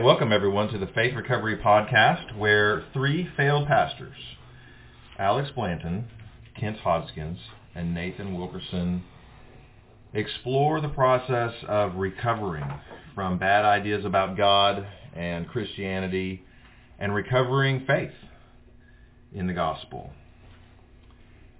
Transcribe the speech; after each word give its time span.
Welcome 0.00 0.32
everyone 0.32 0.68
to 0.68 0.78
the 0.78 0.86
Faith 0.86 1.14
Recovery 1.14 1.58
Podcast 1.58 2.34
where 2.34 2.84
three 2.94 3.28
failed 3.36 3.68
pastors, 3.68 4.16
Alex 5.18 5.50
Blanton, 5.54 6.08
Kent 6.58 6.78
Hodgkins, 6.78 7.38
and 7.74 7.94
Nathan 7.94 8.34
Wilkerson 8.34 9.04
explore 10.14 10.80
the 10.80 10.88
process 10.88 11.52
of 11.68 11.96
recovering 11.96 12.64
from 13.14 13.36
bad 13.36 13.66
ideas 13.66 14.06
about 14.06 14.38
God 14.38 14.86
and 15.14 15.46
Christianity 15.46 16.44
and 16.98 17.14
recovering 17.14 17.84
faith 17.86 18.14
in 19.34 19.48
the 19.48 19.52
gospel. 19.52 20.14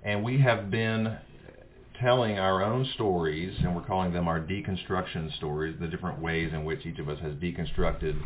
And 0.03 0.25
we 0.25 0.41
have 0.41 0.71
been 0.71 1.19
telling 2.01 2.39
our 2.39 2.63
own 2.63 2.87
stories, 2.95 3.55
and 3.63 3.77
we're 3.77 3.83
calling 3.83 4.13
them 4.13 4.27
our 4.27 4.41
deconstruction 4.41 5.35
stories, 5.37 5.77
the 5.81 5.87
different 5.87 6.21
ways 6.21 6.51
in 6.53 6.65
which 6.65 6.87
each 6.87 6.99
of 6.99 7.09
us 7.09 7.19
has 7.21 7.35
deconstructed 7.35 8.19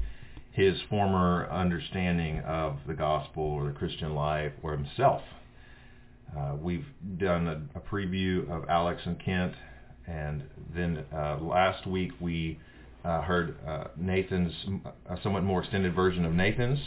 his 0.53 0.77
former 0.89 1.49
understanding 1.51 2.39
of 2.41 2.79
the 2.87 2.95
gospel 2.95 3.43
or 3.43 3.67
the 3.67 3.73
Christian 3.73 4.15
life 4.15 4.53
or 4.63 4.73
himself. 4.73 5.23
Uh, 6.39 6.55
we've 6.61 6.87
done 7.19 7.49
a, 7.49 7.79
a, 7.79 7.81
preview 7.81 8.49
of 8.51 8.69
Alex 8.69 9.03
and 9.05 9.19
Kent, 9.21 9.55
and 10.07 10.45
then 10.75 11.05
uh, 11.13 11.39
last 11.41 11.87
week 11.87 12.13
we 12.21 12.59
uh, 13.05 13.23
heard 13.23 13.57
uh, 13.67 13.85
Nathan's, 13.97 14.53
a 15.09 15.19
somewhat 15.23 15.43
more 15.43 15.63
extended 15.63 15.95
version 15.95 16.25
of 16.25 16.33
Nathan's, 16.33 16.79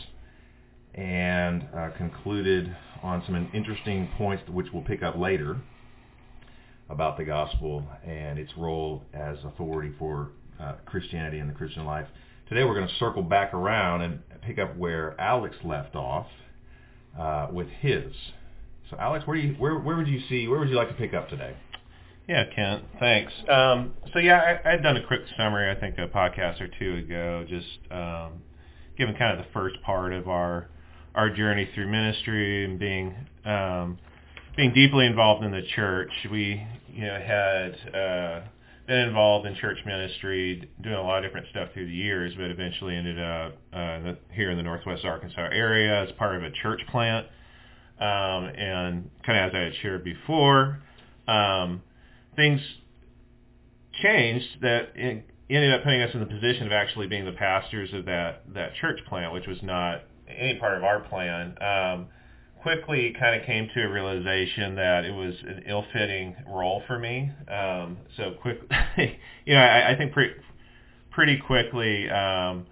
and 0.95 1.67
uh, 1.75 1.89
concluded 1.97 2.75
on 3.03 3.21
some 3.25 3.49
interesting 3.53 4.09
points 4.17 4.43
which 4.49 4.67
we'll 4.73 4.83
pick 4.83 5.03
up 5.03 5.17
later 5.17 5.57
about 6.89 7.17
the 7.17 7.23
gospel 7.23 7.83
and 8.05 8.39
its 8.39 8.51
role 8.57 9.03
as 9.13 9.37
authority 9.43 9.93
for 9.99 10.29
uh, 10.59 10.73
Christianity 10.85 11.39
and 11.39 11.49
the 11.49 11.53
Christian 11.53 11.85
life. 11.85 12.07
Today 12.49 12.63
we're 12.63 12.75
going 12.75 12.87
to 12.87 12.95
circle 12.95 13.23
back 13.23 13.53
around 13.53 14.01
and 14.01 14.19
pick 14.41 14.57
up 14.57 14.75
where 14.77 15.19
Alex 15.19 15.55
left 15.63 15.95
off 15.95 16.27
uh, 17.19 17.47
with 17.51 17.67
his. 17.67 18.13
So 18.89 18.97
Alex, 18.97 19.27
where 19.27 19.35
you 19.35 19.53
where 19.55 19.77
where 19.77 19.97
would 19.97 20.07
you 20.07 20.21
see 20.29 20.47
where 20.47 20.59
would 20.59 20.69
you 20.69 20.75
like 20.75 20.87
to 20.87 20.93
pick 20.93 21.13
up 21.13 21.29
today? 21.29 21.55
Yeah, 22.27 22.43
Kent, 22.53 22.83
thanks. 22.99 23.31
Um, 23.49 23.93
so 24.13 24.19
yeah, 24.19 24.59
I, 24.65 24.71
had 24.71 24.83
done 24.83 24.97
a 24.97 25.07
quick 25.07 25.21
summary, 25.37 25.71
I 25.71 25.79
think, 25.79 25.97
a 25.97 26.07
podcast 26.07 26.59
or 26.59 26.67
two 26.67 26.95
ago, 26.95 27.45
just 27.47 27.91
um, 27.91 28.41
giving 28.97 29.15
kind 29.15 29.37
of 29.37 29.45
the 29.45 29.51
first 29.53 29.81
part 29.81 30.13
of 30.13 30.27
our 30.27 30.69
our 31.15 31.29
journey 31.29 31.69
through 31.73 31.89
ministry 31.89 32.63
and 32.63 32.77
being 32.79 33.15
um, 33.43 33.97
being 34.57 34.73
deeply 34.73 35.05
involved 35.05 35.45
in 35.45 35.51
the 35.51 35.61
church. 35.75 36.11
We 36.29 36.65
you 36.91 37.05
know 37.05 37.19
had 37.19 37.95
uh, 37.95 38.41
been 38.87 38.99
involved 38.99 39.45
in 39.45 39.55
church 39.55 39.77
ministry, 39.85 40.69
doing 40.81 40.95
a 40.95 41.01
lot 41.01 41.23
of 41.23 41.23
different 41.23 41.47
stuff 41.51 41.69
through 41.73 41.85
the 41.85 41.93
years, 41.93 42.33
but 42.35 42.49
eventually 42.49 42.95
ended 42.95 43.19
up 43.19 43.53
uh, 43.71 44.13
here 44.33 44.49
in 44.49 44.57
the 44.57 44.63
Northwest 44.63 45.05
Arkansas 45.05 45.47
area 45.51 46.03
as 46.03 46.11
part 46.17 46.35
of 46.35 46.43
a 46.43 46.51
church 46.63 46.81
plant. 46.91 47.27
Um, 47.99 48.45
and 48.55 49.09
kind 49.25 49.39
of 49.39 49.49
as 49.49 49.55
I 49.55 49.59
had 49.59 49.73
shared 49.81 50.03
before, 50.03 50.81
um, 51.27 51.81
things 52.35 52.61
changed 54.03 54.61
that 54.61 54.89
ended 54.95 55.73
up 55.73 55.83
putting 55.83 56.01
us 56.01 56.11
in 56.13 56.19
the 56.19 56.27
position 56.27 56.67
of 56.67 56.71
actually 56.71 57.07
being 57.07 57.25
the 57.25 57.31
pastors 57.31 57.89
of 57.93 58.05
that 58.05 58.43
that 58.53 58.75
church 58.81 58.99
plant, 59.07 59.33
which 59.33 59.47
was 59.47 59.57
not 59.61 60.01
any 60.27 60.59
part 60.59 60.77
of 60.77 60.83
our 60.83 60.99
plan. 61.01 61.55
Um, 61.61 62.07
quickly 62.61 63.15
kind 63.19 63.39
of 63.39 63.45
came 63.45 63.69
to 63.73 63.83
a 63.83 63.89
realization 63.89 64.75
that 64.75 65.05
it 65.05 65.13
was 65.13 65.35
an 65.47 65.63
ill-fitting 65.67 66.35
role 66.47 66.83
for 66.87 66.99
me. 66.99 67.31
Um, 67.47 67.97
so 68.15 68.35
quick, 68.41 68.61
you 69.45 69.55
know, 69.55 69.61
I, 69.61 69.91
I 69.91 69.97
think 69.97 70.13
pretty 70.13 70.33
pretty 71.11 71.37
quickly 71.37 72.07
um, 72.11 72.65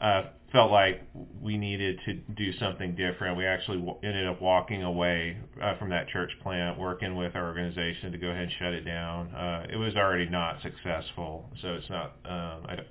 uh, 0.00 0.22
felt 0.52 0.70
like 0.70 1.02
we 1.40 1.56
needed 1.56 1.98
to 2.04 2.14
do 2.14 2.52
something 2.58 2.94
different. 2.94 3.36
We 3.36 3.46
actually 3.46 3.78
w- 3.78 3.98
ended 4.02 4.26
up 4.26 4.40
walking 4.40 4.82
away 4.82 5.36
uh, 5.60 5.76
from 5.78 5.90
that 5.90 6.08
church 6.08 6.30
plant, 6.42 6.78
working 6.78 7.16
with 7.16 7.34
our 7.34 7.46
organization 7.46 8.12
to 8.12 8.18
go 8.18 8.28
ahead 8.28 8.44
and 8.44 8.52
shut 8.58 8.72
it 8.72 8.82
down. 8.82 9.34
Uh, 9.34 9.66
it 9.70 9.76
was 9.76 9.94
already 9.96 10.28
not 10.28 10.62
successful, 10.62 11.50
so 11.62 11.74
it's 11.74 11.90
not, 11.90 12.12
um, 12.24 12.66
I 12.68 12.74
don't, 12.76 12.88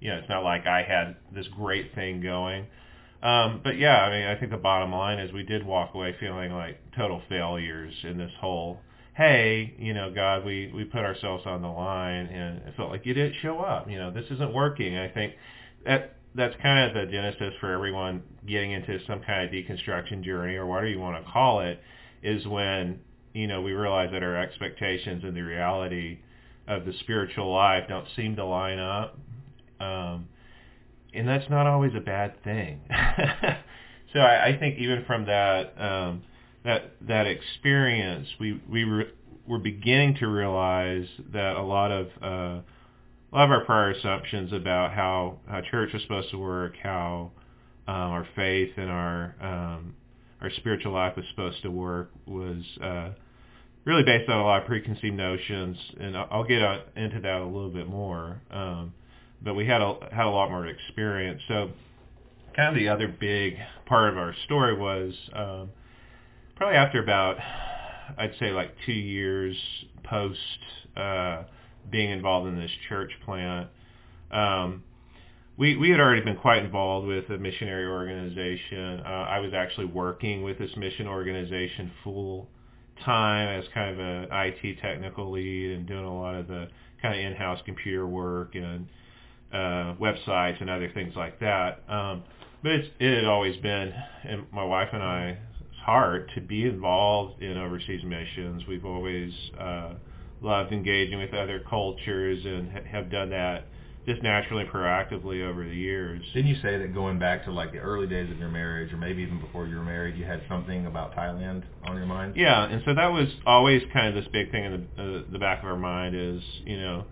you 0.00 0.10
know, 0.10 0.18
it's 0.18 0.28
not 0.28 0.44
like 0.44 0.66
I 0.66 0.82
had 0.82 1.16
this 1.34 1.46
great 1.56 1.94
thing 1.94 2.20
going. 2.20 2.66
Um, 3.24 3.62
but 3.64 3.78
yeah, 3.78 4.02
I 4.02 4.10
mean, 4.10 4.26
I 4.28 4.38
think 4.38 4.50
the 4.50 4.58
bottom 4.58 4.92
line 4.92 5.18
is 5.18 5.32
we 5.32 5.44
did 5.44 5.64
walk 5.64 5.94
away 5.94 6.14
feeling 6.20 6.52
like 6.52 6.78
total 6.94 7.22
failures 7.26 7.94
in 8.02 8.18
this 8.18 8.30
whole, 8.38 8.80
hey, 9.14 9.74
you 9.78 9.94
know, 9.94 10.12
God, 10.14 10.44
we, 10.44 10.70
we 10.74 10.84
put 10.84 11.00
ourselves 11.00 11.44
on 11.46 11.62
the 11.62 11.68
line 11.68 12.26
and 12.26 12.58
it 12.58 12.74
felt 12.76 12.90
like 12.90 13.06
you 13.06 13.14
didn't 13.14 13.36
show 13.40 13.60
up. 13.60 13.88
You 13.88 13.96
know, 13.96 14.10
this 14.10 14.26
isn't 14.30 14.52
working. 14.52 14.98
I 14.98 15.08
think 15.08 15.32
that 15.86 16.16
that's 16.34 16.54
kind 16.60 16.90
of 16.90 16.94
the 16.94 17.10
genesis 17.10 17.54
for 17.60 17.72
everyone 17.72 18.22
getting 18.46 18.72
into 18.72 18.98
some 19.06 19.22
kind 19.22 19.46
of 19.46 19.50
deconstruction 19.50 20.22
journey 20.22 20.56
or 20.56 20.66
whatever 20.66 20.88
you 20.88 21.00
want 21.00 21.24
to 21.24 21.32
call 21.32 21.60
it 21.60 21.80
is 22.22 22.46
when, 22.46 23.00
you 23.32 23.46
know, 23.46 23.62
we 23.62 23.72
realize 23.72 24.10
that 24.12 24.22
our 24.22 24.36
expectations 24.36 25.24
and 25.24 25.34
the 25.34 25.40
reality 25.40 26.18
of 26.68 26.84
the 26.84 26.92
spiritual 27.00 27.50
life 27.50 27.84
don't 27.88 28.06
seem 28.16 28.36
to 28.36 28.44
line 28.44 28.78
up. 28.78 29.18
Um, 29.80 30.28
and 31.14 31.28
that's 31.28 31.48
not 31.50 31.66
always 31.66 31.92
a 31.94 32.00
bad 32.00 32.42
thing. 32.42 32.80
so 34.12 34.20
I, 34.20 34.48
I 34.48 34.58
think 34.58 34.78
even 34.78 35.04
from 35.06 35.26
that 35.26 35.80
um, 35.80 36.22
that 36.64 36.92
that 37.02 37.26
experience, 37.26 38.28
we 38.40 38.60
we 38.68 38.84
re, 38.84 39.06
we're 39.46 39.58
beginning 39.58 40.16
to 40.16 40.26
realize 40.26 41.06
that 41.32 41.56
a 41.56 41.62
lot 41.62 41.90
of 41.90 42.06
uh, 42.22 42.26
a 42.26 43.32
lot 43.32 43.44
of 43.44 43.50
our 43.50 43.64
prior 43.64 43.90
assumptions 43.90 44.52
about 44.52 44.92
how 44.92 45.38
how 45.48 45.60
church 45.60 45.92
was 45.92 46.02
supposed 46.02 46.30
to 46.30 46.38
work, 46.38 46.74
how 46.82 47.30
um, 47.86 47.94
our 47.94 48.26
faith 48.34 48.70
and 48.76 48.90
our 48.90 49.34
um, 49.40 49.94
our 50.40 50.50
spiritual 50.56 50.92
life 50.92 51.16
was 51.16 51.24
supposed 51.30 51.62
to 51.62 51.70
work 51.70 52.10
was 52.26 52.62
uh, 52.82 53.10
really 53.84 54.02
based 54.02 54.28
on 54.30 54.38
a 54.38 54.44
lot 54.44 54.62
of 54.62 54.66
preconceived 54.66 55.16
notions, 55.16 55.76
and 56.00 56.16
I'll 56.16 56.44
get 56.44 56.60
into 56.96 57.20
that 57.20 57.40
a 57.40 57.44
little 57.44 57.70
bit 57.70 57.86
more. 57.86 58.40
Um, 58.50 58.94
but 59.44 59.54
we 59.54 59.66
had 59.66 59.82
a 59.82 59.96
had 60.12 60.26
a 60.26 60.30
lot 60.30 60.50
more 60.50 60.66
experience. 60.66 61.42
So 61.48 61.70
kind 62.56 62.68
of 62.68 62.74
the 62.74 62.88
other 62.88 63.08
big 63.08 63.56
part 63.86 64.10
of 64.10 64.18
our 64.18 64.34
story 64.44 64.76
was 64.76 65.12
um, 65.32 65.70
probably 66.56 66.76
after 66.76 67.02
about 67.02 67.36
I'd 68.16 68.34
say 68.38 68.50
like 68.50 68.74
two 68.86 68.92
years 68.92 69.56
post 70.04 70.38
uh, 70.96 71.44
being 71.90 72.10
involved 72.10 72.48
in 72.48 72.58
this 72.58 72.70
church 72.88 73.12
plant. 73.24 73.68
Um, 74.30 74.82
we, 75.56 75.76
we 75.76 75.90
had 75.90 76.00
already 76.00 76.22
been 76.22 76.36
quite 76.36 76.64
involved 76.64 77.06
with 77.06 77.30
a 77.30 77.38
missionary 77.38 77.86
organization. 77.86 79.00
Uh, 79.00 79.26
I 79.28 79.38
was 79.38 79.52
actually 79.54 79.86
working 79.86 80.42
with 80.42 80.58
this 80.58 80.70
mission 80.76 81.06
organization 81.06 81.92
full 82.02 82.48
time 83.04 83.60
as 83.60 83.64
kind 83.72 83.90
of 83.92 84.00
an 84.00 84.28
IT 84.32 84.80
technical 84.80 85.30
lead 85.30 85.70
and 85.72 85.86
doing 85.86 86.04
a 86.04 86.20
lot 86.20 86.34
of 86.34 86.48
the 86.48 86.68
kind 87.00 87.14
of 87.14 87.20
in-house 87.20 87.60
computer 87.64 88.06
work 88.06 88.54
and 88.54 88.88
uh, 89.54 89.94
websites 90.00 90.60
and 90.60 90.68
other 90.68 90.90
things 90.92 91.14
like 91.16 91.38
that. 91.40 91.82
Um, 91.88 92.24
but 92.62 92.72
it's, 92.72 92.88
it 92.98 93.14
had 93.14 93.24
always 93.24 93.56
been, 93.58 93.92
and 94.24 94.46
my 94.52 94.64
wife 94.64 94.88
and 94.92 95.02
I's 95.02 95.36
heart 95.84 96.30
to 96.34 96.40
be 96.40 96.64
involved 96.64 97.42
in 97.42 97.56
overseas 97.56 98.02
missions. 98.04 98.62
We've 98.66 98.84
always 98.84 99.32
uh, 99.60 99.94
loved 100.40 100.72
engaging 100.72 101.18
with 101.18 101.34
other 101.34 101.62
cultures 101.68 102.44
and 102.44 102.72
ha- 102.72 102.88
have 102.90 103.10
done 103.10 103.30
that 103.30 103.66
just 104.06 104.22
naturally 104.22 104.64
proactively 104.64 105.42
over 105.42 105.64
the 105.64 105.74
years. 105.74 106.22
Didn't 106.34 106.48
you 106.48 106.56
say 106.60 106.76
that 106.78 106.92
going 106.92 107.18
back 107.18 107.44
to 107.44 107.52
like 107.52 107.72
the 107.72 107.78
early 107.78 108.06
days 108.06 108.30
of 108.30 108.38
your 108.38 108.50
marriage, 108.50 108.92
or 108.92 108.98
maybe 108.98 109.22
even 109.22 109.40
before 109.40 109.66
you 109.66 109.76
were 109.76 109.84
married, 109.84 110.16
you 110.16 110.24
had 110.24 110.42
something 110.48 110.86
about 110.86 111.14
Thailand 111.14 111.62
on 111.84 111.96
your 111.96 112.06
mind? 112.06 112.36
Yeah, 112.36 112.64
and 112.64 112.82
so 112.84 112.94
that 112.94 113.06
was 113.12 113.28
always 113.46 113.82
kind 113.92 114.08
of 114.08 114.14
this 114.14 114.30
big 114.30 114.50
thing 114.50 114.64
in 114.64 114.88
the, 114.96 115.02
uh, 115.02 115.22
the 115.32 115.38
back 115.38 115.62
of 115.62 115.68
our 115.68 115.76
mind 115.76 116.14
is, 116.14 116.42
you 116.66 116.78
know, 116.78 117.04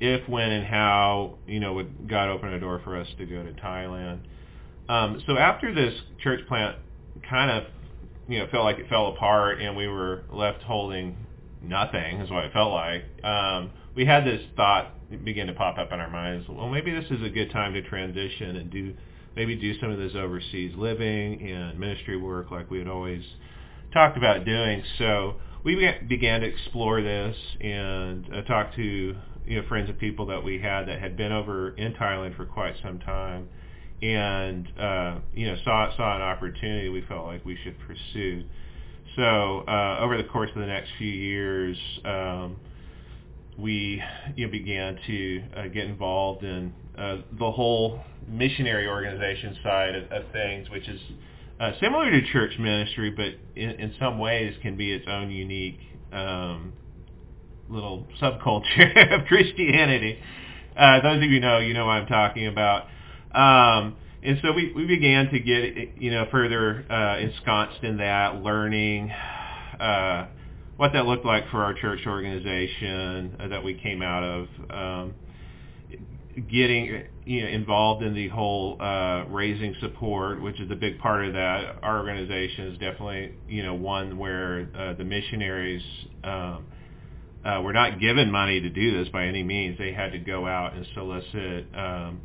if, 0.00 0.28
when, 0.28 0.50
and 0.50 0.66
how 0.66 1.38
you 1.46 1.60
know 1.60 1.74
would 1.74 2.08
God 2.08 2.28
open 2.28 2.52
a 2.52 2.60
door 2.60 2.80
for 2.84 2.96
us 2.96 3.06
to 3.18 3.26
go 3.26 3.42
to 3.42 3.52
Thailand. 3.52 4.20
Um, 4.88 5.22
so 5.26 5.36
after 5.36 5.72
this 5.74 5.94
church 6.22 6.40
plant 6.48 6.76
kind 7.28 7.50
of 7.50 7.64
you 8.28 8.38
know 8.38 8.46
felt 8.50 8.64
like 8.64 8.78
it 8.78 8.88
fell 8.88 9.08
apart 9.08 9.60
and 9.60 9.76
we 9.76 9.86
were 9.86 10.22
left 10.32 10.62
holding 10.62 11.16
nothing 11.62 12.20
is 12.20 12.30
what 12.30 12.44
it 12.44 12.52
felt 12.52 12.72
like. 12.72 13.04
Um, 13.24 13.70
we 13.94 14.06
had 14.06 14.24
this 14.24 14.40
thought 14.56 14.94
begin 15.24 15.48
to 15.48 15.52
pop 15.52 15.78
up 15.78 15.92
in 15.92 16.00
our 16.00 16.10
minds. 16.10 16.48
Well, 16.48 16.68
maybe 16.68 16.92
this 16.92 17.10
is 17.10 17.22
a 17.22 17.28
good 17.28 17.50
time 17.50 17.74
to 17.74 17.82
transition 17.82 18.56
and 18.56 18.70
do 18.70 18.94
maybe 19.36 19.56
do 19.56 19.78
some 19.80 19.90
of 19.90 19.98
this 19.98 20.12
overseas 20.14 20.72
living 20.76 21.40
and 21.42 21.78
ministry 21.78 22.16
work 22.16 22.50
like 22.50 22.70
we 22.70 22.78
had 22.78 22.88
always 22.88 23.22
talked 23.92 24.16
about 24.16 24.44
doing. 24.44 24.82
So 24.98 25.36
we 25.64 25.92
began 26.08 26.40
to 26.40 26.46
explore 26.46 27.02
this 27.02 27.36
and 27.60 28.26
uh, 28.34 28.42
talk 28.42 28.74
to 28.76 29.16
you 29.50 29.60
know 29.60 29.66
friends 29.66 29.88
and 29.88 29.98
people 29.98 30.26
that 30.26 30.44
we 30.44 30.60
had 30.60 30.86
that 30.86 31.00
had 31.00 31.16
been 31.16 31.32
over 31.32 31.70
in 31.70 31.92
Thailand 31.94 32.36
for 32.36 32.46
quite 32.46 32.74
some 32.84 33.00
time, 33.00 33.48
and 34.00 34.68
uh, 34.78 35.18
you 35.34 35.48
know 35.48 35.56
saw 35.64 35.94
saw 35.96 36.14
an 36.14 36.22
opportunity 36.22 36.88
we 36.88 37.02
felt 37.08 37.26
like 37.26 37.44
we 37.44 37.58
should 37.64 37.76
pursue. 37.80 38.44
So 39.16 39.64
uh, 39.66 39.98
over 40.00 40.16
the 40.16 40.28
course 40.28 40.50
of 40.54 40.60
the 40.60 40.68
next 40.68 40.90
few 40.98 41.10
years, 41.10 41.76
um, 42.04 42.56
we 43.58 44.00
you 44.36 44.46
know, 44.46 44.52
began 44.52 44.96
to 45.08 45.42
uh, 45.56 45.62
get 45.64 45.86
involved 45.86 46.44
in 46.44 46.72
uh, 46.96 47.16
the 47.36 47.50
whole 47.50 48.00
missionary 48.28 48.86
organization 48.86 49.56
side 49.64 49.96
of, 49.96 50.04
of 50.12 50.30
things, 50.32 50.70
which 50.70 50.86
is 50.86 51.00
uh, 51.58 51.72
similar 51.80 52.08
to 52.08 52.22
church 52.30 52.52
ministry, 52.60 53.10
but 53.10 53.34
in, 53.60 53.70
in 53.70 53.94
some 53.98 54.20
ways 54.20 54.54
can 54.62 54.76
be 54.76 54.92
its 54.92 55.06
own 55.08 55.28
unique 55.28 55.80
um, 56.12 56.72
little 57.70 58.06
subculture 58.20 59.12
of 59.20 59.26
Christianity. 59.26 60.18
Uh, 60.76 61.00
those 61.00 61.22
of 61.22 61.30
you 61.30 61.40
know, 61.40 61.58
you 61.58 61.74
know 61.74 61.86
what 61.86 61.92
I'm 61.92 62.06
talking 62.06 62.46
about. 62.46 62.86
Um, 63.32 63.96
and 64.22 64.38
so 64.42 64.52
we, 64.52 64.72
we 64.74 64.86
began 64.86 65.30
to 65.30 65.38
get, 65.38 66.00
you 66.00 66.10
know, 66.10 66.26
further 66.30 66.84
uh, 66.90 67.18
ensconced 67.18 67.82
in 67.82 67.96
that, 67.98 68.42
learning 68.42 69.10
uh, 69.10 70.26
what 70.76 70.92
that 70.92 71.06
looked 71.06 71.24
like 71.24 71.48
for 71.50 71.64
our 71.64 71.74
church 71.74 72.00
organization 72.06 73.36
uh, 73.40 73.48
that 73.48 73.64
we 73.64 73.74
came 73.74 74.02
out 74.02 74.22
of. 74.22 74.48
Um, 74.70 75.14
getting 76.50 77.04
you 77.24 77.42
know, 77.42 77.48
involved 77.48 78.02
in 78.02 78.14
the 78.14 78.28
whole 78.28 78.80
uh, 78.80 79.24
raising 79.28 79.74
support, 79.80 80.40
which 80.40 80.60
is 80.60 80.70
a 80.70 80.74
big 80.74 80.98
part 80.98 81.26
of 81.26 81.32
that. 81.32 81.76
Our 81.82 81.98
organization 81.98 82.68
is 82.68 82.78
definitely 82.78 83.34
you 83.48 83.62
know 83.62 83.74
one 83.74 84.16
where 84.16 84.68
uh, 84.76 84.94
the 84.94 85.04
missionaries 85.04 85.82
um, 86.24 86.66
uh, 87.44 87.60
were 87.62 87.72
not 87.72 88.00
given 88.00 88.30
money 88.30 88.60
to 88.60 88.68
do 88.68 88.98
this 88.98 89.08
by 89.08 89.26
any 89.26 89.42
means. 89.42 89.78
They 89.78 89.92
had 89.92 90.12
to 90.12 90.18
go 90.18 90.46
out 90.46 90.74
and 90.74 90.86
solicit 90.94 91.66
um, 91.74 92.20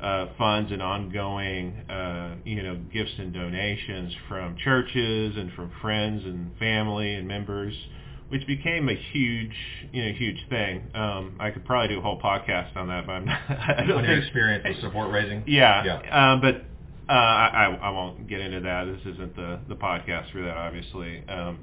uh, 0.00 0.26
funds 0.36 0.72
and 0.72 0.82
ongoing 0.82 1.72
uh, 1.88 2.36
you 2.44 2.62
know 2.62 2.76
gifts 2.92 3.12
and 3.18 3.32
donations 3.32 4.12
from 4.28 4.56
churches 4.56 5.36
and 5.36 5.52
from 5.52 5.70
friends 5.80 6.24
and 6.24 6.56
family 6.58 7.14
and 7.14 7.26
members 7.26 7.74
which 8.28 8.46
became 8.46 8.88
a 8.88 8.94
huge, 9.12 9.54
you 9.92 10.04
know, 10.04 10.12
huge 10.12 10.38
thing. 10.48 10.82
Um, 10.94 11.36
I 11.38 11.50
could 11.50 11.64
probably 11.64 11.94
do 11.94 12.00
a 12.00 12.02
whole 12.02 12.20
podcast 12.20 12.76
on 12.76 12.88
that, 12.88 13.06
but 13.06 13.12
I'm 13.12 13.24
not. 13.26 13.40
I 13.48 13.84
don't 13.86 13.98
on 13.98 14.04
your 14.04 14.18
experience 14.18 14.64
with 14.66 14.80
support 14.80 15.12
raising. 15.12 15.44
Yeah, 15.46 15.84
yeah. 15.84 16.32
Um, 16.32 16.40
but 16.40 16.64
uh, 17.08 17.12
I, 17.12 17.78
I 17.80 17.90
won't 17.90 18.26
get 18.26 18.40
into 18.40 18.60
that. 18.60 18.84
This 18.84 19.14
isn't 19.14 19.36
the 19.36 19.60
the 19.68 19.76
podcast 19.76 20.32
for 20.32 20.42
that, 20.42 20.56
obviously. 20.56 21.22
Um, 21.28 21.60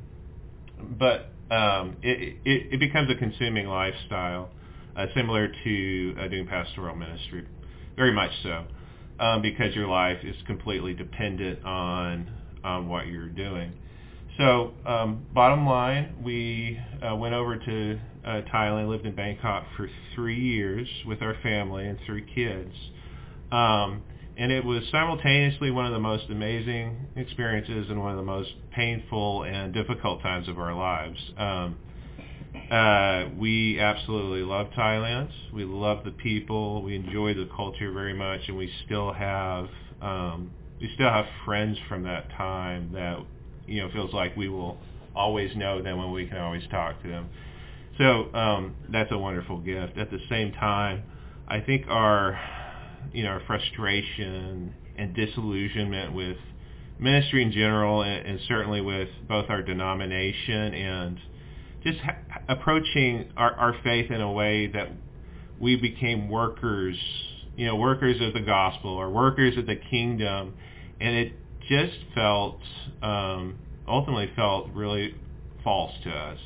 but 0.97 1.32
um, 1.53 1.97
it, 2.01 2.37
it, 2.45 2.73
it 2.73 2.79
becomes 2.79 3.09
a 3.11 3.15
consuming 3.15 3.67
lifestyle, 3.67 4.49
uh, 4.95 5.05
similar 5.15 5.49
to 5.63 6.15
uh, 6.19 6.27
doing 6.27 6.47
pastoral 6.47 6.95
ministry, 6.95 7.45
very 7.95 8.13
much 8.13 8.31
so, 8.41 8.65
um, 9.19 9.41
because 9.41 9.75
your 9.75 9.87
life 9.87 10.17
is 10.23 10.35
completely 10.47 10.93
dependent 10.93 11.63
on 11.63 12.29
on 12.63 12.87
what 12.87 13.07
you're 13.07 13.27
doing. 13.27 13.73
So 14.37 14.71
um, 14.85 15.25
bottom 15.33 15.67
line, 15.67 16.15
we 16.23 16.79
uh, 17.05 17.15
went 17.15 17.35
over 17.35 17.57
to 17.57 17.99
uh, 18.25 18.41
Thailand, 18.53 18.89
lived 18.89 19.05
in 19.05 19.15
Bangkok 19.15 19.65
for 19.77 19.89
three 20.15 20.39
years 20.39 20.87
with 21.05 21.21
our 21.21 21.35
family 21.43 21.87
and 21.87 21.99
three 22.05 22.25
kids. 22.33 22.73
Um, 23.51 24.01
and 24.37 24.51
it 24.51 24.65
was 24.65 24.83
simultaneously 24.91 25.69
one 25.71 25.85
of 25.85 25.93
the 25.93 25.99
most 25.99 26.25
amazing 26.29 26.97
experiences 27.15 27.87
and 27.89 27.99
one 27.99 28.11
of 28.11 28.17
the 28.17 28.23
most 28.23 28.49
painful 28.71 29.43
and 29.43 29.73
difficult 29.73 30.21
times 30.21 30.47
of 30.47 30.57
our 30.57 30.73
lives. 30.73 31.19
Um, 31.37 31.77
uh, 32.71 33.29
we 33.37 33.79
absolutely 33.79 34.41
love 34.41 34.67
Thailand. 34.77 35.29
We 35.53 35.65
love 35.65 36.03
the 36.03 36.11
people. 36.11 36.81
We 36.81 36.95
enjoy 36.95 37.33
the 37.35 37.47
culture 37.55 37.91
very 37.91 38.13
much, 38.13 38.41
and 38.47 38.57
we 38.57 38.71
still 38.85 39.13
have 39.13 39.67
um, 40.01 40.51
we 40.81 40.91
still 40.95 41.09
have 41.09 41.25
friends 41.45 41.77
from 41.87 42.03
that 42.03 42.29
time 42.31 42.91
that 42.93 43.19
you 43.67 43.81
know 43.81 43.91
feels 43.91 44.13
like 44.13 44.35
we 44.35 44.49
will 44.49 44.77
always 45.15 45.55
know 45.55 45.81
them 45.81 45.99
and 45.99 46.11
we 46.11 46.25
can 46.25 46.37
always 46.37 46.63
talk 46.71 47.01
to 47.03 47.07
them. 47.07 47.29
So 47.97 48.33
um, 48.33 48.75
that's 48.91 49.11
a 49.11 49.17
wonderful 49.17 49.59
gift. 49.59 49.97
At 49.97 50.09
the 50.09 50.19
same 50.29 50.51
time, 50.53 51.03
I 51.47 51.59
think 51.59 51.85
our 51.87 52.39
you 53.11 53.23
know 53.23 53.29
our 53.29 53.41
frustration 53.45 54.73
and 54.97 55.15
disillusionment 55.15 56.13
with 56.13 56.37
ministry 56.99 57.43
in 57.43 57.51
general, 57.51 58.03
and, 58.03 58.25
and 58.25 58.39
certainly 58.47 58.81
with 58.81 59.09
both 59.27 59.49
our 59.49 59.61
denomination 59.61 60.73
and 60.73 61.19
just 61.83 61.99
ha- 61.99 62.17
approaching 62.47 63.31
our, 63.35 63.53
our 63.53 63.75
faith 63.83 64.09
in 64.11 64.21
a 64.21 64.31
way 64.31 64.67
that 64.67 64.89
we 65.59 65.75
became 65.75 66.29
workers, 66.29 66.97
you 67.55 67.65
know, 67.65 67.75
workers 67.75 68.21
of 68.21 68.33
the 68.33 68.39
gospel 68.39 68.91
or 68.91 69.09
workers 69.09 69.57
of 69.57 69.65
the 69.65 69.75
kingdom, 69.75 70.53
and 70.99 71.15
it 71.15 71.33
just 71.67 71.97
felt 72.13 72.59
um, 73.01 73.57
ultimately 73.87 74.29
felt 74.35 74.69
really 74.73 75.15
false 75.63 75.93
to 76.03 76.09
us. 76.09 76.39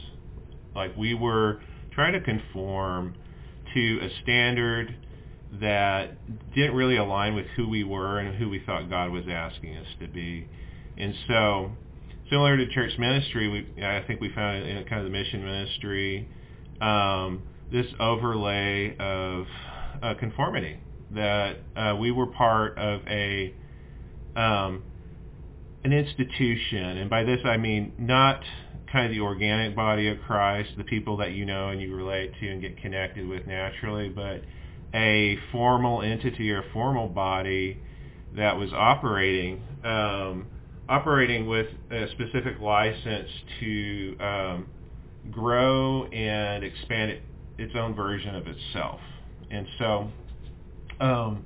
Like 0.76 0.96
we 0.96 1.14
were 1.14 1.62
trying 1.92 2.14
to 2.14 2.22
conform 2.22 3.16
to 3.74 4.00
a 4.02 4.10
standard 4.24 4.96
that 5.60 6.18
didn't 6.54 6.76
really 6.76 6.98
align 6.98 7.36
with 7.36 7.46
who 7.56 7.68
we 7.70 7.84
were 7.84 8.20
and 8.20 8.36
who 8.36 8.50
we 8.50 8.62
thought 8.66 8.90
God 8.90 9.12
was 9.12 9.24
asking 9.30 9.78
us 9.78 9.88
to 10.00 10.08
be. 10.08 10.48
And 10.98 11.14
so, 11.28 11.72
similar 12.30 12.58
to 12.58 12.68
church 12.68 12.92
ministry, 12.98 13.48
we, 13.48 13.84
I 13.84 14.04
think 14.06 14.20
we 14.20 14.32
found 14.34 14.66
in 14.66 14.84
kind 14.86 15.00
of 15.00 15.06
the 15.06 15.18
mission 15.18 15.44
ministry 15.44 16.28
um, 16.82 17.42
this 17.72 17.88
overlay 18.00 18.96
of 18.98 19.46
uh, 20.02 20.14
conformity 20.20 20.80
that 21.12 21.58
uh, 21.76 21.96
we 22.00 22.12
were 22.12 22.28
part 22.28 22.78
of 22.78 23.02
a 23.08 23.54
um, 24.36 24.84
an 25.84 25.94
institution, 25.94 26.98
and 26.98 27.10
by 27.10 27.24
this 27.24 27.40
I 27.46 27.58
mean 27.58 27.94
not 27.98 28.44
kind 28.92 29.06
of 29.06 29.12
the 29.12 29.22
organic 29.22 29.76
body 29.76 30.08
of 30.10 30.18
Christ, 30.26 30.72
the 30.78 30.84
people 30.84 31.18
that 31.18 31.32
you 31.32 31.46
know 31.46 31.70
and 31.70 31.82
you 31.82 31.96
relate 31.96 32.34
to 32.40 32.50
and 32.50 32.62
get 32.62 32.78
connected 32.82 33.28
with 33.28 33.48
naturally, 33.48 34.10
but 34.10 34.42
a 34.94 35.38
formal 35.52 36.02
entity 36.02 36.52
or 36.52 36.64
formal 36.74 37.08
body 37.08 37.80
that 38.36 38.58
was 38.58 38.72
operating 38.74 39.62
um, 39.84 40.48
operating 40.90 41.48
with 41.48 41.68
a 41.92 42.08
specific 42.12 42.60
license 42.62 43.30
to 43.60 44.18
um, 44.20 44.68
grow 45.32 46.06
and 46.06 46.64
expand 46.64 47.12
it, 47.12 47.22
its 47.58 47.74
own 47.76 47.94
version 47.94 48.36
of 48.36 48.48
itself. 48.48 49.00
And 49.52 49.68
so 49.78 50.12
um, 51.00 51.46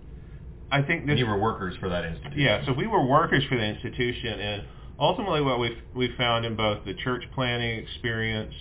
I 0.71 0.81
think 0.81 1.05
this. 1.05 1.19
You 1.19 1.27
were 1.27 1.39
workers 1.39 1.75
for 1.79 1.89
that 1.89 2.05
institution. 2.05 2.39
Yeah, 2.39 2.65
so 2.65 2.73
we 2.73 2.87
were 2.87 3.05
workers 3.05 3.43
for 3.49 3.57
the 3.57 3.63
institution, 3.63 4.39
and 4.39 4.63
ultimately, 4.99 5.41
what 5.41 5.59
we 5.59 5.77
we 5.93 6.13
found 6.17 6.45
in 6.45 6.55
both 6.55 6.85
the 6.85 6.93
church 6.93 7.23
planting 7.33 7.79
experience 7.79 8.53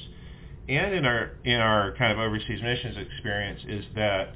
and 0.69 0.95
in 0.95 1.05
our 1.05 1.33
in 1.45 1.57
our 1.57 1.93
kind 1.97 2.13
of 2.13 2.19
overseas 2.19 2.61
missions 2.63 2.97
experience 2.97 3.61
is 3.69 3.85
that 3.95 4.35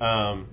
um, 0.00 0.48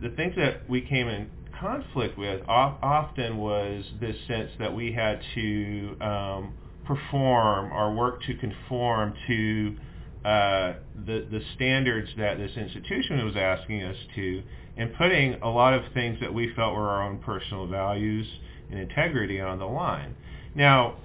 the 0.00 0.10
things 0.10 0.34
that 0.36 0.68
we 0.68 0.80
came 0.80 1.08
in 1.08 1.28
conflict 1.58 2.18
with 2.18 2.42
often 2.48 3.38
was 3.38 3.84
this 4.00 4.16
sense 4.26 4.50
that 4.58 4.74
we 4.74 4.92
had 4.92 5.20
to 5.34 5.96
um, 6.00 6.54
perform 6.84 7.72
or 7.72 7.94
work 7.94 8.22
to 8.22 8.34
conform 8.34 9.14
to 9.26 9.76
uh, 10.24 10.74
the 11.06 11.26
the 11.30 11.40
standards 11.54 12.08
that 12.16 12.38
this 12.38 12.52
institution 12.56 13.24
was 13.24 13.36
asking 13.36 13.82
us 13.82 13.96
to, 14.14 14.42
and 14.76 14.94
putting 14.94 15.34
a 15.42 15.48
lot 15.48 15.74
of 15.74 15.82
things 15.92 16.18
that 16.20 16.32
we 16.32 16.52
felt 16.54 16.74
were 16.74 16.88
our 16.88 17.02
own 17.02 17.18
personal 17.18 17.66
values 17.66 18.26
and 18.70 18.80
integrity 18.80 19.40
on 19.40 19.58
the 19.58 19.66
line. 19.66 20.14
Now, 20.54 20.96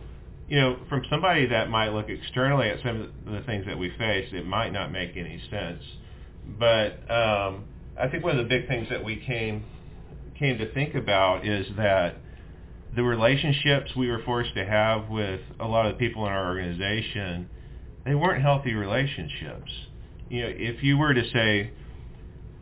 you 0.48 0.60
know, 0.60 0.78
from 0.88 1.04
somebody 1.10 1.48
that 1.48 1.70
might 1.70 1.90
look 1.90 2.10
externally 2.10 2.70
at 2.70 2.80
some 2.82 3.02
of 3.26 3.34
the 3.34 3.42
things 3.46 3.66
that 3.66 3.78
we 3.78 3.92
face, 3.98 4.30
it 4.32 4.46
might 4.46 4.72
not 4.72 4.92
make 4.92 5.18
any 5.18 5.42
sense. 5.52 5.84
But 6.58 7.12
um, 7.12 7.66
I 8.00 8.08
think 8.08 8.24
one 8.24 8.38
of 8.38 8.44
the 8.44 8.50
big 8.50 8.68
things 8.68 8.88
that 8.90 9.04
we 9.04 9.18
came 9.18 9.66
came 10.38 10.58
to 10.58 10.74
think 10.74 10.96
about 10.96 11.46
is 11.46 11.68
that 11.76 12.16
the 12.96 13.04
relationships 13.04 13.92
we 13.96 14.10
were 14.10 14.22
forced 14.26 14.54
to 14.56 14.66
have 14.66 15.10
with 15.10 15.42
a 15.60 15.68
lot 15.68 15.86
of 15.86 15.94
the 15.94 16.00
people 16.00 16.26
in 16.26 16.32
our 16.32 16.48
organization, 16.48 17.50
they 18.06 18.16
weren't 18.16 18.42
healthy 18.42 18.74
relationships. 18.74 19.70
You 20.30 20.44
know, 20.44 20.50
if 20.50 20.82
you 20.82 20.98
were 20.98 21.14
to 21.14 21.30
say, 21.32 21.72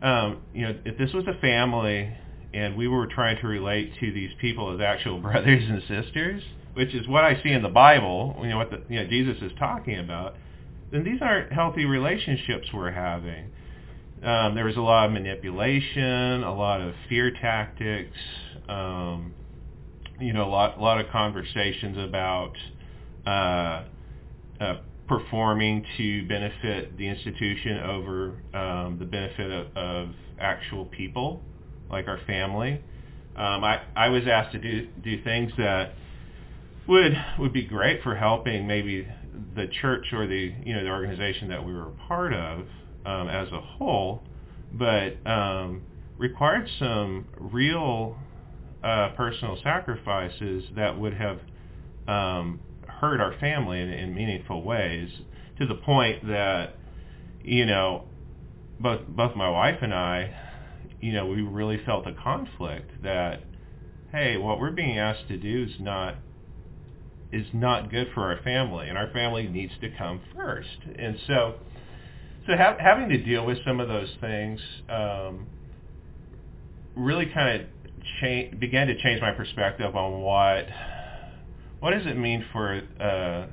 um, 0.02 0.38
you 0.52 0.62
know, 0.62 0.76
if 0.84 0.98
this 0.98 1.12
was 1.12 1.24
a 1.26 1.40
family 1.40 2.12
and 2.52 2.76
we 2.76 2.88
were 2.88 3.06
trying 3.06 3.40
to 3.40 3.46
relate 3.46 3.92
to 4.00 4.12
these 4.12 4.30
people 4.40 4.74
as 4.74 4.80
actual 4.80 5.18
brothers 5.20 5.62
and 5.68 5.82
sisters, 5.88 6.42
which 6.74 6.94
is 6.94 7.06
what 7.08 7.24
I 7.24 7.40
see 7.42 7.50
in 7.50 7.62
the 7.62 7.68
Bible, 7.68 8.36
you 8.42 8.48
know, 8.48 8.58
what 8.58 8.70
the, 8.70 8.82
you 8.88 9.00
know, 9.00 9.06
Jesus 9.06 9.36
is 9.40 9.52
talking 9.58 9.98
about, 9.98 10.34
then 10.90 11.04
these 11.04 11.20
aren't 11.20 11.52
healthy 11.52 11.84
relationships 11.84 12.68
we're 12.72 12.90
having. 12.90 13.50
Um, 14.22 14.56
there 14.56 14.64
was 14.64 14.76
a 14.76 14.80
lot 14.80 15.06
of 15.06 15.12
manipulation, 15.12 16.42
a 16.42 16.54
lot 16.54 16.80
of 16.80 16.94
fear 17.08 17.30
tactics, 17.30 18.16
um, 18.68 19.32
you 20.20 20.32
know, 20.32 20.44
a 20.44 20.50
lot, 20.50 20.78
a 20.78 20.80
lot 20.80 21.00
of 21.00 21.08
conversations 21.10 21.96
about 21.96 22.52
uh, 23.24 23.84
uh, 24.60 24.78
performing 25.06 25.84
to 25.96 26.26
benefit 26.26 26.96
the 26.98 27.06
institution 27.06 27.78
over 27.78 28.34
um, 28.54 28.98
the 28.98 29.04
benefit 29.04 29.50
of, 29.50 29.76
of, 29.76 30.08
actual 30.40 30.84
people, 30.84 31.42
like 31.90 32.06
our 32.06 32.20
family. 32.24 32.80
Um, 33.34 33.64
I, 33.64 33.82
I 33.96 34.08
was 34.08 34.22
asked 34.28 34.52
to 34.52 34.58
do, 34.58 34.86
do 35.02 35.22
things 35.24 35.50
that 35.58 35.94
would 36.86 37.12
would 37.40 37.52
be 37.52 37.64
great 37.64 38.02
for 38.02 38.14
helping 38.14 38.66
maybe 38.66 39.06
the 39.56 39.66
church 39.80 40.06
or 40.12 40.26
the 40.26 40.54
you 40.64 40.74
know 40.74 40.84
the 40.84 40.90
organization 40.90 41.48
that 41.48 41.64
we 41.64 41.72
were 41.72 41.88
a 41.88 42.06
part 42.08 42.32
of 42.32 42.66
um, 43.04 43.28
as 43.28 43.48
a 43.52 43.60
whole, 43.60 44.22
but 44.72 45.16
um, 45.26 45.82
required 46.18 46.68
some 46.78 47.26
real 47.38 48.16
uh, 48.82 49.10
personal 49.16 49.58
sacrifices 49.62 50.64
that 50.76 50.98
would 50.98 51.14
have 51.14 51.38
um, 52.06 52.60
hurt 52.86 53.20
our 53.20 53.34
family 53.38 53.80
in, 53.80 53.90
in 53.90 54.14
meaningful 54.14 54.62
ways 54.62 55.08
to 55.58 55.66
the 55.66 55.74
point 55.74 56.26
that 56.26 56.76
you 57.42 57.66
know 57.66 58.04
both 58.80 59.00
both 59.08 59.34
my 59.34 59.48
wife 59.48 59.78
and 59.82 59.92
I 59.92 60.34
you 61.00 61.12
know 61.12 61.26
we 61.26 61.42
really 61.42 61.80
felt 61.84 62.06
a 62.06 62.12
conflict 62.12 62.90
that 63.02 63.42
hey 64.12 64.36
what 64.36 64.60
we're 64.60 64.70
being 64.70 64.98
asked 64.98 65.28
to 65.28 65.36
do 65.36 65.64
is 65.68 65.80
not 65.80 66.16
is 67.32 67.46
not 67.52 67.90
good 67.90 68.08
for 68.14 68.22
our 68.32 68.40
family 68.42 68.88
and 68.88 68.96
our 68.96 69.10
family 69.10 69.46
needs 69.46 69.72
to 69.80 69.90
come 69.90 70.20
first. 70.34 70.78
And 70.96 71.18
so 71.26 71.56
so 72.48 72.56
ha- 72.56 72.76
having 72.80 73.10
to 73.10 73.18
deal 73.18 73.44
with 73.44 73.58
some 73.64 73.78
of 73.78 73.88
those 73.88 74.08
things 74.20 74.58
um, 74.88 75.46
really 76.96 77.26
kind 77.26 77.60
of 77.60 77.66
cha- 78.20 78.56
began 78.58 78.86
to 78.86 79.00
change 79.02 79.20
my 79.20 79.32
perspective 79.32 79.94
on 79.94 80.22
what 80.22 80.66
what 81.80 81.90
does 81.90 82.06
it 82.06 82.16
mean 82.16 82.44
for 82.50 82.80
uh, 82.98 83.46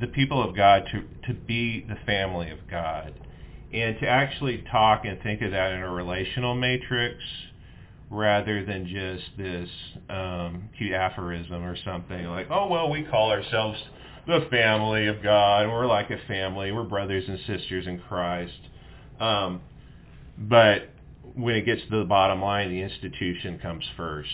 the 0.00 0.06
people 0.08 0.42
of 0.42 0.56
God 0.56 0.88
to 0.90 1.02
to 1.32 1.38
be 1.38 1.84
the 1.86 1.96
family 2.06 2.50
of 2.50 2.58
God, 2.68 3.12
and 3.72 3.98
to 4.00 4.08
actually 4.08 4.64
talk 4.72 5.04
and 5.04 5.20
think 5.22 5.42
of 5.42 5.50
that 5.50 5.72
in 5.72 5.82
a 5.82 5.90
relational 5.90 6.54
matrix 6.54 7.18
rather 8.10 8.64
than 8.64 8.86
just 8.86 9.36
this 9.38 9.68
um, 10.08 10.68
cute 10.76 10.92
aphorism 10.92 11.62
or 11.62 11.76
something 11.84 12.24
like, 12.26 12.48
oh 12.50 12.66
well, 12.68 12.90
we 12.90 13.04
call 13.04 13.30
ourselves 13.30 13.78
the 14.26 14.46
family 14.50 15.06
of 15.06 15.22
God, 15.22 15.68
we're 15.68 15.86
like 15.86 16.10
a 16.10 16.18
family, 16.26 16.72
we're 16.72 16.84
brothers 16.84 17.24
and 17.26 17.38
sisters 17.46 17.86
in 17.86 18.00
Christ. 18.00 18.52
Um, 19.18 19.60
but 20.38 20.90
when 21.34 21.56
it 21.56 21.66
gets 21.66 21.82
to 21.90 21.98
the 21.98 22.04
bottom 22.04 22.40
line, 22.40 22.70
the 22.70 22.82
institution 22.82 23.58
comes 23.58 23.84
first. 23.96 24.28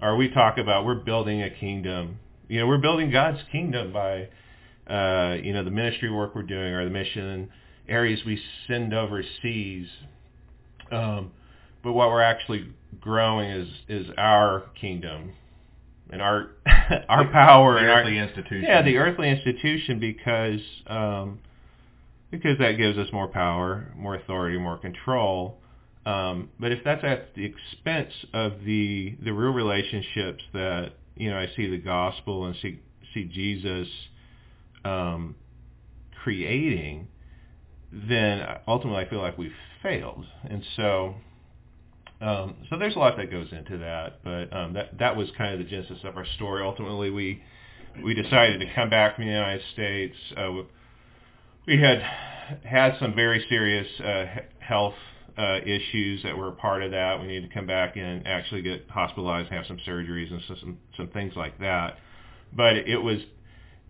Or 0.00 0.16
we 0.16 0.30
talk 0.30 0.58
about 0.58 0.84
we're 0.84 0.94
building 0.94 1.42
a 1.42 1.50
kingdom. 1.50 2.18
You 2.48 2.60
know, 2.60 2.66
we're 2.66 2.78
building 2.78 3.10
God's 3.10 3.40
kingdom 3.50 3.92
by, 3.92 4.28
uh, 4.92 5.34
you 5.42 5.52
know, 5.52 5.64
the 5.64 5.70
ministry 5.70 6.10
work 6.10 6.34
we're 6.34 6.42
doing 6.42 6.72
or 6.72 6.84
the 6.84 6.90
mission 6.90 7.50
areas 7.88 8.20
we 8.24 8.40
send 8.66 8.94
overseas. 8.94 9.86
Um, 10.90 11.32
but 11.82 11.92
what 11.92 12.08
we're 12.08 12.22
actually 12.22 12.68
growing 13.00 13.50
is 13.50 13.68
is 13.88 14.06
our 14.16 14.64
kingdom 14.80 15.32
and 16.10 16.22
our 16.22 16.50
our 17.08 17.26
power 17.30 17.74
the 17.74 17.80
and 17.80 17.88
earthly 17.88 18.18
our, 18.18 18.24
institution. 18.24 18.64
yeah, 18.64 18.82
the 18.82 18.96
earthly 18.96 19.28
institution 19.28 19.98
because 20.00 20.60
um, 20.86 21.38
because 22.30 22.58
that 22.58 22.72
gives 22.72 22.98
us 22.98 23.08
more 23.12 23.28
power, 23.28 23.92
more 23.96 24.14
authority, 24.14 24.58
more 24.58 24.78
control. 24.78 25.58
Um, 26.06 26.50
but 26.58 26.72
if 26.72 26.82
that's 26.84 27.04
at 27.04 27.34
the 27.34 27.44
expense 27.44 28.12
of 28.32 28.64
the 28.64 29.16
the 29.22 29.32
real 29.32 29.52
relationships 29.52 30.42
that 30.52 30.92
you 31.16 31.30
know 31.30 31.38
I 31.38 31.48
see 31.56 31.68
the 31.70 31.78
gospel 31.78 32.46
and 32.46 32.56
see 32.62 32.80
see 33.14 33.24
Jesus 33.24 33.88
um, 34.84 35.34
creating, 36.22 37.08
then 37.92 38.46
ultimately 38.66 39.04
I 39.04 39.08
feel 39.08 39.20
like 39.20 39.38
we've 39.38 39.52
failed. 39.82 40.24
And 40.48 40.62
so 40.76 41.14
um, 42.20 42.56
so 42.68 42.78
there's 42.78 42.96
a 42.96 42.98
lot 42.98 43.16
that 43.16 43.30
goes 43.30 43.48
into 43.52 43.78
that, 43.78 44.24
but 44.24 44.52
um, 44.56 44.72
that 44.72 44.98
that 44.98 45.16
was 45.16 45.28
kind 45.38 45.52
of 45.52 45.58
the 45.60 45.70
genesis 45.70 45.98
of 46.04 46.16
our 46.16 46.26
story. 46.36 46.64
Ultimately, 46.64 47.10
we 47.10 47.42
we 48.02 48.14
decided 48.14 48.60
to 48.60 48.66
come 48.74 48.90
back 48.90 49.16
from 49.16 49.24
the 49.26 49.30
United 49.30 49.62
States. 49.72 50.16
Uh, 50.36 50.62
we 51.66 51.80
had 51.80 52.02
had 52.64 52.96
some 52.98 53.14
very 53.14 53.44
serious 53.48 53.86
uh, 54.00 54.26
health 54.58 54.94
uh, 55.36 55.58
issues 55.64 56.22
that 56.24 56.36
were 56.36 56.48
a 56.48 56.52
part 56.52 56.82
of 56.82 56.90
that. 56.90 57.20
We 57.20 57.28
needed 57.28 57.48
to 57.48 57.54
come 57.54 57.66
back 57.66 57.96
and 57.96 58.26
actually 58.26 58.62
get 58.62 58.90
hospitalized, 58.90 59.50
have 59.50 59.66
some 59.66 59.78
surgeries 59.86 60.32
and 60.32 60.42
some 60.48 60.78
some 60.96 61.08
things 61.08 61.34
like 61.36 61.58
that. 61.60 61.98
But 62.52 62.76
it 62.78 62.98
was 62.98 63.18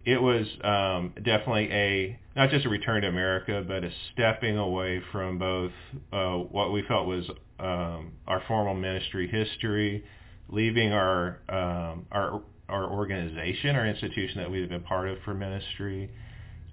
it 0.05 0.21
was 0.21 0.47
um, 0.63 1.15
definitely 1.17 1.71
a 1.73 2.19
not 2.37 2.51
just 2.51 2.67
a 2.67 2.69
return 2.69 3.03
to 3.03 3.09
America, 3.09 3.65
but 3.67 3.85
a 3.85 3.91
stepping 4.13 4.59
away 4.59 5.01
from 5.13 5.39
both 5.39 5.73
uh, 6.13 6.35
what 6.35 6.73
we 6.73 6.83
felt 6.83 7.07
was 7.07 7.25
um, 7.59 8.12
our 8.27 8.43
formal 8.47 8.75
ministry 8.75 9.29
history, 9.29 10.05
leaving 10.49 10.93
our 10.93 11.41
um, 11.49 12.07
our 12.12 12.43
our 12.69 12.85
organization, 12.91 13.77
our 13.77 13.87
institution 13.87 14.38
that 14.38 14.50
we 14.50 14.61
had 14.61 14.69
been 14.69 14.83
part 14.83 15.09
of 15.09 15.19
for 15.25 15.35
ministry, 15.35 16.11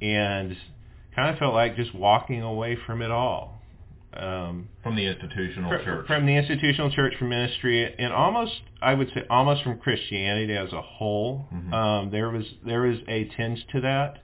and 0.01 0.55
kind 1.15 1.29
of 1.33 1.39
felt 1.39 1.53
like 1.53 1.75
just 1.75 1.93
walking 1.95 2.41
away 2.41 2.77
from 2.85 3.01
it 3.01 3.11
all. 3.11 3.61
Um, 4.13 4.69
from 4.81 4.95
the 4.95 5.05
institutional 5.07 5.69
fr- 5.69 5.83
church. 5.83 6.07
From 6.07 6.25
the 6.25 6.35
institutional 6.35 6.89
church 6.91 7.15
for 7.19 7.25
ministry, 7.25 7.93
and 7.97 8.13
almost, 8.13 8.61
I 8.81 8.93
would 8.93 9.09
say, 9.13 9.23
almost 9.29 9.63
from 9.63 9.77
Christianity 9.77 10.53
as 10.53 10.71
a 10.71 10.81
whole. 10.81 11.47
Mhm. 11.53 11.73
Um, 11.73 12.11
there 12.11 12.29
was 12.29 12.45
there 12.65 12.81
was 12.81 12.99
a 13.07 13.25
tinge 13.25 13.65
to 13.67 13.81
that, 13.81 14.19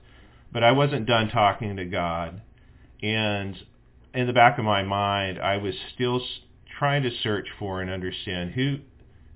but 0.50 0.64
I 0.64 0.72
wasn't 0.72 1.06
done 1.06 1.28
talking 1.28 1.76
to 1.76 1.84
God, 1.84 2.40
and 3.02 3.56
in 4.14 4.26
the 4.26 4.32
back 4.32 4.58
of 4.58 4.64
my 4.64 4.82
mind, 4.82 5.38
I 5.38 5.56
was 5.58 5.74
still 5.94 6.22
trying 6.78 7.02
to 7.02 7.10
search 7.22 7.46
for 7.58 7.80
and 7.80 7.90
understand 7.90 8.52
who 8.52 8.78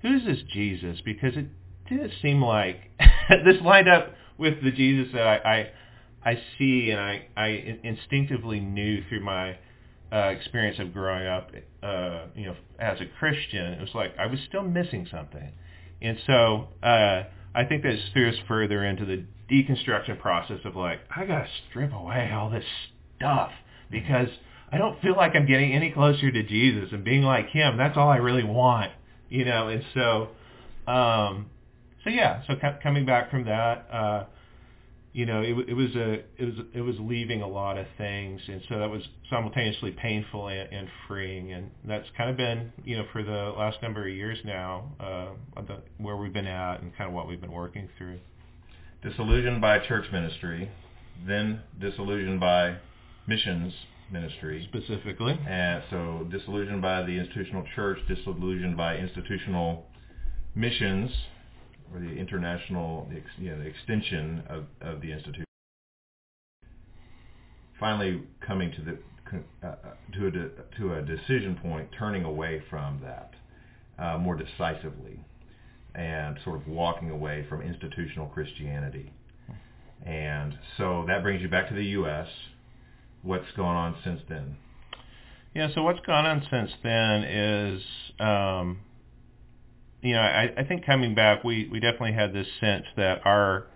who's 0.01 0.25
this 0.25 0.39
Jesus 0.53 0.99
because 1.03 1.35
it 1.35 1.47
didn't 1.89 2.11
seem 2.21 2.41
like 2.41 2.77
this 3.29 3.61
lined 3.63 3.89
up 3.89 4.13
with 4.37 4.63
the 4.63 4.71
Jesus 4.71 5.11
that 5.13 5.25
I 5.25 5.71
I, 6.23 6.31
I 6.31 6.41
see 6.57 6.91
and 6.91 6.99
I, 6.99 7.27
I 7.35 7.79
instinctively 7.83 8.59
knew 8.59 9.03
through 9.07 9.23
my 9.23 9.57
uh, 10.11 10.29
experience 10.29 10.79
of 10.79 10.93
growing 10.93 11.27
up, 11.27 11.51
uh, 11.83 12.27
you 12.35 12.45
know, 12.45 12.55
as 12.79 12.99
a 13.01 13.05
Christian. 13.19 13.73
It 13.73 13.81
was 13.81 13.93
like 13.93 14.17
I 14.17 14.27
was 14.27 14.39
still 14.47 14.63
missing 14.63 15.07
something, 15.11 15.51
and 16.01 16.17
so 16.25 16.67
uh, 16.81 17.23
I 17.53 17.65
think 17.67 17.83
that 17.83 17.97
threw 18.13 18.29
us 18.29 18.35
further 18.47 18.85
into 18.85 19.05
the 19.05 19.25
deconstruction 19.51 20.19
process 20.19 20.59
of 20.63 20.75
like 20.75 20.99
I 21.13 21.25
gotta 21.25 21.47
strip 21.69 21.93
away 21.93 22.31
all 22.33 22.49
this 22.49 22.63
stuff 23.17 23.51
because 23.91 24.29
I 24.71 24.77
don't 24.77 25.01
feel 25.01 25.15
like 25.15 25.33
I'm 25.35 25.45
getting 25.45 25.71
any 25.71 25.91
closer 25.91 26.31
to 26.31 26.43
Jesus 26.43 26.89
and 26.91 27.03
being 27.03 27.23
like 27.23 27.47
Him. 27.49 27.77
That's 27.77 27.97
all 27.97 28.09
I 28.09 28.17
really 28.17 28.43
want, 28.43 28.91
you 29.29 29.45
know. 29.45 29.69
And 29.69 29.83
so, 29.93 30.91
um, 30.91 31.49
so 32.03 32.09
yeah. 32.09 32.41
So 32.47 32.55
co- 32.55 32.77
coming 32.83 33.05
back 33.05 33.31
from 33.31 33.45
that. 33.45 33.87
Uh, 33.91 34.25
you 35.13 35.25
know, 35.25 35.41
it, 35.41 35.69
it 35.69 35.73
was 35.73 35.95
a 35.95 36.13
it 36.37 36.45
was 36.45 36.53
it 36.75 36.81
was 36.81 36.95
leaving 36.99 37.41
a 37.41 37.47
lot 37.47 37.77
of 37.77 37.87
things, 37.97 38.41
and 38.47 38.61
so 38.69 38.77
that 38.77 38.89
was 38.89 39.01
simultaneously 39.29 39.91
painful 39.91 40.47
and, 40.49 40.71
and 40.71 40.87
freeing, 41.07 41.53
and 41.53 41.71
that's 41.85 42.05
kind 42.15 42.29
of 42.29 42.37
been 42.37 42.71
you 42.83 42.97
know 42.97 43.05
for 43.11 43.23
the 43.23 43.53
last 43.57 43.81
number 43.81 44.07
of 44.07 44.13
years 44.13 44.37
now 44.45 44.91
uh, 44.99 45.61
the, 45.61 45.77
where 45.97 46.17
we've 46.17 46.33
been 46.33 46.45
at 46.45 46.81
and 46.81 46.95
kind 46.95 47.07
of 47.07 47.15
what 47.15 47.27
we've 47.27 47.41
been 47.41 47.51
working 47.51 47.89
through. 47.97 48.19
Disillusioned 49.01 49.59
by 49.59 49.79
church 49.79 50.05
ministry, 50.11 50.69
then 51.25 51.61
disillusioned 51.79 52.39
by 52.39 52.77
missions 53.25 53.73
ministry. 54.11 54.67
Specifically, 54.69 55.37
And 55.47 55.83
so 55.89 56.27
disillusioned 56.31 56.81
by 56.81 57.03
the 57.03 57.11
institutional 57.11 57.63
church, 57.75 57.99
disillusioned 58.07 58.77
by 58.77 58.97
institutional 58.97 59.85
missions, 60.55 61.11
or 61.93 61.99
the 61.99 62.15
international, 62.15 63.07
the, 63.09 63.17
ex, 63.17 63.25
you 63.37 63.49
know, 63.51 63.59
the 63.59 63.67
extension 63.67 64.43
of, 64.49 64.65
of 64.81 65.01
the 65.01 65.11
institution. 65.11 65.45
Finally, 67.79 68.23
coming 68.45 68.71
to 68.71 68.81
the 68.81 68.97
uh, 69.63 69.67
uh, 69.67 69.75
to 70.13 70.27
a 70.27 70.31
de, 70.31 70.49
to 70.77 70.93
a 70.93 71.01
decision 71.01 71.59
point, 71.61 71.89
turning 71.97 72.23
away 72.23 72.63
from 72.69 73.01
that 73.03 73.33
uh, 73.99 74.17
more 74.17 74.35
decisively, 74.35 75.19
and 75.95 76.39
sort 76.43 76.55
of 76.55 76.67
walking 76.67 77.09
away 77.09 77.45
from 77.49 77.61
institutional 77.61 78.27
Christianity. 78.27 79.11
And 80.05 80.57
so 80.77 81.03
that 81.07 81.23
brings 81.23 81.41
you 81.41 81.49
back 81.49 81.67
to 81.69 81.75
the 81.75 81.83
U.S. 81.85 82.27
What's 83.23 83.51
gone 83.55 83.75
on 83.75 83.95
since 84.03 84.21
then? 84.29 84.57
yeah. 85.53 85.69
So 85.73 85.83
what's 85.83 85.99
gone 86.05 86.25
on 86.25 86.47
since 86.49 86.71
then 86.83 87.23
is. 87.23 87.81
Um, 88.19 88.79
you 90.01 90.13
know, 90.13 90.21
I, 90.21 90.53
I 90.57 90.63
think 90.63 90.85
coming 90.85 91.15
back, 91.15 91.43
we, 91.43 91.67
we 91.71 91.79
definitely 91.79 92.13
had 92.13 92.33
this 92.33 92.47
sense 92.59 92.85
that 92.95 93.25
our, 93.25 93.67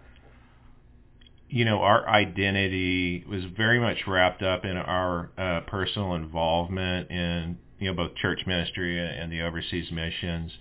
you 1.50 1.65
know, 1.65 1.81
our 1.81 2.07
identity 2.07 3.25
was 3.27 3.43
very 3.57 3.79
much 3.79 4.07
wrapped 4.07 4.41
up 4.41 4.63
in 4.63 4.77
our 4.77 5.31
uh, 5.38 5.62
personal 5.67 6.13
involvement 6.13 7.10
in, 7.10 7.57
you 7.79 7.88
know, 7.88 7.95
both 7.95 8.15
church 8.15 8.41
ministry 8.45 9.00
and 9.00 9.31
the 9.31 9.41
overseas 9.41 9.91
missions. 9.91 10.51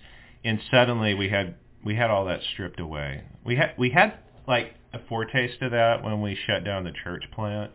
And 0.43 0.59
suddenly 0.71 1.13
we 1.13 1.29
had 1.29 1.55
we 1.85 1.95
had 1.95 2.09
all 2.09 2.25
that 2.25 2.41
stripped 2.53 2.79
away. 2.79 3.23
We 3.45 3.55
had 3.55 3.73
we 3.77 3.91
had 3.91 4.15
like 4.47 4.73
a 4.93 4.99
foretaste 5.07 5.61
of 5.61 5.71
that 5.71 6.03
when 6.03 6.21
we 6.21 6.35
shut 6.47 6.63
down 6.63 6.83
the 6.83 6.91
church 7.03 7.23
plant. 7.31 7.71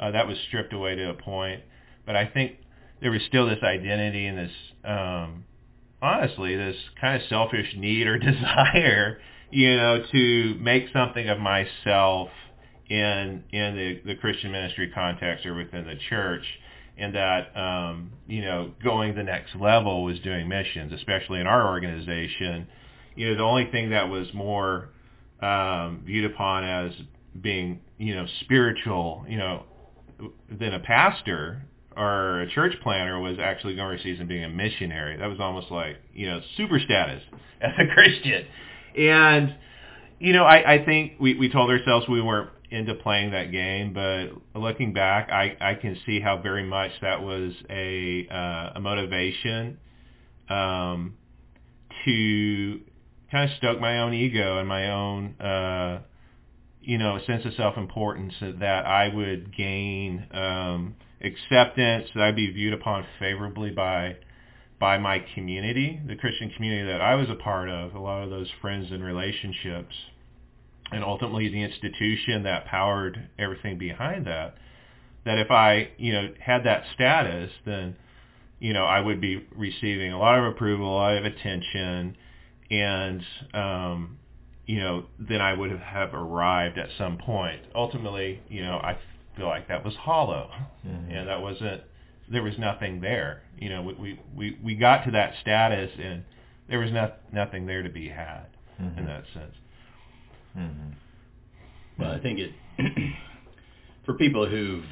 Uh, 0.00 0.10
that 0.10 0.26
was 0.26 0.38
stripped 0.48 0.72
away 0.72 0.96
to 0.96 1.10
a 1.10 1.14
point, 1.14 1.62
but 2.06 2.16
I 2.16 2.26
think 2.26 2.56
there 3.00 3.10
was 3.10 3.20
still 3.28 3.46
this 3.46 3.62
identity 3.62 4.26
and 4.26 4.38
this. 4.38 4.52
Um, 4.84 5.44
honestly 6.02 6.56
this 6.56 6.76
kind 7.00 7.20
of 7.20 7.28
selfish 7.28 7.74
need 7.76 8.06
or 8.06 8.18
desire, 8.18 9.20
you 9.50 9.76
know, 9.76 10.02
to 10.12 10.56
make 10.60 10.86
something 10.92 11.28
of 11.28 11.38
myself 11.38 12.28
in 12.88 13.44
in 13.52 13.76
the, 13.76 14.00
the 14.04 14.14
Christian 14.16 14.50
ministry 14.52 14.90
context 14.94 15.46
or 15.46 15.54
within 15.54 15.86
the 15.86 15.96
church. 16.08 16.44
and 16.98 17.14
that 17.14 17.56
um, 17.56 18.12
you 18.26 18.42
know 18.42 18.72
going 18.82 19.14
the 19.14 19.22
next 19.22 19.54
level 19.56 20.04
was 20.04 20.18
doing 20.20 20.48
missions, 20.48 20.92
especially 20.92 21.40
in 21.40 21.46
our 21.46 21.68
organization. 21.68 22.66
You 23.16 23.30
know, 23.30 23.36
the 23.36 23.42
only 23.42 23.70
thing 23.70 23.90
that 23.90 24.08
was 24.08 24.28
more 24.32 24.90
um, 25.40 26.02
viewed 26.04 26.30
upon 26.30 26.64
as 26.64 26.92
being 27.40 27.80
you 27.98 28.14
know 28.14 28.26
spiritual, 28.40 29.24
you 29.28 29.38
know, 29.38 29.64
than 30.50 30.74
a 30.74 30.80
pastor 30.80 31.62
or 31.96 32.40
a 32.42 32.50
church 32.50 32.74
planter 32.82 33.18
was 33.18 33.38
actually 33.40 33.74
going 33.74 33.88
overseas 33.88 34.20
and 34.20 34.28
being 34.28 34.44
a 34.44 34.48
missionary. 34.48 35.16
That 35.16 35.26
was 35.26 35.40
almost 35.40 35.70
like 35.70 35.96
you 36.14 36.26
know 36.26 36.40
super 36.56 36.78
status 36.78 37.22
as 37.60 37.72
a 37.78 37.92
Christian, 37.92 38.46
and 38.96 39.54
you 40.18 40.32
know 40.32 40.44
I, 40.44 40.74
I 40.74 40.84
think 40.84 41.14
we, 41.20 41.34
we 41.34 41.50
told 41.50 41.70
ourselves 41.70 42.08
we 42.08 42.22
weren't 42.22 42.50
into 42.70 42.94
playing 42.94 43.32
that 43.32 43.50
game, 43.50 43.92
but 43.92 44.28
looking 44.58 44.92
back, 44.92 45.28
I, 45.30 45.56
I 45.60 45.74
can 45.74 45.96
see 46.06 46.20
how 46.20 46.40
very 46.40 46.64
much 46.64 46.92
that 47.02 47.20
was 47.20 47.52
a 47.68 48.28
uh, 48.30 48.72
a 48.76 48.80
motivation 48.80 49.78
um, 50.48 51.14
to 52.04 52.80
kind 53.30 53.50
of 53.50 53.56
stoke 53.56 53.80
my 53.80 54.00
own 54.00 54.14
ego 54.14 54.58
and 54.58 54.68
my 54.68 54.90
own 54.90 55.40
uh, 55.40 56.00
you 56.82 56.98
know 56.98 57.16
a 57.16 57.24
sense 57.24 57.44
of 57.44 57.54
self 57.54 57.76
importance 57.76 58.34
that 58.40 58.86
I 58.86 59.08
would 59.14 59.54
gain 59.56 60.26
um, 60.32 60.96
acceptance, 61.20 62.08
that 62.14 62.22
I'd 62.22 62.36
be 62.36 62.50
viewed 62.50 62.72
upon 62.72 63.04
favorably 63.18 63.70
by 63.70 64.16
by 64.80 64.96
my 64.96 65.22
community, 65.34 66.00
the 66.08 66.16
Christian 66.16 66.50
community 66.50 66.90
that 66.90 67.02
I 67.02 67.14
was 67.14 67.28
a 67.28 67.34
part 67.34 67.68
of, 67.68 67.94
a 67.94 68.00
lot 68.00 68.24
of 68.24 68.30
those 68.30 68.48
friends 68.62 68.90
and 68.90 69.04
relationships. 69.04 69.94
And 70.90 71.04
ultimately 71.04 71.48
the 71.50 71.62
institution 71.62 72.42
that 72.44 72.64
powered 72.64 73.28
everything 73.38 73.78
behind 73.78 74.26
that, 74.26 74.56
that 75.26 75.38
if 75.38 75.50
I, 75.50 75.90
you 75.98 76.14
know, 76.14 76.30
had 76.40 76.64
that 76.64 76.84
status, 76.94 77.50
then, 77.66 77.94
you 78.58 78.72
know, 78.72 78.84
I 78.84 79.00
would 79.00 79.20
be 79.20 79.46
receiving 79.54 80.12
a 80.12 80.18
lot 80.18 80.38
of 80.38 80.46
approval, 80.46 80.90
a 80.90 80.96
lot 80.96 81.16
of 81.18 81.26
attention, 81.26 82.16
and, 82.70 83.22
um, 83.52 84.18
you 84.70 84.78
know, 84.78 85.04
then 85.18 85.40
I 85.40 85.52
would 85.52 85.72
have 85.72 86.14
arrived 86.14 86.78
at 86.78 86.90
some 86.96 87.18
point. 87.18 87.60
Ultimately, 87.74 88.40
you 88.48 88.62
know, 88.62 88.76
I 88.76 88.96
feel 89.36 89.48
like 89.48 89.66
that 89.66 89.84
was 89.84 89.96
hollow, 89.96 90.48
mm-hmm. 90.86 91.10
and 91.10 91.28
that 91.28 91.42
wasn't. 91.42 91.82
There 92.30 92.44
was 92.44 92.56
nothing 92.56 93.00
there. 93.00 93.42
You 93.58 93.68
know, 93.68 93.82
we 93.82 94.20
we 94.32 94.56
we 94.62 94.76
got 94.76 95.04
to 95.06 95.10
that 95.10 95.32
status, 95.42 95.90
and 96.00 96.22
there 96.68 96.78
was 96.78 96.92
not, 96.92 97.18
nothing 97.32 97.66
there 97.66 97.82
to 97.82 97.88
be 97.88 98.08
had 98.08 98.46
mm-hmm. 98.80 98.96
in 98.96 99.06
that 99.06 99.24
sense. 99.34 99.54
Mm-hmm. 100.56 100.90
Well, 101.98 102.12
I 102.12 102.20
think 102.20 102.38
it 102.38 102.52
for 104.06 104.14
people 104.14 104.48
who've 104.48 104.84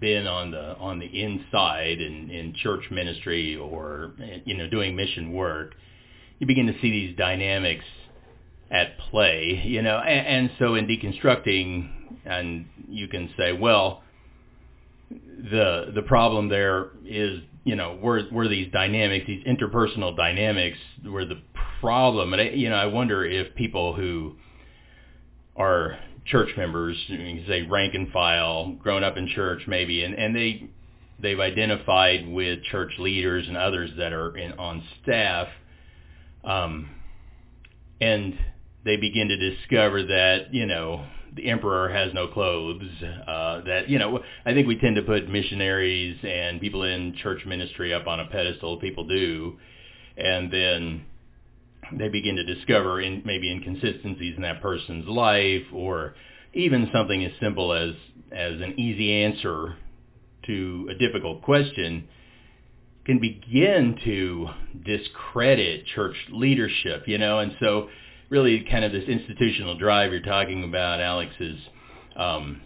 been 0.00 0.26
on 0.26 0.50
the 0.50 0.76
on 0.78 0.98
the 0.98 1.04
inside 1.04 2.00
in, 2.00 2.30
in 2.30 2.54
church 2.54 2.84
ministry 2.90 3.54
or 3.54 4.14
you 4.46 4.56
know 4.56 4.66
doing 4.70 4.96
mission 4.96 5.34
work, 5.34 5.74
you 6.38 6.46
begin 6.46 6.68
to 6.68 6.74
see 6.80 6.90
these 6.90 7.14
dynamics 7.18 7.84
at 8.70 8.98
play. 9.10 9.62
You 9.64 9.82
know, 9.82 9.98
and, 9.98 10.26
and 10.26 10.50
so 10.58 10.74
in 10.74 10.86
deconstructing, 10.86 11.90
and 12.24 12.66
you 12.88 13.08
can 13.08 13.30
say, 13.36 13.52
well, 13.52 14.02
the 15.10 15.92
the 15.94 16.02
problem 16.02 16.48
there 16.48 16.90
is 17.04 17.40
you 17.64 17.76
know 17.76 17.98
were 18.00 18.22
were 18.30 18.48
these 18.48 18.70
dynamics, 18.72 19.26
these 19.26 19.44
interpersonal 19.44 20.16
dynamics, 20.16 20.78
were 21.04 21.24
the 21.24 21.40
problem, 21.80 22.32
and 22.32 22.42
I, 22.42 22.50
you 22.50 22.68
know 22.68 22.76
I 22.76 22.86
wonder 22.86 23.24
if 23.24 23.54
people 23.54 23.94
who 23.94 24.36
are 25.56 25.98
church 26.26 26.50
members, 26.56 26.96
you 27.08 27.16
can 27.16 27.44
say 27.48 27.62
rank 27.62 27.94
and 27.94 28.10
file, 28.12 28.72
grown 28.74 29.02
up 29.02 29.16
in 29.16 29.26
church 29.28 29.62
maybe, 29.66 30.04
and, 30.04 30.14
and 30.14 30.34
they 30.34 30.70
they've 31.20 31.40
identified 31.40 32.28
with 32.28 32.62
church 32.64 32.92
leaders 32.98 33.46
and 33.48 33.56
others 33.56 33.90
that 33.98 34.12
are 34.12 34.36
in, 34.36 34.52
on 34.52 34.82
staff, 35.02 35.48
um, 36.44 36.88
and 38.00 38.38
they 38.84 38.96
begin 38.96 39.28
to 39.28 39.36
discover 39.36 40.02
that 40.04 40.52
you 40.52 40.66
know 40.66 41.04
the 41.36 41.48
emperor 41.48 41.88
has 41.88 42.12
no 42.14 42.28
clothes. 42.28 42.82
Uh, 43.02 43.62
that 43.64 43.88
you 43.88 43.98
know, 43.98 44.20
I 44.44 44.52
think 44.52 44.66
we 44.66 44.78
tend 44.78 44.96
to 44.96 45.02
put 45.02 45.28
missionaries 45.28 46.18
and 46.22 46.60
people 46.60 46.82
in 46.82 47.14
church 47.22 47.44
ministry 47.46 47.94
up 47.94 48.06
on 48.06 48.20
a 48.20 48.26
pedestal. 48.26 48.78
People 48.78 49.06
do, 49.06 49.58
and 50.16 50.52
then 50.52 51.04
they 51.92 52.08
begin 52.08 52.36
to 52.36 52.44
discover 52.44 53.00
in, 53.00 53.22
maybe 53.24 53.50
inconsistencies 53.50 54.36
in 54.36 54.42
that 54.42 54.62
person's 54.62 55.06
life 55.08 55.64
or 55.72 56.14
even 56.54 56.88
something 56.92 57.24
as 57.24 57.32
simple 57.40 57.72
as 57.72 57.94
as 58.32 58.60
an 58.60 58.78
easy 58.78 59.12
answer 59.24 59.76
to 60.46 60.88
a 60.90 60.94
difficult 60.94 61.42
question 61.42 62.08
can 63.04 63.18
begin 63.18 63.96
to 64.04 64.48
discredit 64.84 65.84
church 65.94 66.14
leadership, 66.30 67.04
you 67.06 67.18
know, 67.18 67.38
and 67.38 67.52
so 67.58 67.88
really 68.30 68.64
kind 68.70 68.84
of 68.84 68.92
this 68.92 69.08
institutional 69.08 69.76
drive 69.76 70.12
you're 70.12 70.22
talking 70.22 70.64
about, 70.64 71.00
Alex, 71.00 71.32
is 71.40 71.58
um, 72.16 72.62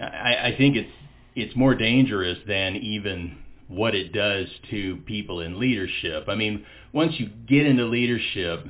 I, 0.00 0.36
I 0.46 0.54
think 0.56 0.76
it's 0.76 0.90
it's 1.34 1.54
more 1.56 1.74
dangerous 1.74 2.38
than 2.46 2.76
even 2.76 3.38
what 3.66 3.94
it 3.94 4.12
does 4.12 4.46
to 4.70 4.98
people 4.98 5.40
in 5.40 5.58
leadership. 5.58 6.26
I 6.28 6.36
mean, 6.36 6.64
once 6.92 7.14
you 7.18 7.28
get 7.48 7.66
into 7.66 7.86
leadership, 7.86 8.64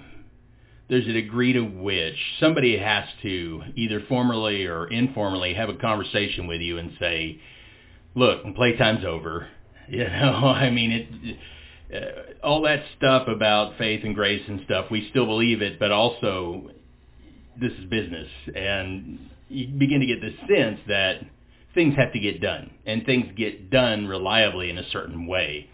there's 0.89 1.07
a 1.07 1.13
degree 1.13 1.53
to 1.53 1.61
which 1.61 2.17
somebody 2.41 2.79
has 2.79 3.05
to 3.23 3.63
either 3.77 4.01
formally 4.09 4.65
or 4.67 4.87
informally 4.87 5.55
have 5.55 5.69
a 5.69 5.75
conversation 5.75 6.47
with 6.47 6.63
you 6.63 6.79
and 6.79 6.93
say, 6.99 7.39
"Look, 8.15 8.45
playtime's 8.57 9.05
over." 9.05 9.49
You 9.87 10.05
know, 10.05 10.47
I 10.47 10.71
mean, 10.71 10.93
it, 10.93 11.37
uh, 11.95 12.47
all 12.47 12.63
that 12.63 12.83
stuff 12.97 13.29
about 13.29 13.79
faith 13.79 14.03
and 14.05 14.15
grace 14.15 14.43
and 14.49 14.61
stuff, 14.65 14.87
we 14.91 15.09
still 15.11 15.27
believe 15.27 15.63
it, 15.63 15.79
but 15.79 15.93
also 15.93 16.71
this 17.61 17.73
is 17.73 17.85
business, 17.89 18.29
and 18.55 19.31
you 19.49 19.69
begin 19.69 20.01
to 20.01 20.07
get 20.07 20.21
the 20.21 20.35
sense 20.53 20.81
that 20.89 21.21
things 21.75 21.95
have 21.97 22.13
to 22.13 22.19
get 22.19 22.41
done, 22.41 22.71
and 22.87 23.05
things 23.05 23.27
get 23.37 23.71
done 23.71 24.07
reliably 24.07 24.71
in 24.71 24.79
a 24.79 24.91
certain 24.91 25.27
way. 25.27 25.69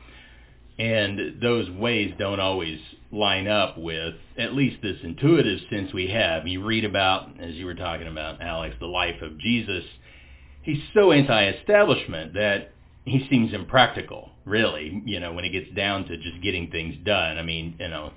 And 0.79 1.43
those 1.43 1.69
ways 1.71 2.15
don't 2.19 2.41
always 2.41 2.79
line 3.13 3.47
up 3.47 3.77
with 3.77 4.15
at 4.39 4.55
least 4.55 4.81
this 4.83 4.97
intuitive 5.03 5.61
sense 5.69 5.93
we 5.93 6.09
have. 6.09 6.47
You 6.47 6.65
read 6.65 6.85
about, 6.85 7.39
as 7.41 7.55
you 7.55 7.67
were 7.67 7.75
talking 7.75 8.07
about, 8.07 8.41
Alex, 8.41 8.77
the 8.81 8.87
life 8.87 9.21
of 9.21 9.39
Jesus. 9.39 9.85
He's 10.63 10.83
so 10.95 11.13
anti-establishment 11.13 12.35
that 12.35 12.73
he 13.05 13.27
seems 13.31 13.53
impractical, 13.53 14.31
really, 14.45 15.03
you 15.05 15.21
know, 15.21 15.33
when 15.33 15.45
it 15.45 15.51
gets 15.51 15.71
down 15.75 16.05
to 16.05 16.17
just 16.17 16.43
getting 16.43 16.71
things 16.71 16.95
done. 17.05 17.39
I 17.39 17.43
mean, 17.43 17.77
you 17.79 17.89
know, 17.89 18.13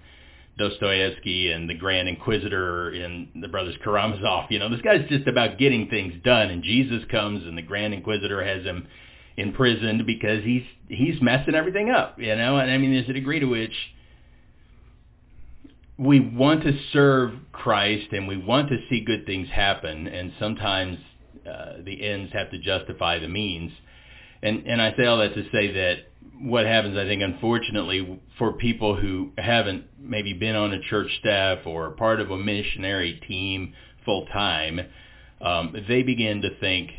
Dostoevsky 0.57 1.51
and 1.51 1.69
the 1.69 1.73
Grand 1.73 2.07
Inquisitor 2.07 2.91
in 2.91 3.29
the 3.41 3.47
Brothers 3.47 3.75
Karamazov. 3.83 4.51
You 4.51 4.59
know, 4.59 4.69
this 4.69 4.81
guy's 4.81 5.07
just 5.09 5.27
about 5.27 5.57
getting 5.57 5.89
things 5.89 6.13
done, 6.23 6.49
and 6.49 6.63
Jesus 6.63 7.03
comes 7.09 7.43
and 7.45 7.57
the 7.57 7.61
Grand 7.61 7.93
Inquisitor 7.93 8.43
has 8.43 8.63
him 8.63 8.87
imprisoned 9.35 10.05
because 10.05 10.43
he's 10.43 10.63
he's 10.89 11.19
messing 11.21 11.55
everything 11.55 11.89
up. 11.89 12.19
You 12.19 12.35
know, 12.35 12.57
and 12.57 12.69
I 12.69 12.77
mean, 12.77 12.93
there's 12.93 13.09
a 13.09 13.13
degree 13.13 13.39
to 13.39 13.47
which 13.47 13.73
we 15.97 16.19
want 16.19 16.63
to 16.63 16.77
serve 16.91 17.33
Christ 17.51 18.07
and 18.11 18.27
we 18.27 18.37
want 18.37 18.69
to 18.69 18.77
see 18.89 19.03
good 19.03 19.25
things 19.25 19.47
happen, 19.49 20.07
and 20.07 20.33
sometimes 20.39 20.97
uh, 21.49 21.77
the 21.83 22.05
ends 22.05 22.31
have 22.33 22.51
to 22.51 22.59
justify 22.59 23.19
the 23.19 23.27
means. 23.27 23.71
And 24.43 24.67
and 24.67 24.81
I 24.81 24.93
say 24.95 25.05
all 25.05 25.17
that 25.19 25.33
to 25.33 25.43
say 25.51 25.71
that 25.71 25.95
what 26.39 26.65
happens, 26.65 26.97
I 26.97 27.05
think, 27.05 27.21
unfortunately, 27.21 28.21
for 28.37 28.51
people 28.53 28.95
who 28.95 29.31
haven't 29.37 29.85
maybe 29.97 30.33
been 30.33 30.55
on 30.55 30.73
a 30.73 30.81
church 30.81 31.09
staff 31.19 31.59
or 31.65 31.91
part 31.91 32.19
of 32.19 32.29
a 32.29 32.37
missionary 32.37 33.21
team 33.25 33.73
full 34.03 34.25
time, 34.25 34.81
um, 35.39 35.73
they 35.87 36.03
begin 36.03 36.41
to 36.41 36.59
think 36.59 36.91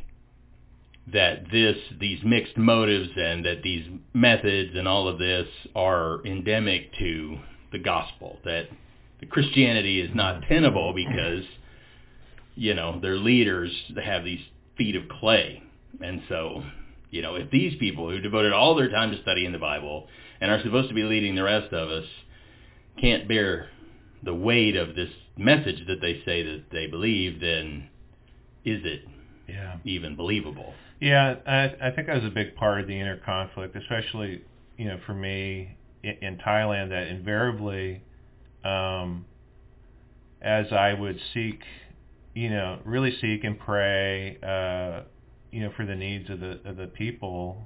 that 1.12 1.50
this, 1.52 1.76
these 2.00 2.18
mixed 2.24 2.57
motives 2.57 3.11
and 3.14 3.44
that 3.44 3.62
these 3.62 3.87
methods 4.14 4.70
and 4.74 4.88
all 4.88 5.07
of 5.07 5.18
this 5.18 5.46
are 5.76 6.24
endemic 6.24 6.90
to 6.98 7.38
the 7.72 7.78
gospel. 7.78 8.38
That 8.46 8.68
the 9.20 9.26
Christianity 9.26 10.00
is 10.00 10.14
not 10.14 10.44
tenable 10.48 10.94
because, 10.94 11.44
you 12.54 12.72
know, 12.72 12.98
their 13.00 13.18
leaders 13.18 13.70
have 14.02 14.24
these 14.24 14.40
feet 14.78 14.96
of 14.96 15.02
clay, 15.20 15.62
and 16.00 16.22
so 16.30 16.64
you 17.14 17.22
know, 17.22 17.37
if 17.37 17.48
these 17.53 17.77
people 17.79 18.11
who 18.11 18.18
devoted 18.18 18.53
all 18.53 18.74
their 18.74 18.90
time 18.90 19.12
to 19.12 19.22
studying 19.22 19.53
the 19.53 19.59
Bible 19.59 20.09
and 20.40 20.50
are 20.50 20.61
supposed 20.64 20.88
to 20.88 20.94
be 20.96 21.05
leading 21.05 21.37
the 21.37 21.44
rest 21.44 21.72
of 21.72 21.88
us 21.88 22.07
can't 23.00 23.29
bear 23.29 23.68
the 24.24 24.35
weight 24.35 24.74
of 24.74 24.96
this 24.96 25.11
message 25.37 25.87
that 25.87 26.00
they 26.00 26.20
say 26.24 26.42
that 26.42 26.64
they 26.72 26.88
believe, 26.88 27.40
then 27.40 27.88
is 28.64 28.81
it 28.85 29.03
yeah. 29.48 29.77
even 29.85 30.16
believable? 30.16 30.74
Yeah, 31.00 31.37
I, 31.46 31.88
I 31.88 31.90
think 31.92 32.09
that 32.09 32.16
was 32.16 32.24
a 32.24 32.35
big 32.35 32.57
part 32.57 32.81
of 32.81 32.88
the 32.88 32.98
inner 32.98 33.18
conflict, 33.18 33.77
especially 33.77 34.42
you 34.77 34.87
know 34.87 34.98
for 35.07 35.14
me 35.14 35.77
in, 36.03 36.16
in 36.20 36.38
Thailand. 36.38 36.88
That 36.88 37.07
invariably, 37.07 38.03
um, 38.64 39.24
as 40.42 40.66
I 40.72 40.94
would 40.94 41.20
seek, 41.33 41.61
you 42.35 42.50
know, 42.50 42.81
really 42.85 43.16
seek 43.20 43.44
and 43.44 43.57
pray, 43.57 44.38
uh, 44.42 45.03
you 45.55 45.61
know, 45.61 45.71
for 45.77 45.87
the 45.87 45.95
needs 45.95 46.29
of 46.31 46.40
the 46.40 46.59
of 46.64 46.77
the 46.77 46.88
people 46.88 47.57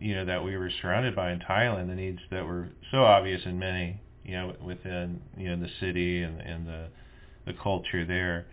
you 0.00 0.14
know 0.14 0.24
that 0.24 0.42
we 0.42 0.56
were 0.56 0.70
surrounded 0.80 1.14
by 1.14 1.32
in 1.32 1.38
Thailand, 1.40 1.88
the 1.88 1.94
needs 1.94 2.20
that 2.30 2.46
were 2.46 2.70
so 2.90 3.04
obvious 3.04 3.42
in 3.44 3.58
many, 3.58 4.00
you 4.24 4.32
know, 4.32 4.54
within 4.64 5.20
you 5.36 5.50
know 5.50 5.60
the 5.60 5.70
city 5.78 6.22
and 6.22 6.40
and 6.40 6.66
the 6.66 6.88
the 7.44 7.52
culture 7.52 8.06
there, 8.06 8.46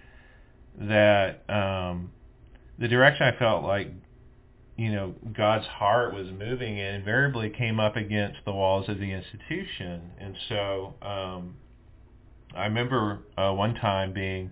that 0.82 1.50
um, 1.50 2.12
the 2.78 2.89
direction 2.89 3.26
I 3.26 3.39
felt 3.39 3.63
like 3.63 3.88
you 4.76 4.91
know 4.91 5.15
God's 5.32 5.65
heart 5.65 6.13
was 6.13 6.28
moving 6.38 6.78
in 6.78 6.96
invariably 6.96 7.52
came 7.52 7.80
up 7.80 7.96
against 7.96 8.39
the 8.43 8.52
walls 8.52 8.89
of 8.89 9.00
the 9.00 9.13
institution, 9.13 10.12
and 10.19 10.36
so 10.50 10.93
um, 11.02 11.56
I 12.54 12.65
remember 12.65 13.19
uh, 13.38 13.54
one 13.54 13.76
time 13.76 14.12
being 14.12 14.52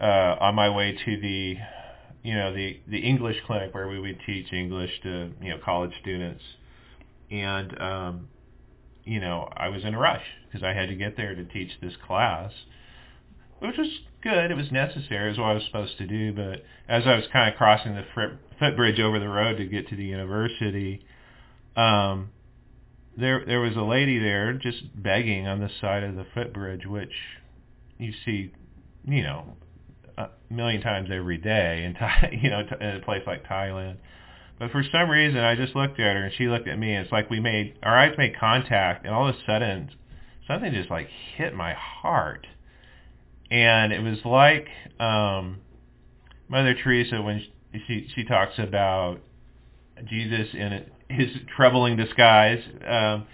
uh, 0.00 0.34
on 0.40 0.56
my 0.56 0.68
way 0.68 0.98
to 1.04 1.20
the 1.20 1.58
you 2.22 2.34
know 2.34 2.54
the 2.54 2.80
the 2.88 2.98
English 2.98 3.36
clinic 3.46 3.74
where 3.74 3.88
we 3.88 3.98
would 3.98 4.18
teach 4.24 4.52
English 4.52 4.90
to 5.02 5.32
you 5.40 5.50
know 5.50 5.58
college 5.64 5.92
students, 6.00 6.42
and 7.30 7.80
um, 7.80 8.28
you 9.04 9.20
know 9.20 9.48
I 9.56 9.68
was 9.68 9.84
in 9.84 9.94
a 9.94 9.98
rush 9.98 10.24
because 10.46 10.62
I 10.62 10.72
had 10.72 10.88
to 10.88 10.94
get 10.94 11.16
there 11.16 11.34
to 11.34 11.44
teach 11.44 11.70
this 11.80 11.94
class, 12.06 12.52
which 13.58 13.76
was 13.76 13.88
good. 14.22 14.50
It 14.50 14.56
was 14.56 14.70
necessary. 14.70 15.26
It 15.26 15.30
was 15.30 15.38
what 15.38 15.46
I 15.46 15.54
was 15.54 15.64
supposed 15.64 15.98
to 15.98 16.06
do. 16.06 16.32
But 16.32 16.64
as 16.88 17.04
I 17.06 17.16
was 17.16 17.24
kind 17.32 17.52
of 17.52 17.58
crossing 17.58 17.94
the 17.94 18.04
foot, 18.14 18.38
footbridge 18.58 19.00
over 19.00 19.18
the 19.18 19.28
road 19.28 19.56
to 19.56 19.64
get 19.66 19.88
to 19.88 19.96
the 19.96 20.04
university, 20.04 21.04
um, 21.76 22.30
there 23.16 23.44
there 23.44 23.60
was 23.60 23.76
a 23.76 23.82
lady 23.82 24.20
there 24.20 24.52
just 24.52 25.02
begging 25.02 25.48
on 25.48 25.60
the 25.60 25.70
side 25.80 26.04
of 26.04 26.14
the 26.14 26.26
footbridge, 26.34 26.86
which 26.86 27.12
you 27.98 28.12
see, 28.24 28.52
you 29.06 29.22
know, 29.24 29.56
a 30.18 30.28
million 30.50 30.80
times 30.80 31.08
every 31.12 31.38
day 31.38 31.84
in 31.84 31.96
you 32.42 32.50
know 32.50 32.62
in 32.80 32.96
a 32.96 33.00
place 33.00 33.22
like 33.26 33.46
Thailand. 33.46 33.96
But 34.58 34.70
for 34.70 34.84
some 34.92 35.10
reason, 35.10 35.40
I 35.40 35.56
just 35.56 35.74
looked 35.74 35.98
at 35.98 36.14
her 36.14 36.24
and 36.24 36.34
she 36.34 36.46
looked 36.46 36.68
at 36.68 36.78
me. 36.78 36.94
And 36.94 37.04
it's 37.04 37.12
like 37.12 37.28
we 37.30 37.40
made 37.40 37.78
our 37.82 37.98
eyes 37.98 38.14
made 38.16 38.38
contact, 38.38 39.04
and 39.04 39.14
all 39.14 39.28
of 39.28 39.34
a 39.34 39.38
sudden, 39.46 39.90
something 40.46 40.72
just 40.72 40.90
like 40.90 41.08
hit 41.36 41.54
my 41.54 41.74
heart, 41.74 42.46
and 43.50 43.92
it 43.92 44.00
was 44.00 44.18
like 44.24 44.68
um, 45.00 45.60
Mother 46.48 46.74
Teresa 46.74 47.20
when 47.22 47.40
she, 47.72 47.82
she 47.86 48.08
she 48.14 48.24
talks 48.24 48.58
about 48.58 49.20
Jesus 50.08 50.48
in 50.52 50.86
his 51.08 51.28
troubling 51.56 51.96
disguise. 51.96 52.62
Um, 52.86 53.26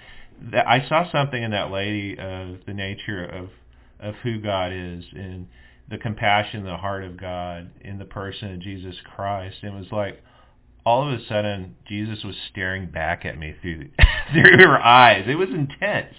that 0.53 0.69
I 0.69 0.89
saw 0.89 1.11
something 1.11 1.43
in 1.43 1.51
that 1.51 1.71
lady 1.71 2.13
of 2.13 2.59
the 2.67 2.73
nature 2.73 3.25
of 3.25 3.51
of 4.01 4.15
who 4.23 4.41
God 4.41 4.73
is 4.73 5.05
and 5.13 5.49
the 5.91 5.99
compassion, 5.99 6.65
the 6.65 6.77
heart 6.77 7.05
of 7.05 7.19
God 7.19 7.71
in 7.81 7.99
the 7.99 8.05
person 8.05 8.55
of 8.55 8.61
Jesus 8.61 8.97
Christ. 9.15 9.57
And 9.63 9.75
it 9.75 9.79
was 9.79 9.93
like 9.93 10.23
all 10.85 11.07
of 11.07 11.19
a 11.19 11.25
sudden 11.27 11.77
Jesus 11.87 12.25
was 12.25 12.37
staring 12.51 12.87
back 12.87 13.25
at 13.25 13.39
me 13.39 13.55
through 13.61 13.91
through 14.33 14.59
her 14.59 14.79
eyes. 14.79 15.25
It 15.27 15.37
was 15.37 15.51
intense, 15.51 16.15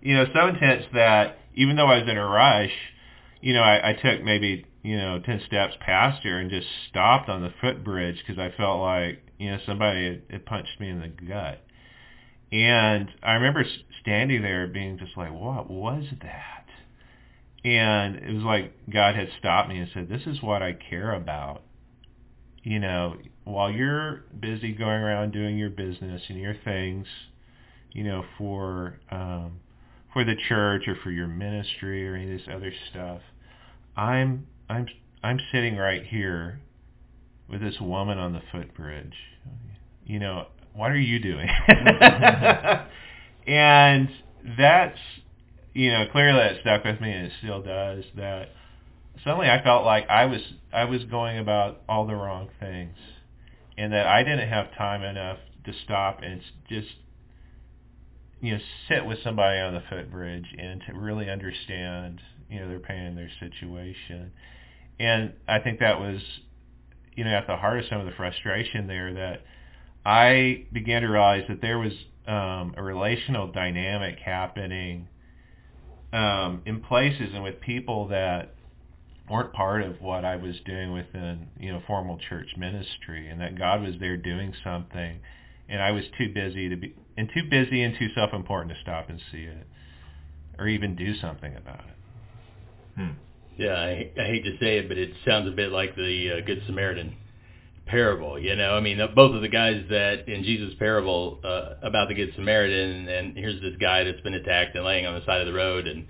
you 0.00 0.14
know, 0.14 0.26
so 0.34 0.48
intense 0.48 0.84
that 0.94 1.38
even 1.54 1.76
though 1.76 1.86
I 1.86 1.98
was 1.98 2.08
in 2.08 2.16
a 2.16 2.26
rush, 2.26 2.72
you 3.40 3.52
know, 3.52 3.62
I, 3.62 3.90
I 3.90 3.92
took 3.94 4.22
maybe 4.22 4.66
you 4.82 4.96
know 4.96 5.20
ten 5.20 5.40
steps 5.46 5.74
past 5.80 6.22
her 6.24 6.38
and 6.38 6.50
just 6.50 6.68
stopped 6.88 7.28
on 7.28 7.42
the 7.42 7.52
footbridge 7.60 8.18
because 8.18 8.38
I 8.38 8.56
felt 8.56 8.80
like 8.80 9.22
you 9.38 9.50
know 9.50 9.58
somebody 9.66 10.04
had, 10.04 10.22
had 10.30 10.46
punched 10.46 10.80
me 10.80 10.88
in 10.88 11.00
the 11.00 11.08
gut. 11.08 11.62
And 12.52 13.10
I 13.22 13.32
remember 13.34 13.64
standing 14.02 14.42
there 14.42 14.68
being 14.68 14.98
just 14.98 15.16
like, 15.16 15.32
what 15.32 15.68
was 15.68 16.04
that? 16.22 16.55
And 17.66 18.16
it 18.16 18.32
was 18.32 18.44
like 18.44 18.72
God 18.88 19.16
had 19.16 19.28
stopped 19.40 19.68
me 19.68 19.80
and 19.80 19.90
said, 19.92 20.08
this 20.08 20.22
is 20.24 20.40
what 20.40 20.62
I 20.62 20.72
care 20.72 21.12
about. 21.12 21.62
You 22.62 22.78
know, 22.78 23.16
while 23.42 23.72
you're 23.72 24.22
busy 24.38 24.72
going 24.72 25.00
around 25.00 25.32
doing 25.32 25.58
your 25.58 25.70
business 25.70 26.22
and 26.28 26.38
your 26.38 26.54
things, 26.64 27.08
you 27.90 28.04
know, 28.04 28.24
for 28.38 29.00
um, 29.10 29.58
for 30.12 30.22
the 30.24 30.36
church 30.48 30.86
or 30.86 30.96
for 31.02 31.10
your 31.10 31.26
ministry 31.26 32.08
or 32.08 32.14
any 32.14 32.32
of 32.32 32.38
this 32.38 32.48
other 32.54 32.72
stuff, 32.90 33.20
I'm 33.96 34.46
I'm 34.68 34.86
I'm 35.24 35.40
sitting 35.50 35.76
right 35.76 36.04
here 36.06 36.60
with 37.50 37.60
this 37.60 37.80
woman 37.80 38.18
on 38.18 38.32
the 38.32 38.42
footbridge. 38.52 39.14
You 40.04 40.20
know, 40.20 40.46
what 40.72 40.92
are 40.92 40.98
you 40.98 41.18
doing? 41.18 41.48
and 43.48 44.08
that's 44.56 44.98
you 45.76 45.92
know, 45.92 46.06
clearly 46.10 46.38
that 46.38 46.60
stuck 46.62 46.84
with 46.84 47.00
me 47.02 47.12
and 47.12 47.26
it 47.26 47.32
still 47.38 47.62
does 47.62 48.04
that 48.16 48.48
suddenly 49.24 49.48
I 49.48 49.62
felt 49.62 49.84
like 49.84 50.08
I 50.08 50.24
was 50.26 50.40
I 50.72 50.84
was 50.84 51.04
going 51.04 51.38
about 51.38 51.82
all 51.88 52.06
the 52.06 52.14
wrong 52.14 52.48
things 52.60 52.96
and 53.76 53.92
that 53.92 54.06
I 54.06 54.22
didn't 54.22 54.48
have 54.48 54.74
time 54.76 55.02
enough 55.02 55.38
to 55.64 55.72
stop 55.84 56.20
and 56.22 56.40
just 56.68 56.88
you 58.40 58.52
know 58.52 58.58
sit 58.88 59.04
with 59.04 59.18
somebody 59.22 59.60
on 59.60 59.74
the 59.74 59.82
footbridge 59.90 60.46
and 60.58 60.82
to 60.86 60.94
really 60.94 61.28
understand 61.28 62.20
you 62.48 62.60
know 62.60 62.68
their 62.68 62.80
pain 62.80 63.02
and 63.02 63.18
their 63.18 63.30
situation. 63.38 64.32
And 64.98 65.34
I 65.46 65.58
think 65.58 65.80
that 65.80 66.00
was 66.00 66.20
you 67.14 67.24
know 67.24 67.30
at 67.30 67.46
the 67.46 67.56
heart 67.56 67.80
of 67.80 67.84
some 67.90 68.00
of 68.00 68.06
the 68.06 68.12
frustration 68.12 68.86
there 68.86 69.12
that 69.12 69.42
I 70.06 70.66
began 70.72 71.02
to 71.02 71.08
realize 71.08 71.44
that 71.48 71.60
there 71.60 71.78
was 71.78 71.92
um, 72.26 72.74
a 72.76 72.82
relational 72.82 73.52
dynamic 73.52 74.18
happening 74.18 75.08
um, 76.16 76.62
in 76.64 76.80
places 76.80 77.28
and 77.34 77.42
with 77.42 77.60
people 77.60 78.08
that 78.08 78.54
weren't 79.30 79.52
part 79.52 79.82
of 79.82 80.00
what 80.00 80.24
I 80.24 80.36
was 80.36 80.54
doing 80.64 80.92
within 80.92 81.48
you 81.60 81.72
know 81.72 81.82
formal 81.86 82.18
church 82.28 82.48
ministry, 82.56 83.28
and 83.28 83.40
that 83.40 83.58
God 83.58 83.82
was 83.82 83.94
there 84.00 84.16
doing 84.16 84.54
something, 84.64 85.20
and 85.68 85.82
I 85.82 85.90
was 85.90 86.04
too 86.16 86.32
busy 86.32 86.70
to 86.70 86.76
be 86.76 86.94
and 87.18 87.28
too 87.34 87.42
busy 87.50 87.82
and 87.82 87.94
too 87.98 88.08
self-important 88.14 88.74
to 88.74 88.80
stop 88.80 89.10
and 89.10 89.20
see 89.30 89.42
it, 89.42 89.66
or 90.58 90.66
even 90.66 90.96
do 90.96 91.14
something 91.20 91.54
about 91.54 91.80
it. 91.80 91.96
Hmm. 92.96 93.10
Yeah, 93.58 93.74
I, 93.74 94.10
I 94.18 94.24
hate 94.24 94.44
to 94.44 94.56
say 94.58 94.78
it, 94.78 94.88
but 94.88 94.96
it 94.96 95.10
sounds 95.26 95.48
a 95.48 95.52
bit 95.52 95.70
like 95.70 95.96
the 95.96 96.32
uh, 96.32 96.46
Good 96.46 96.62
Samaritan 96.66 97.14
parable. 97.86 98.38
You 98.38 98.56
know, 98.56 98.74
I 98.74 98.80
mean, 98.80 98.98
both 99.14 99.34
of 99.34 99.42
the 99.42 99.48
guys 99.48 99.84
that 99.90 100.28
in 100.28 100.42
Jesus' 100.44 100.74
parable 100.78 101.40
uh, 101.44 101.74
about 101.82 102.08
the 102.08 102.14
Good 102.14 102.32
Samaritan, 102.34 103.08
and 103.08 103.36
here's 103.36 103.60
this 103.60 103.76
guy 103.80 104.04
that's 104.04 104.20
been 104.20 104.34
attacked 104.34 104.74
and 104.76 104.84
laying 104.84 105.06
on 105.06 105.18
the 105.18 105.24
side 105.24 105.40
of 105.40 105.46
the 105.46 105.52
road, 105.52 105.86
and 105.86 106.06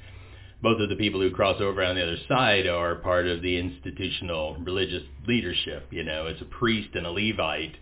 both 0.62 0.80
of 0.80 0.88
the 0.88 0.96
people 0.96 1.20
who 1.20 1.30
cross 1.30 1.60
over 1.60 1.82
on 1.84 1.96
the 1.96 2.02
other 2.02 2.16
side 2.28 2.66
are 2.66 2.96
part 2.96 3.26
of 3.26 3.42
the 3.42 3.58
institutional 3.58 4.56
religious 4.64 5.02
leadership. 5.26 5.86
You 5.90 6.04
know, 6.04 6.26
it's 6.26 6.40
a 6.40 6.46
priest 6.46 6.90
and 6.94 7.06
a 7.06 7.10
Levite 7.10 7.76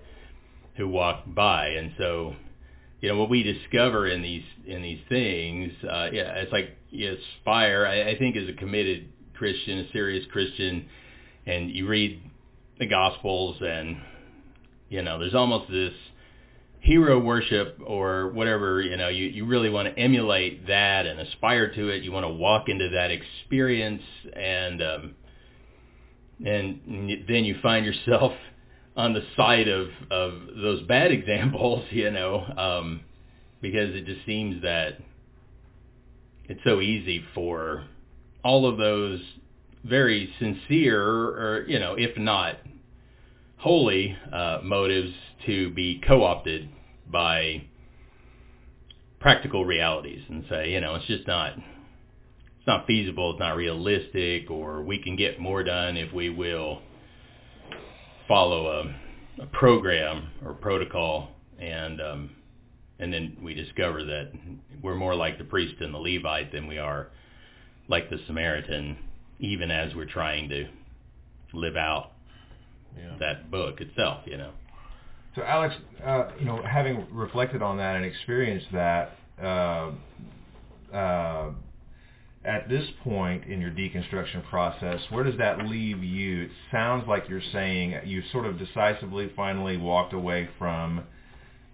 who 0.76 0.88
walk 0.88 1.24
by, 1.26 1.68
and 1.68 1.92
so 1.96 2.34
you 3.00 3.08
know 3.08 3.18
what 3.18 3.30
we 3.30 3.42
discover 3.42 4.08
in 4.08 4.22
these 4.22 4.44
in 4.66 4.82
these 4.82 5.00
things. 5.08 5.72
Uh, 5.84 6.08
yeah, 6.12 6.32
it's 6.34 6.52
like 6.52 6.76
yes, 6.90 7.16
fire. 7.44 7.86
I, 7.86 8.10
I 8.10 8.18
think 8.18 8.36
as 8.36 8.48
a 8.48 8.54
committed 8.54 9.08
Christian, 9.34 9.78
a 9.78 9.92
serious 9.92 10.24
Christian, 10.32 10.86
and 11.46 11.70
you 11.70 11.86
read 11.86 12.20
the 12.78 12.86
Gospels, 12.86 13.56
and 13.60 13.96
you 14.88 15.02
know, 15.02 15.18
there's 15.18 15.34
almost 15.34 15.70
this 15.70 15.92
hero 16.80 17.18
worship 17.18 17.78
or 17.84 18.28
whatever. 18.30 18.80
You 18.80 18.96
know, 18.96 19.08
you 19.08 19.26
you 19.26 19.46
really 19.46 19.70
want 19.70 19.88
to 19.88 20.00
emulate 20.00 20.66
that 20.66 21.06
and 21.06 21.20
aspire 21.20 21.72
to 21.74 21.88
it. 21.88 22.02
You 22.02 22.12
want 22.12 22.24
to 22.24 22.32
walk 22.32 22.68
into 22.68 22.90
that 22.90 23.10
experience, 23.10 24.02
and 24.34 24.82
um, 24.82 25.14
and 26.44 27.24
then 27.28 27.44
you 27.44 27.56
find 27.62 27.84
yourself 27.84 28.32
on 28.96 29.12
the 29.12 29.22
side 29.36 29.68
of 29.68 29.88
of 30.10 30.32
those 30.60 30.82
bad 30.82 31.10
examples. 31.12 31.84
You 31.90 32.10
know, 32.10 32.44
um, 32.56 33.00
because 33.60 33.94
it 33.94 34.04
just 34.06 34.24
seems 34.26 34.62
that 34.62 34.98
it's 36.46 36.60
so 36.64 36.80
easy 36.80 37.24
for 37.34 37.84
all 38.44 38.68
of 38.68 38.76
those 38.76 39.20
very 39.84 40.32
sincere, 40.38 41.02
or 41.02 41.64
you 41.68 41.78
know, 41.78 41.94
if 41.94 42.16
not 42.16 42.56
holy 43.58 44.16
uh, 44.32 44.60
motives, 44.62 45.12
to 45.46 45.70
be 45.70 46.00
co-opted 46.06 46.68
by 47.10 47.62
practical 49.20 49.64
realities 49.64 50.22
and 50.28 50.44
say, 50.50 50.70
you 50.70 50.80
know, 50.80 50.94
it's 50.94 51.06
just 51.06 51.26
not 51.26 51.54
it's 51.56 52.66
not 52.66 52.86
feasible, 52.86 53.32
it's 53.32 53.40
not 53.40 53.56
realistic, 53.56 54.50
or 54.50 54.82
we 54.82 55.02
can 55.02 55.16
get 55.16 55.38
more 55.38 55.62
done 55.62 55.96
if 55.96 56.12
we 56.12 56.30
will 56.30 56.80
follow 58.26 58.66
a, 58.66 59.42
a 59.42 59.46
program 59.46 60.30
or 60.44 60.54
protocol, 60.54 61.28
and 61.58 62.00
um, 62.00 62.30
and 62.98 63.12
then 63.12 63.36
we 63.42 63.52
discover 63.52 64.02
that 64.04 64.32
we're 64.82 64.94
more 64.94 65.14
like 65.14 65.36
the 65.36 65.44
priest 65.44 65.74
and 65.80 65.92
the 65.92 65.98
Levite 65.98 66.52
than 66.52 66.66
we 66.66 66.78
are 66.78 67.08
like 67.88 68.08
the 68.08 68.18
Samaritan 68.26 68.96
even 69.40 69.70
as 69.70 69.94
we're 69.94 70.04
trying 70.06 70.48
to 70.48 70.68
live 71.52 71.76
out 71.76 72.12
yeah. 72.96 73.16
that 73.18 73.50
book 73.50 73.80
itself, 73.80 74.22
you 74.26 74.36
know. 74.36 74.52
So 75.34 75.42
Alex, 75.42 75.74
uh, 76.04 76.30
you 76.38 76.44
know, 76.44 76.62
having 76.62 77.06
reflected 77.12 77.60
on 77.62 77.76
that 77.78 77.96
and 77.96 78.04
experienced 78.04 78.66
that, 78.72 79.16
uh, 79.42 79.90
uh, 80.94 81.50
at 82.44 82.68
this 82.68 82.84
point 83.02 83.44
in 83.44 83.60
your 83.60 83.70
deconstruction 83.70 84.48
process, 84.48 85.00
where 85.10 85.24
does 85.24 85.36
that 85.38 85.66
leave 85.66 86.04
you? 86.04 86.42
It 86.42 86.50
sounds 86.70 87.08
like 87.08 87.24
you're 87.28 87.40
saying 87.52 87.96
you 88.04 88.22
sort 88.32 88.44
of 88.46 88.58
decisively 88.58 89.32
finally 89.34 89.76
walked 89.76 90.12
away 90.12 90.48
from 90.58 91.04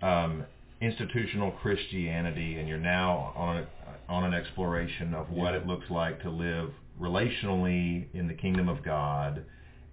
um, 0.01 0.45
institutional 0.81 1.51
Christianity, 1.51 2.57
and 2.59 2.69
you're 2.69 2.79
now 2.79 3.33
on 3.37 3.59
a, 3.59 3.67
on 4.09 4.25
an 4.25 4.33
exploration 4.33 5.13
of 5.13 5.29
what 5.31 5.53
Yeah. 5.53 5.61
it 5.61 5.67
looks 5.67 5.91
like 5.91 6.23
to 6.23 6.31
live 6.31 6.71
relationally 7.01 8.07
in 8.15 8.29
the 8.29 8.35
kingdom 8.35 8.69
of 8.69 8.85
God, 8.85 9.45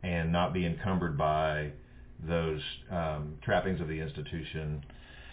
and 0.03 0.31
not 0.31 0.53
be 0.53 0.65
encumbered 0.65 1.17
by 1.17 1.71
those 2.27 2.61
um, 2.91 3.35
trappings 3.43 3.79
of 3.81 3.87
the 3.87 3.99
institution. 3.99 4.83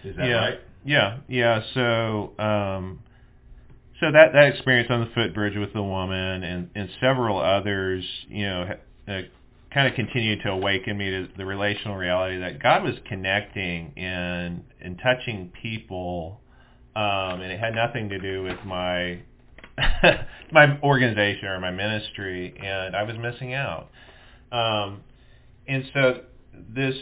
Is 0.04 0.16
that 0.16 0.26
yeah, 0.26 0.34
right? 0.34 0.60
Yeah, 0.84 1.18
yeah. 1.28 1.62
So, 1.72 2.32
um, 2.38 3.00
so 4.00 4.12
that 4.12 4.32
that 4.32 4.48
experience 4.48 4.88
on 4.90 5.00
the 5.00 5.10
footbridge 5.14 5.56
with 5.56 5.72
the 5.72 5.82
woman 5.82 6.42
and 6.42 6.70
and 6.74 6.88
several 7.00 7.40
others, 7.40 8.04
you 8.28 8.46
know, 8.46 8.66
ha- 8.66 9.12
uh, 9.12 9.20
kind 9.72 9.88
of 9.88 9.94
continued 9.94 10.40
to 10.42 10.50
awaken 10.50 10.96
me 10.96 11.10
to 11.10 11.28
the 11.36 11.44
relational 11.44 11.96
reality 11.96 12.38
that 12.38 12.62
God 12.62 12.84
was 12.84 12.94
connecting 13.08 13.92
and 13.96 14.62
and 14.80 15.00
touching 15.02 15.50
people, 15.62 16.40
um, 16.94 17.40
and 17.40 17.50
it 17.50 17.58
had 17.58 17.74
nothing 17.74 18.08
to 18.10 18.18
do 18.18 18.42
with 18.42 18.58
my 18.64 19.20
my 20.52 20.78
organization 20.82 21.48
or 21.48 21.60
my 21.60 21.70
ministry, 21.70 22.54
and 22.62 22.94
I 22.94 23.02
was 23.02 23.16
missing 23.18 23.54
out. 23.54 23.90
Um, 24.52 25.02
and 25.66 25.84
so 25.92 26.20
this 26.74 26.94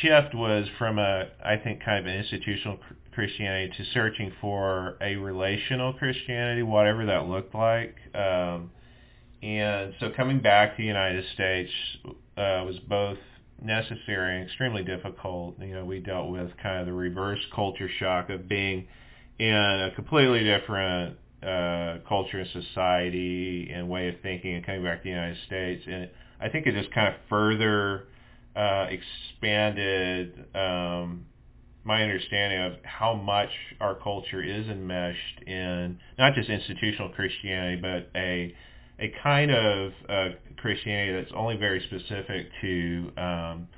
shift 0.00 0.34
was 0.34 0.66
from 0.78 0.98
a, 0.98 1.28
I 1.44 1.56
think, 1.56 1.82
kind 1.82 1.98
of 1.98 2.06
an 2.06 2.18
institutional 2.18 2.78
Christianity 3.14 3.72
to 3.76 3.84
searching 3.92 4.32
for 4.40 4.96
a 5.00 5.16
relational 5.16 5.92
Christianity, 5.94 6.62
whatever 6.62 7.06
that 7.06 7.26
looked 7.26 7.54
like. 7.54 7.96
Um, 8.14 8.70
and 9.42 9.94
so 10.00 10.10
coming 10.16 10.40
back 10.40 10.76
to 10.76 10.82
the 10.82 10.86
United 10.86 11.24
States 11.34 11.70
uh, 12.36 12.62
was 12.66 12.78
both 12.88 13.18
necessary 13.62 14.36
and 14.36 14.46
extremely 14.46 14.84
difficult. 14.84 15.58
You 15.60 15.74
know, 15.74 15.84
we 15.84 16.00
dealt 16.00 16.30
with 16.30 16.50
kind 16.62 16.80
of 16.80 16.86
the 16.86 16.92
reverse 16.92 17.40
culture 17.54 17.88
shock 17.98 18.30
of 18.30 18.48
being 18.48 18.86
in 19.38 19.54
a 19.54 19.90
completely 19.94 20.44
different 20.44 21.16
uh, 21.42 21.98
culture 22.08 22.38
and 22.38 22.48
society 22.64 23.70
and 23.72 23.88
way 23.88 24.08
of 24.08 24.14
thinking 24.22 24.54
and 24.54 24.66
coming 24.66 24.84
back 24.84 24.98
to 24.98 25.04
the 25.04 25.10
United 25.10 25.38
States. 25.46 25.82
And 25.86 26.08
I 26.40 26.48
think 26.48 26.66
it 26.66 26.74
just 26.74 26.92
kind 26.92 27.08
of 27.08 27.14
further 27.28 28.06
uh, 28.56 28.86
expanded 28.90 30.46
um, 30.54 31.26
my 31.84 32.02
understanding 32.02 32.60
of 32.60 32.72
how 32.84 33.14
much 33.14 33.50
our 33.80 33.94
culture 33.94 34.42
is 34.42 34.66
enmeshed 34.68 35.42
in 35.46 35.98
not 36.18 36.34
just 36.34 36.50
institutional 36.50 37.08
Christianity, 37.10 37.80
but 37.80 38.10
a 38.14 38.54
a 38.98 39.14
kind 39.22 39.50
of 39.50 39.92
uh, 40.08 40.28
Christianity 40.58 41.12
that's 41.22 41.32
only 41.34 41.56
very 41.56 41.82
specific 41.86 42.48
to 42.60 43.10
um, 43.16 43.68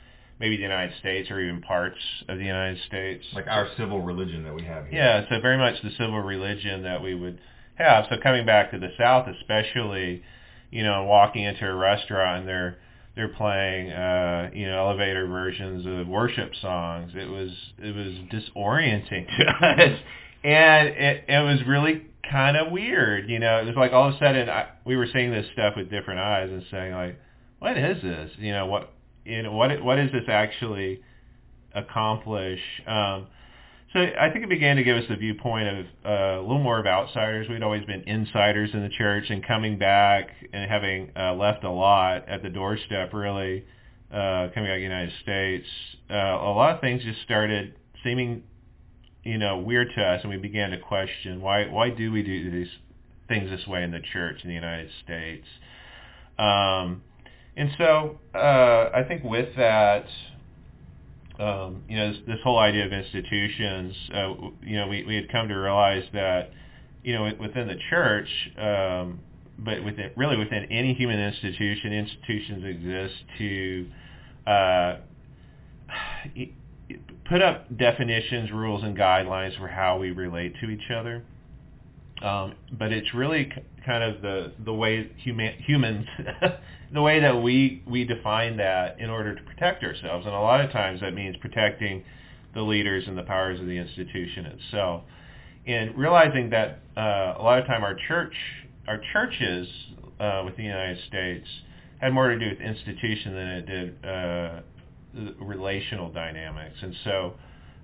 maybe 0.42 0.56
the 0.56 0.62
United 0.62 0.98
States 0.98 1.30
or 1.30 1.40
even 1.40 1.62
parts 1.62 2.00
of 2.28 2.36
the 2.36 2.44
United 2.44 2.76
States. 2.88 3.24
Like 3.32 3.46
our 3.46 3.68
civil 3.76 4.02
religion 4.02 4.42
that 4.42 4.52
we 4.52 4.64
have 4.64 4.88
here. 4.88 4.98
Yeah, 4.98 5.24
so 5.28 5.40
very 5.40 5.56
much 5.56 5.80
the 5.82 5.92
civil 5.92 6.18
religion 6.18 6.82
that 6.82 7.00
we 7.00 7.14
would 7.14 7.38
have. 7.76 8.06
So 8.10 8.16
coming 8.20 8.44
back 8.44 8.72
to 8.72 8.78
the 8.80 8.88
South, 8.98 9.28
especially, 9.28 10.20
you 10.72 10.82
know, 10.82 11.04
walking 11.04 11.44
into 11.44 11.64
a 11.64 11.72
restaurant 11.72 12.40
and 12.40 12.48
they're 12.48 12.78
they're 13.14 13.28
playing, 13.28 13.92
uh, 13.92 14.50
you 14.52 14.66
know, 14.66 14.78
elevator 14.78 15.28
versions 15.28 15.86
of 15.86 16.08
worship 16.08 16.50
songs. 16.60 17.12
It 17.14 17.28
was 17.28 17.50
it 17.78 17.94
was 17.94 18.14
disorienting 18.32 19.26
to 19.38 19.44
us, 19.66 19.98
and 20.42 20.88
it 20.88 21.24
it 21.28 21.44
was 21.44 21.60
really 21.68 22.06
kind 22.28 22.56
of 22.56 22.72
weird. 22.72 23.30
You 23.30 23.38
know, 23.38 23.60
it 23.60 23.66
was 23.66 23.76
like 23.76 23.92
all 23.92 24.08
of 24.08 24.16
a 24.16 24.18
sudden 24.18 24.48
I, 24.48 24.70
we 24.84 24.96
were 24.96 25.06
seeing 25.12 25.30
this 25.30 25.46
stuff 25.52 25.74
with 25.76 25.88
different 25.88 26.18
eyes 26.18 26.50
and 26.50 26.64
saying 26.68 26.94
like, 26.94 27.20
what 27.60 27.78
is 27.78 28.02
this? 28.02 28.32
You 28.38 28.50
know, 28.50 28.66
what 28.66 28.92
you 29.24 29.42
know 29.42 29.52
what 29.52 29.82
what 29.82 29.96
does 29.96 30.12
this 30.12 30.24
actually 30.28 31.02
accomplish? 31.74 32.60
Um, 32.86 33.26
so 33.92 34.00
I 34.00 34.30
think 34.30 34.44
it 34.44 34.48
began 34.48 34.76
to 34.76 34.84
give 34.84 34.96
us 34.96 35.04
the 35.08 35.16
viewpoint 35.16 35.68
of 35.68 35.86
uh, 36.04 36.40
a 36.40 36.42
little 36.42 36.62
more 36.62 36.78
of 36.78 36.86
outsiders. 36.86 37.48
We'd 37.48 37.62
always 37.62 37.84
been 37.84 38.02
insiders 38.06 38.70
in 38.72 38.82
the 38.82 38.88
church, 38.88 39.24
and 39.28 39.46
coming 39.46 39.78
back 39.78 40.30
and 40.52 40.70
having 40.70 41.10
uh, 41.14 41.34
left 41.34 41.64
a 41.64 41.70
lot 41.70 42.26
at 42.28 42.42
the 42.42 42.48
doorstep, 42.48 43.12
really 43.12 43.64
uh, 44.10 44.48
coming 44.54 44.70
out 44.70 44.74
of 44.74 44.78
the 44.78 44.82
United 44.82 45.12
States, 45.22 45.66
uh, 46.10 46.14
a 46.14 46.52
lot 46.52 46.74
of 46.74 46.80
things 46.80 47.02
just 47.02 47.20
started 47.22 47.74
seeming, 48.02 48.42
you 49.24 49.36
know, 49.36 49.58
weird 49.58 49.88
to 49.94 50.02
us, 50.02 50.20
and 50.22 50.30
we 50.30 50.38
began 50.38 50.70
to 50.70 50.78
question 50.78 51.42
why 51.42 51.66
why 51.66 51.90
do 51.90 52.10
we 52.10 52.22
do 52.22 52.50
these 52.50 52.68
things 53.28 53.50
this 53.50 53.66
way 53.66 53.82
in 53.82 53.90
the 53.90 54.00
church 54.12 54.40
in 54.42 54.48
the 54.48 54.54
United 54.54 54.90
States. 55.04 55.46
Um, 56.38 57.02
and 57.56 57.70
so 57.78 58.18
uh, 58.34 58.90
I 58.94 59.04
think 59.06 59.24
with 59.24 59.54
that, 59.56 60.06
um, 61.38 61.82
you 61.88 61.96
know, 61.96 62.12
this, 62.12 62.20
this 62.26 62.38
whole 62.42 62.58
idea 62.58 62.86
of 62.86 62.92
institutions, 62.92 63.94
uh, 64.14 64.34
you 64.62 64.76
know, 64.76 64.88
we, 64.88 65.04
we 65.04 65.16
had 65.16 65.30
come 65.30 65.48
to 65.48 65.54
realize 65.54 66.04
that, 66.12 66.50
you 67.02 67.14
know, 67.14 67.30
within 67.40 67.68
the 67.68 67.76
church, 67.90 68.28
um, 68.58 69.20
but 69.58 69.84
within 69.84 70.10
really 70.16 70.36
within 70.36 70.64
any 70.70 70.94
human 70.94 71.18
institution, 71.18 71.92
institutions 71.92 72.64
exist 72.64 73.14
to 73.38 73.86
uh, 74.46 74.96
put 77.28 77.42
up 77.42 77.76
definitions, 77.76 78.50
rules, 78.50 78.82
and 78.82 78.96
guidelines 78.96 79.56
for 79.58 79.68
how 79.68 79.98
we 79.98 80.10
relate 80.10 80.54
to 80.60 80.70
each 80.70 80.90
other. 80.94 81.22
Um, 82.22 82.54
but 82.78 82.92
it's 82.92 83.12
really 83.14 83.52
kind 83.84 84.02
of 84.02 84.22
the 84.22 84.52
the 84.64 84.72
way 84.72 85.10
human, 85.16 85.54
humans, 85.58 86.06
the 86.92 87.02
way 87.02 87.20
that 87.20 87.42
we 87.42 87.82
we 87.86 88.04
define 88.04 88.56
that 88.58 88.98
in 89.00 89.10
order 89.10 89.34
to 89.34 89.42
protect 89.42 89.82
ourselves, 89.84 90.26
and 90.26 90.34
a 90.34 90.40
lot 90.40 90.60
of 90.60 90.70
times 90.70 91.00
that 91.00 91.14
means 91.14 91.36
protecting 91.38 92.04
the 92.54 92.62
leaders 92.62 93.04
and 93.06 93.16
the 93.16 93.22
powers 93.22 93.58
of 93.60 93.66
the 93.66 93.76
institution 93.76 94.46
itself. 94.46 95.02
And 95.66 95.96
realizing 95.96 96.50
that 96.50 96.80
uh, 96.96 97.34
a 97.38 97.42
lot 97.42 97.58
of 97.58 97.66
time 97.66 97.84
our 97.84 97.96
church, 98.08 98.34
our 98.88 99.00
churches 99.12 99.68
uh, 100.18 100.42
within 100.44 100.64
the 100.64 100.70
United 100.70 100.98
States 101.08 101.46
had 102.00 102.12
more 102.12 102.30
to 102.30 102.38
do 102.38 102.48
with 102.48 102.60
institution 102.60 103.34
than 103.34 103.46
it 103.46 103.66
did 103.66 104.04
uh, 104.04 104.60
relational 105.40 106.10
dynamics, 106.10 106.76
and 106.82 106.94
so 107.04 107.34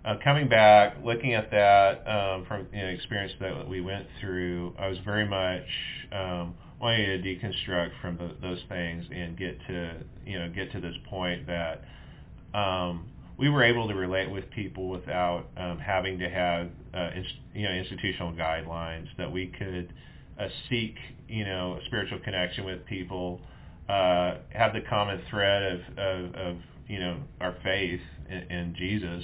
uh, 0.08 0.16
coming 0.24 0.48
back, 0.48 0.96
looking 1.04 1.34
at 1.34 1.50
that 1.50 1.96
um, 2.08 2.46
from 2.46 2.66
you 2.72 2.80
know, 2.80 2.88
experience 2.88 3.32
that 3.40 3.68
we 3.68 3.82
went 3.82 4.06
through, 4.20 4.74
I 4.78 4.88
was 4.88 4.96
very 5.04 5.26
much 5.28 5.66
um, 6.12 6.54
wanting 6.80 7.04
to 7.04 7.18
deconstruct 7.18 7.90
from 8.00 8.16
the, 8.16 8.34
those 8.40 8.60
things 8.70 9.04
and 9.14 9.36
get 9.36 9.58
to 9.66 9.96
you 10.24 10.38
know 10.38 10.48
get 10.48 10.72
to 10.72 10.80
this 10.80 10.94
point 11.10 11.46
that 11.46 11.82
um, 12.54 13.10
we 13.38 13.50
were 13.50 13.62
able 13.62 13.86
to 13.86 13.94
relate 13.94 14.30
with 14.30 14.48
people 14.50 14.88
without 14.88 15.44
um, 15.58 15.78
having 15.78 16.18
to 16.20 16.30
have 16.30 16.68
uh, 16.94 17.10
you 17.54 17.64
know 17.64 17.72
institutional 17.72 18.32
guidelines. 18.32 19.08
That 19.18 19.30
we 19.30 19.48
could 19.58 19.92
uh, 20.40 20.48
seek 20.70 20.94
you 21.28 21.44
know 21.44 21.78
a 21.82 21.84
spiritual 21.84 22.20
connection 22.20 22.64
with 22.64 22.86
people, 22.86 23.42
uh, 23.90 24.36
have 24.54 24.72
the 24.72 24.82
common 24.88 25.20
thread 25.28 25.64
of, 25.70 25.98
of, 25.98 26.34
of 26.34 26.56
you 26.86 26.98
know 26.98 27.18
our 27.42 27.54
faith 27.62 28.00
in, 28.30 28.38
in 28.50 28.74
Jesus 28.74 29.22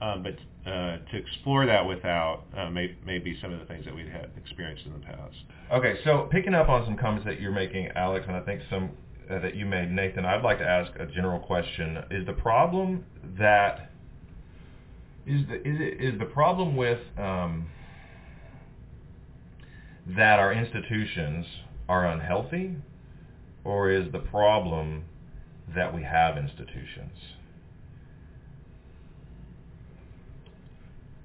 um, 0.00 0.22
but 0.22 0.36
uh, 0.70 0.98
to 1.10 1.16
explore 1.16 1.66
that 1.66 1.86
without 1.86 2.44
uh, 2.56 2.70
may, 2.70 2.94
maybe 3.04 3.38
some 3.40 3.52
of 3.52 3.58
the 3.60 3.66
things 3.66 3.84
that 3.84 3.94
we've 3.94 4.08
had 4.08 4.30
experienced 4.36 4.84
in 4.86 4.92
the 4.92 4.98
past. 4.98 5.34
Okay, 5.72 5.96
so 6.04 6.28
picking 6.30 6.54
up 6.54 6.68
on 6.68 6.84
some 6.84 6.96
comments 6.96 7.24
that 7.26 7.40
you're 7.40 7.52
making, 7.52 7.88
Alex, 7.94 8.24
and 8.28 8.36
I 8.36 8.40
think 8.40 8.62
some 8.70 8.90
uh, 9.30 9.38
that 9.40 9.54
you 9.54 9.66
made, 9.66 9.90
Nathan, 9.90 10.24
I'd 10.24 10.42
like 10.42 10.58
to 10.58 10.66
ask 10.66 10.92
a 10.98 11.06
general 11.06 11.38
question. 11.38 11.98
Is 12.10 12.26
the 12.26 12.32
problem 12.32 13.04
that 13.38 13.90
is 15.26 15.46
the 15.48 15.56
is 15.56 15.80
it 15.80 16.00
is 16.00 16.18
the 16.18 16.24
problem 16.24 16.76
with 16.76 17.00
um, 17.18 17.66
that 20.16 20.38
our 20.38 20.52
institutions 20.52 21.44
are 21.88 22.06
unhealthy, 22.06 22.76
or 23.64 23.90
is 23.90 24.10
the 24.12 24.18
problem 24.18 25.04
that 25.74 25.94
we 25.94 26.02
have 26.02 26.38
institutions? 26.38 27.12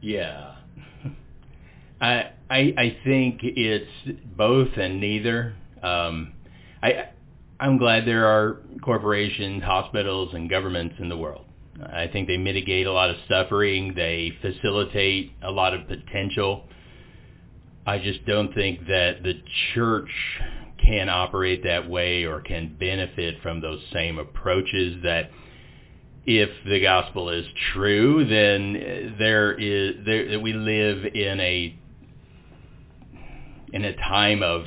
Yeah. 0.04 0.56
I 2.02 2.32
I 2.50 2.60
I 2.78 2.98
think 3.06 3.40
it's 3.42 4.20
both 4.36 4.76
and 4.76 5.00
neither. 5.00 5.56
Um, 5.82 6.34
I 6.84 7.10
I'm 7.60 7.78
glad 7.78 8.06
there 8.06 8.28
are 8.28 8.58
corporations, 8.82 9.64
hospitals, 9.64 10.34
and 10.34 10.50
governments 10.50 10.96
in 11.00 11.08
the 11.08 11.18
world. 11.18 11.46
I 11.82 12.08
think 12.08 12.28
they 12.28 12.38
mitigate 12.38 12.86
a 12.86 12.92
lot 12.92 13.10
of 13.10 13.16
suffering. 13.30 13.94
They 13.96 14.34
facilitate 14.42 15.32
a 15.42 15.50
lot 15.50 15.74
of 15.74 15.88
potential. 15.88 16.66
I 17.88 17.98
just 18.00 18.26
don't 18.26 18.54
think 18.54 18.88
that 18.88 19.24
the 19.24 19.42
church 19.74 20.10
can 20.78 21.08
operate 21.08 21.64
that 21.64 21.90
way 21.90 22.26
or 22.26 22.42
can 22.42 22.76
benefit 22.78 23.42
from 23.42 23.62
those 23.62 23.82
same 23.94 24.20
approaches 24.20 25.02
that 25.04 25.32
if 26.26 26.50
the 26.66 26.82
gospel 26.82 27.30
is 27.30 27.46
true, 27.74 28.26
then 28.26 29.16
there 29.20 29.54
is 29.54 30.06
there 30.06 30.40
we 30.40 30.54
live 30.54 31.06
in 31.06 31.40
a 31.40 31.78
in 33.74 33.84
a 33.84 33.96
time 33.96 34.42
of 34.44 34.66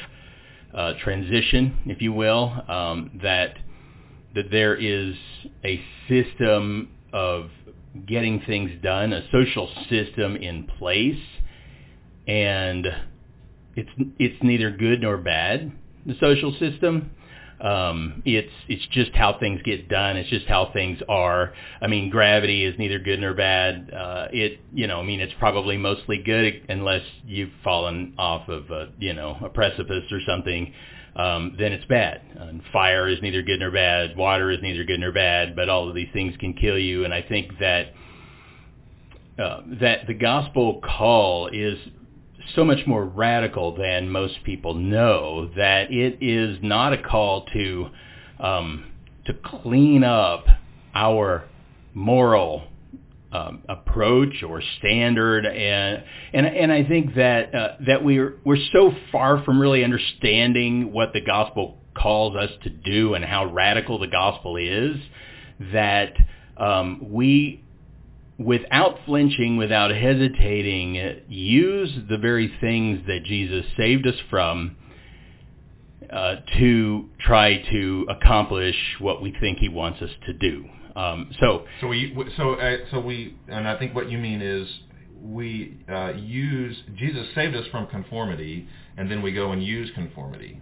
uh, 0.74 0.92
transition, 1.02 1.78
if 1.86 2.02
you 2.02 2.12
will, 2.12 2.52
um, 2.68 3.18
that 3.22 3.56
that 4.34 4.50
there 4.50 4.74
is 4.74 5.14
a 5.64 5.80
system 6.08 6.90
of 7.12 7.48
getting 8.06 8.42
things 8.46 8.70
done, 8.82 9.14
a 9.14 9.22
social 9.30 9.70
system 9.88 10.36
in 10.36 10.64
place, 10.78 11.22
and 12.28 12.86
it's 13.74 13.88
it's 14.18 14.42
neither 14.42 14.70
good 14.70 15.00
nor 15.00 15.16
bad. 15.16 15.72
The 16.04 16.16
social 16.20 16.54
system. 16.58 17.10
Um, 17.60 18.22
it's 18.26 18.52
it's 18.68 18.86
just 18.90 19.12
how 19.14 19.38
things 19.38 19.62
get 19.62 19.88
done. 19.88 20.16
It's 20.16 20.28
just 20.28 20.46
how 20.46 20.70
things 20.72 20.98
are. 21.08 21.54
I 21.80 21.86
mean, 21.86 22.10
gravity 22.10 22.64
is 22.64 22.78
neither 22.78 22.98
good 22.98 23.20
nor 23.20 23.34
bad. 23.34 23.90
Uh, 23.92 24.28
it 24.30 24.60
you 24.72 24.86
know, 24.86 25.00
I 25.00 25.02
mean, 25.02 25.20
it's 25.20 25.32
probably 25.38 25.76
mostly 25.76 26.18
good 26.18 26.66
unless 26.68 27.02
you've 27.24 27.52
fallen 27.64 28.14
off 28.18 28.48
of 28.48 28.70
a 28.70 28.90
you 28.98 29.14
know 29.14 29.38
a 29.42 29.48
precipice 29.48 30.04
or 30.12 30.20
something. 30.26 30.72
Um, 31.16 31.56
then 31.58 31.72
it's 31.72 31.86
bad. 31.86 32.20
And 32.36 32.60
fire 32.74 33.08
is 33.08 33.22
neither 33.22 33.40
good 33.40 33.60
nor 33.60 33.70
bad. 33.70 34.18
Water 34.18 34.50
is 34.50 34.58
neither 34.60 34.84
good 34.84 35.00
nor 35.00 35.12
bad. 35.12 35.56
But 35.56 35.70
all 35.70 35.88
of 35.88 35.94
these 35.94 36.10
things 36.12 36.36
can 36.38 36.52
kill 36.52 36.78
you. 36.78 37.06
And 37.06 37.14
I 37.14 37.22
think 37.22 37.58
that 37.58 37.94
uh, 39.38 39.62
that 39.80 40.06
the 40.06 40.14
gospel 40.14 40.82
call 40.84 41.48
is 41.48 41.78
so 42.54 42.64
much 42.64 42.86
more 42.86 43.04
radical 43.04 43.76
than 43.76 44.10
most 44.10 44.44
people 44.44 44.74
know. 44.74 45.50
That 45.56 45.92
it 45.92 46.18
is 46.20 46.58
not 46.62 46.92
a 46.92 47.02
call 47.02 47.46
to 47.52 47.88
um, 48.40 48.84
to 49.26 49.34
clean 49.34 50.04
up 50.04 50.46
our 50.94 51.44
moral 51.94 52.64
um, 53.32 53.62
approach 53.68 54.42
or 54.42 54.62
standard, 54.78 55.46
and 55.46 56.04
and 56.32 56.46
and 56.46 56.72
I 56.72 56.84
think 56.84 57.14
that 57.16 57.54
uh, 57.54 57.68
that 57.86 58.04
we're 58.04 58.36
we're 58.44 58.64
so 58.72 58.92
far 59.12 59.42
from 59.44 59.60
really 59.60 59.84
understanding 59.84 60.92
what 60.92 61.12
the 61.12 61.20
gospel 61.20 61.78
calls 61.94 62.36
us 62.36 62.50
to 62.62 62.70
do 62.70 63.14
and 63.14 63.24
how 63.24 63.46
radical 63.52 63.98
the 63.98 64.06
gospel 64.06 64.56
is 64.56 64.96
that 65.72 66.12
um, 66.56 67.12
we 67.12 67.62
without 68.38 68.98
flinching, 69.06 69.56
without 69.56 69.90
hesitating, 69.90 71.22
use 71.28 71.90
the 72.08 72.18
very 72.18 72.52
things 72.60 73.06
that 73.06 73.24
Jesus 73.24 73.64
saved 73.76 74.06
us 74.06 74.14
from 74.28 74.76
uh, 76.12 76.36
to 76.58 77.08
try 77.20 77.62
to 77.70 78.06
accomplish 78.08 78.76
what 79.00 79.22
we 79.22 79.34
think 79.40 79.58
he 79.58 79.68
wants 79.68 80.02
us 80.02 80.10
to 80.26 80.32
do. 80.32 80.64
Um, 80.94 81.30
so, 81.40 81.64
so 81.80 81.88
we, 81.88 82.14
so, 82.36 82.54
uh, 82.54 82.76
so 82.90 83.00
we, 83.00 83.36
and 83.48 83.68
I 83.68 83.78
think 83.78 83.94
what 83.94 84.10
you 84.10 84.18
mean 84.18 84.40
is 84.40 84.68
we 85.22 85.78
uh, 85.90 86.12
use 86.16 86.76
Jesus 86.96 87.26
saved 87.34 87.56
us 87.56 87.66
from 87.70 87.86
conformity, 87.88 88.68
and 88.96 89.10
then 89.10 89.22
we 89.22 89.32
go 89.32 89.52
and 89.52 89.62
use 89.62 89.90
conformity 89.94 90.60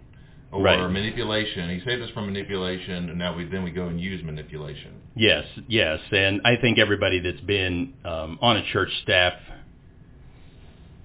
or 0.55 0.61
Right. 0.61 0.89
manipulation. 0.89 1.69
He 1.69 1.83
saved 1.85 2.01
us 2.01 2.09
from 2.11 2.27
manipulation, 2.27 3.09
and 3.09 3.17
now 3.19 3.35
we 3.35 3.43
then 3.45 3.63
we 3.63 3.71
go 3.71 3.87
and 3.87 3.99
use 3.99 4.23
manipulation. 4.23 4.91
Yes, 5.15 5.45
yes, 5.67 5.99
and 6.11 6.41
I 6.45 6.55
think 6.55 6.79
everybody 6.79 7.19
that's 7.19 7.41
been 7.41 7.93
um, 8.05 8.39
on 8.41 8.57
a 8.57 8.63
church 8.71 8.89
staff 9.03 9.33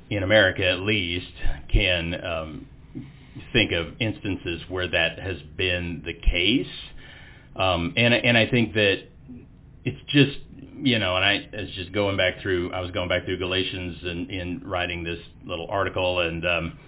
in 0.08 0.22
America, 0.22 0.64
at 0.66 0.80
least, 0.80 1.32
can 1.68 2.24
um, 2.24 2.66
think 3.52 3.72
of 3.72 3.88
instances 4.00 4.62
where 4.68 4.88
that 4.88 5.18
has 5.18 5.36
been 5.56 6.02
the 6.04 6.14
case. 6.14 6.66
Um, 7.56 7.92
and 7.96 8.14
and 8.14 8.38
I 8.38 8.46
think 8.46 8.74
that 8.74 9.02
it's 9.84 10.00
just 10.08 10.38
you 10.82 10.98
know, 10.98 11.16
and 11.16 11.24
I 11.24 11.48
was 11.52 11.70
just 11.74 11.92
going 11.92 12.16
back 12.16 12.40
through. 12.40 12.72
I 12.72 12.80
was 12.80 12.90
going 12.92 13.08
back 13.08 13.24
through 13.24 13.38
Galatians 13.38 13.98
and 14.02 14.30
in 14.30 14.62
writing 14.64 15.02
this 15.02 15.18
little 15.44 15.66
article, 15.68 16.20
and 16.20 16.46
um, 16.46 16.78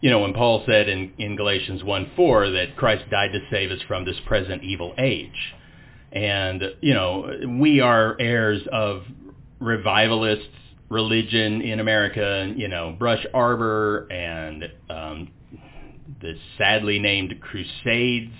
you 0.00 0.10
know, 0.10 0.20
when 0.20 0.34
Paul 0.34 0.62
said 0.66 0.88
in, 0.88 1.12
in 1.18 1.36
Galatians 1.36 1.82
1:4 1.82 2.52
that 2.52 2.76
Christ 2.76 3.04
died 3.10 3.32
to 3.32 3.40
save 3.50 3.70
us 3.70 3.80
from 3.88 4.04
this 4.04 4.16
present 4.26 4.62
evil 4.62 4.94
age. 4.98 5.54
And, 6.12 6.62
you 6.80 6.94
know, 6.94 7.30
we 7.58 7.80
are 7.80 8.16
heirs 8.18 8.62
of 8.72 9.02
revivalist 9.58 10.48
religion 10.88 11.62
in 11.62 11.80
America, 11.80 12.52
you 12.56 12.68
know, 12.68 12.94
Brush 12.98 13.24
Arbor 13.34 14.06
and 14.10 14.64
um, 14.88 15.28
the 16.20 16.34
sadly 16.58 16.98
named 16.98 17.34
Crusades. 17.40 18.32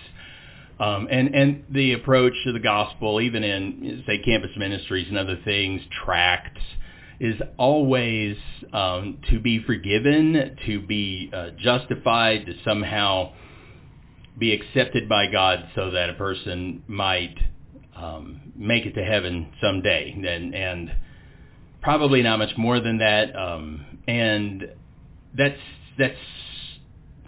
Um, 0.79 1.09
and, 1.11 1.35
and 1.35 1.65
the 1.71 1.95
approach 1.95 2.35
to 2.45 2.53
the 2.53 2.61
gospel, 2.61 3.21
even 3.21 3.43
in, 3.43 4.05
say, 4.07 4.19
campus 4.19 4.51
ministries 4.59 5.09
and 5.09 5.17
other 5.17 5.39
things, 5.43 5.81
tracts, 6.05 6.61
is 7.19 7.41
always 7.57 8.37
um, 8.73 9.19
to 9.31 9.41
be 9.41 9.63
forgiven, 9.65 10.57
to 10.67 10.81
be 10.81 11.31
uh, 11.33 11.51
justified, 11.59 12.47
to 12.47 12.53
somehow 12.65 13.33
be 14.39 14.53
accepted 14.53 15.09
by 15.09 15.31
God 15.31 15.69
so 15.75 15.93
that 15.93 16.11
a 16.11 16.15
person 16.15 16.83
might 16.87 17.37
um, 17.95 18.53
make 18.55 18.85
it 18.85 18.93
to 18.93 19.05
heaven 19.05 19.49
someday. 19.63 20.13
And, 20.13 20.55
and 20.55 20.93
probably 21.81 22.23
not 22.23 22.39
much 22.39 22.57
more 22.59 22.81
than 22.81 22.99
that. 22.99 23.35
Um, 23.35 23.87
and 24.07 24.69
that's, 25.37 25.61
that's 25.99 26.19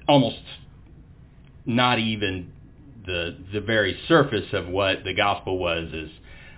almost 0.07 0.43
not 1.65 1.99
even 1.99 2.53
the, 3.07 3.39
the 3.55 3.61
very 3.61 3.99
surface 4.07 4.53
of 4.53 4.69
what 4.69 5.05
the 5.05 5.15
gospel 5.15 5.59
was, 5.59 5.89
as 5.95 6.11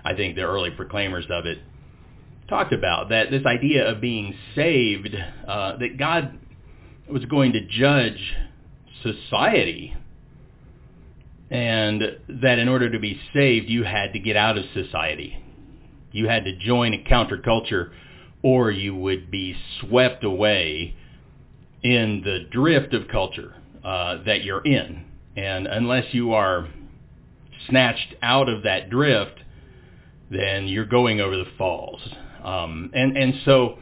I 0.04 0.14
think 0.14 0.34
the 0.34 0.42
early 0.42 0.70
proclaimers 0.70 1.26
of 1.30 1.46
it 1.46 1.58
talked 2.50 2.72
about 2.74 3.08
that 3.08 3.30
this 3.30 3.46
idea 3.46 3.88
of 3.88 4.00
being 4.00 4.34
saved, 4.54 5.16
uh, 5.48 5.76
that 5.78 5.96
God 5.96 6.38
was 7.08 7.24
going 7.24 7.52
to 7.52 7.66
judge 7.66 8.36
society, 9.02 9.96
and 11.50 12.02
that 12.28 12.58
in 12.58 12.68
order 12.68 12.90
to 12.90 12.98
be 12.98 13.18
saved, 13.32 13.70
you 13.70 13.84
had 13.84 14.12
to 14.12 14.18
get 14.18 14.36
out 14.36 14.58
of 14.58 14.64
society. 14.74 15.42
You 16.12 16.28
had 16.28 16.44
to 16.44 16.56
join 16.58 16.92
a 16.92 16.98
counterculture, 16.98 17.90
or 18.42 18.70
you 18.70 18.94
would 18.94 19.30
be 19.30 19.56
swept 19.80 20.24
away 20.24 20.94
in 21.82 22.22
the 22.24 22.40
drift 22.50 22.94
of 22.94 23.08
culture 23.08 23.54
uh, 23.84 24.22
that 24.24 24.44
you're 24.44 24.64
in. 24.64 25.04
And 25.36 25.66
unless 25.66 26.12
you 26.12 26.32
are 26.32 26.68
snatched 27.68 28.14
out 28.22 28.48
of 28.48 28.64
that 28.64 28.90
drift, 28.90 29.40
then 30.30 30.66
you're 30.66 30.84
going 30.84 31.20
over 31.20 31.36
the 31.36 31.46
falls. 31.56 32.00
Um, 32.44 32.90
and 32.94 33.16
and 33.16 33.34
so 33.44 33.78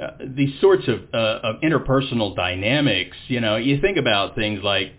uh, 0.00 0.10
these 0.36 0.60
sorts 0.60 0.86
of, 0.86 1.00
uh, 1.12 1.40
of 1.42 1.60
interpersonal 1.60 2.36
dynamics, 2.36 3.16
you 3.26 3.40
know, 3.40 3.56
you 3.56 3.80
think 3.80 3.96
about 3.96 4.36
things 4.36 4.60
like, 4.62 4.92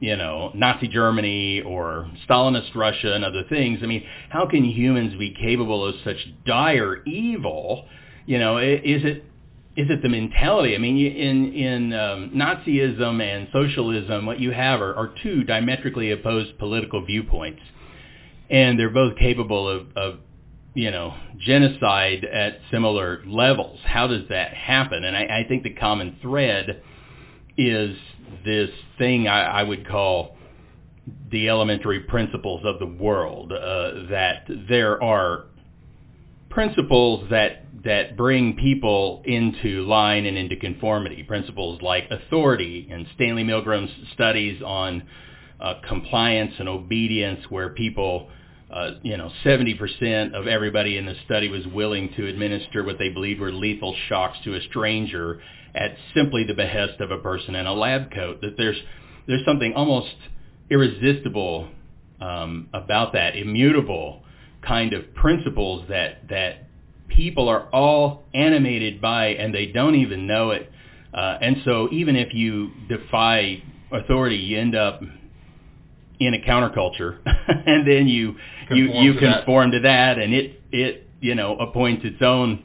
you 0.00 0.16
know, 0.16 0.50
Nazi 0.54 0.88
Germany 0.88 1.62
or 1.62 2.10
Stalinist 2.28 2.74
Russia 2.74 3.14
and 3.14 3.24
other 3.24 3.44
things. 3.48 3.78
I 3.82 3.86
mean, 3.86 4.04
how 4.30 4.46
can 4.46 4.64
humans 4.64 5.14
be 5.18 5.34
capable 5.34 5.86
of 5.86 5.94
such 6.04 6.16
dire 6.44 7.04
evil? 7.04 7.86
You 8.26 8.38
know, 8.38 8.58
is 8.58 9.04
it 9.04 9.24
is 9.76 9.90
it 9.90 10.02
the 10.02 10.08
mentality? 10.08 10.74
I 10.74 10.78
mean, 10.78 10.96
in 10.96 11.52
in 11.52 11.92
um, 11.92 12.30
Nazism 12.34 13.20
and 13.22 13.48
socialism, 13.52 14.26
what 14.26 14.40
you 14.40 14.50
have 14.50 14.80
are, 14.80 14.94
are 14.94 15.14
two 15.22 15.44
diametrically 15.44 16.10
opposed 16.10 16.58
political 16.58 17.04
viewpoints, 17.04 17.62
and 18.50 18.78
they're 18.78 18.90
both 18.90 19.16
capable 19.16 19.68
of, 19.68 19.86
of 19.96 20.18
you 20.74 20.90
know, 20.90 21.14
genocide 21.38 22.24
at 22.24 22.58
similar 22.70 23.22
levels. 23.26 23.78
How 23.84 24.08
does 24.08 24.28
that 24.28 24.52
happen? 24.54 25.04
And 25.04 25.16
I, 25.16 25.40
I 25.40 25.44
think 25.48 25.62
the 25.62 25.70
common 25.70 26.16
thread 26.20 26.82
is 27.56 27.96
this 28.44 28.70
thing 28.98 29.28
I, 29.28 29.60
I 29.60 29.62
would 29.62 29.88
call 29.88 30.36
the 31.30 31.48
elementary 31.48 32.00
principles 32.00 32.62
of 32.64 32.78
the 32.78 32.86
world. 32.86 33.52
Uh, 33.52 34.08
that 34.10 34.46
there 34.68 35.02
are 35.02 35.44
principles 36.50 37.28
that 37.30 37.60
that 37.84 38.16
bring 38.16 38.56
people 38.56 39.22
into 39.26 39.84
line 39.86 40.24
and 40.24 40.38
into 40.38 40.56
conformity. 40.56 41.22
Principles 41.22 41.82
like 41.82 42.04
authority 42.10 42.88
and 42.90 43.06
Stanley 43.14 43.44
Milgram's 43.44 43.90
studies 44.14 44.62
on 44.62 45.02
uh, 45.60 45.74
compliance 45.86 46.54
and 46.58 46.68
obedience, 46.68 47.40
where 47.50 47.68
people 47.68 48.30
uh, 48.74 48.90
you 49.02 49.16
know, 49.16 49.30
70% 49.44 50.34
of 50.34 50.48
everybody 50.48 50.98
in 50.98 51.06
the 51.06 51.14
study 51.24 51.48
was 51.48 51.64
willing 51.68 52.12
to 52.16 52.26
administer 52.26 52.82
what 52.82 52.98
they 52.98 53.08
believed 53.08 53.40
were 53.40 53.52
lethal 53.52 53.94
shocks 54.08 54.36
to 54.42 54.56
a 54.56 54.60
stranger 54.62 55.40
at 55.76 55.96
simply 56.12 56.42
the 56.42 56.54
behest 56.54 57.00
of 57.00 57.12
a 57.12 57.18
person 57.18 57.54
in 57.54 57.66
a 57.66 57.72
lab 57.72 58.10
coat. 58.10 58.40
That 58.40 58.56
there's 58.56 58.76
there's 59.28 59.44
something 59.46 59.74
almost 59.74 60.16
irresistible 60.70 61.68
um, 62.20 62.68
about 62.74 63.12
that, 63.12 63.36
immutable 63.36 64.22
kind 64.66 64.92
of 64.92 65.14
principles 65.14 65.86
that 65.88 66.28
that 66.28 66.64
people 67.06 67.48
are 67.48 67.68
all 67.70 68.24
animated 68.34 69.00
by, 69.00 69.28
and 69.28 69.54
they 69.54 69.66
don't 69.66 69.94
even 69.94 70.26
know 70.26 70.50
it. 70.50 70.68
Uh, 71.12 71.38
and 71.40 71.58
so, 71.64 71.88
even 71.92 72.16
if 72.16 72.34
you 72.34 72.72
defy 72.88 73.62
authority, 73.92 74.36
you 74.36 74.58
end 74.58 74.74
up 74.74 75.00
in 76.26 76.34
a 76.34 76.38
counterculture, 76.38 77.18
and 77.66 77.86
then 77.86 78.08
you 78.08 78.36
you 78.70 78.86
Conform 78.86 79.04
you 79.04 79.12
to 79.14 79.20
that. 79.20 79.36
conform 79.38 79.70
to 79.72 79.80
that, 79.80 80.18
and 80.18 80.32
it 80.34 80.62
it 80.72 81.08
you 81.20 81.34
know 81.34 81.56
appoints 81.58 82.04
its 82.04 82.22
own 82.22 82.64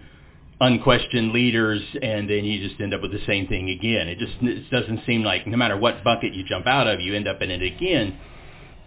unquestioned 0.61 1.31
leaders, 1.31 1.81
and 2.01 2.29
then 2.29 2.43
you 2.43 2.67
just 2.67 2.79
end 2.81 2.93
up 2.93 3.01
with 3.01 3.11
the 3.11 3.25
same 3.25 3.47
thing 3.47 3.69
again. 3.69 4.07
It 4.07 4.17
just 4.19 4.33
it 4.41 4.69
doesn't 4.69 5.05
seem 5.05 5.23
like 5.23 5.47
no 5.47 5.57
matter 5.57 5.77
what 5.77 6.03
bucket 6.03 6.33
you 6.33 6.43
jump 6.43 6.67
out 6.67 6.87
of, 6.87 6.99
you 6.99 7.15
end 7.15 7.27
up 7.27 7.41
in 7.41 7.49
it 7.51 7.61
again. 7.61 8.17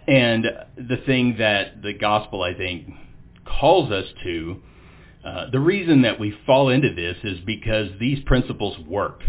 And 0.07 0.45
the 0.75 0.97
thing 1.05 1.37
that 1.39 1.81
the 1.81 1.93
gospel, 1.93 2.43
I 2.43 2.53
think, 2.53 2.89
calls 3.45 3.91
us 3.91 4.05
to. 4.23 4.61
Uh, 5.23 5.49
the 5.51 5.59
reason 5.59 6.01
that 6.01 6.19
we 6.19 6.35
fall 6.45 6.67
into 6.67 6.93
this 6.93 7.15
is 7.23 7.39
because 7.45 7.87
these 7.97 8.19
principles 8.25 8.77
work. 8.79 9.21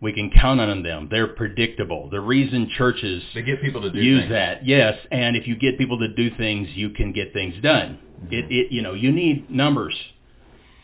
We 0.00 0.12
can 0.12 0.30
count 0.30 0.60
on 0.60 0.82
them. 0.82 1.08
They're 1.10 1.26
predictable. 1.26 2.08
The 2.08 2.20
reason 2.20 2.70
churches 2.76 3.22
They 3.34 3.42
get 3.42 3.60
people 3.60 3.82
to 3.82 3.90
do 3.90 3.98
use 4.00 4.20
things. 4.20 4.30
that, 4.30 4.64
yes, 4.64 4.96
and 5.10 5.36
if 5.36 5.48
you 5.48 5.56
get 5.56 5.76
people 5.76 5.98
to 5.98 6.08
do 6.14 6.30
things, 6.36 6.68
you 6.74 6.90
can 6.90 7.12
get 7.12 7.32
things 7.32 7.54
done. 7.62 7.98
It, 8.30 8.46
it, 8.50 8.72
you 8.72 8.82
know, 8.82 8.94
you 8.94 9.10
need 9.10 9.50
numbers 9.50 9.94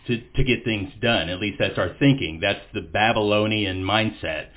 to 0.08 0.20
to 0.36 0.44
get 0.44 0.64
things 0.64 0.90
done. 1.00 1.28
At 1.28 1.40
least 1.40 1.58
that's 1.58 1.78
our 1.78 1.94
thinking. 1.98 2.40
That's 2.40 2.60
the 2.72 2.80
Babylonian 2.82 3.84
mindset. 3.84 4.48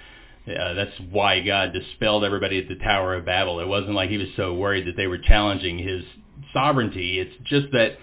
Uh, 0.48 0.74
that's 0.74 0.94
why 1.12 1.42
God 1.42 1.74
dispelled 1.74 2.24
everybody 2.24 2.58
at 2.58 2.68
the 2.68 2.76
Tower 2.84 3.16
of 3.16 3.26
Babel. 3.26 3.60
It 3.60 3.68
wasn't 3.68 3.96
like 3.96 4.10
he 4.10 4.18
was 4.18 4.30
so 4.36 4.54
worried 4.54 4.88
that 4.88 4.96
they 4.96 5.08
were 5.08 5.18
challenging 5.18 5.78
his 5.78 6.04
sovereignty. 6.54 7.20
It's 7.20 7.34
just 7.44 7.68
that 7.74 7.98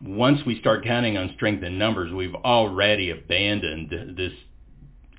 once 0.00 0.40
we 0.46 0.58
start 0.60 0.84
counting 0.84 1.16
on 1.16 1.32
strength 1.34 1.62
in 1.64 1.78
numbers, 1.78 2.12
we've 2.12 2.34
already 2.34 3.10
abandoned 3.10 3.90
this 4.16 4.32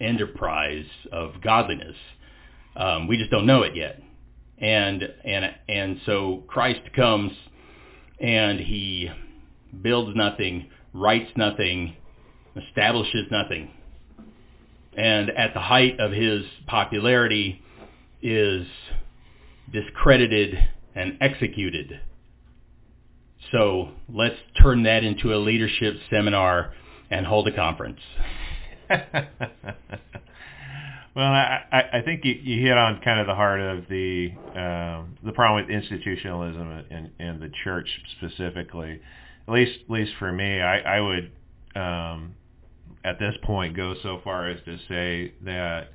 enterprise 0.01 0.85
of 1.11 1.41
godliness. 1.41 1.95
Um, 2.75 3.07
we 3.07 3.17
just 3.17 3.31
don't 3.31 3.45
know 3.45 3.61
it 3.63 3.75
yet. 3.75 4.01
And 4.57 5.03
and 5.25 5.45
and 5.67 5.99
so 6.05 6.43
Christ 6.47 6.81
comes 6.95 7.31
and 8.19 8.59
he 8.59 9.09
builds 9.81 10.15
nothing, 10.15 10.69
writes 10.93 11.31
nothing, 11.35 11.95
establishes 12.55 13.27
nothing. 13.31 13.69
And 14.95 15.29
at 15.31 15.53
the 15.53 15.59
height 15.59 15.99
of 15.99 16.11
his 16.11 16.43
popularity 16.67 17.61
is 18.21 18.67
discredited 19.71 20.55
and 20.95 21.17
executed. 21.19 21.99
So 23.51 23.89
let's 24.07 24.35
turn 24.61 24.83
that 24.83 25.03
into 25.03 25.33
a 25.33 25.37
leadership 25.37 25.95
seminar 26.09 26.73
and 27.09 27.25
hold 27.25 27.47
a 27.47 27.55
conference. 27.55 27.99
well, 31.15 31.27
I, 31.27 31.83
I 31.93 32.01
think 32.03 32.25
you, 32.25 32.33
you 32.33 32.65
hit 32.65 32.77
on 32.77 33.01
kind 33.01 33.19
of 33.19 33.27
the 33.27 33.35
heart 33.35 33.61
of 33.61 33.87
the 33.89 34.31
um, 34.55 35.17
the 35.23 35.31
problem 35.31 35.65
with 35.65 35.73
institutionalism 35.73 36.85
and, 36.89 37.11
and 37.19 37.41
the 37.41 37.51
church 37.63 37.87
specifically. 38.17 38.99
At 39.47 39.53
least, 39.53 39.79
at 39.85 39.89
least 39.89 40.13
for 40.19 40.31
me, 40.31 40.61
I, 40.61 40.79
I 40.79 40.99
would 41.01 41.31
um, 41.75 42.35
at 43.03 43.19
this 43.19 43.35
point 43.43 43.75
go 43.75 43.95
so 44.01 44.21
far 44.23 44.49
as 44.49 44.59
to 44.65 44.77
say 44.87 45.33
that 45.43 45.89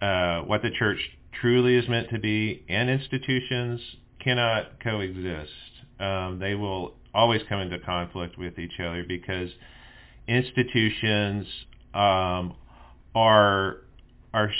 uh, 0.00 0.42
what 0.42 0.62
the 0.62 0.70
church 0.70 0.98
truly 1.40 1.76
is 1.76 1.88
meant 1.88 2.10
to 2.10 2.18
be 2.18 2.64
and 2.68 2.90
institutions 2.90 3.80
cannot 4.20 4.80
coexist. 4.80 5.50
Um, 6.00 6.38
they 6.40 6.54
will 6.54 6.94
always 7.14 7.42
come 7.48 7.60
into 7.60 7.78
conflict 7.78 8.38
with 8.38 8.58
each 8.58 8.80
other 8.80 9.04
because 9.06 9.50
institutions 10.26 11.46
um, 11.94 12.54
are 13.14 13.78
are 14.32 14.50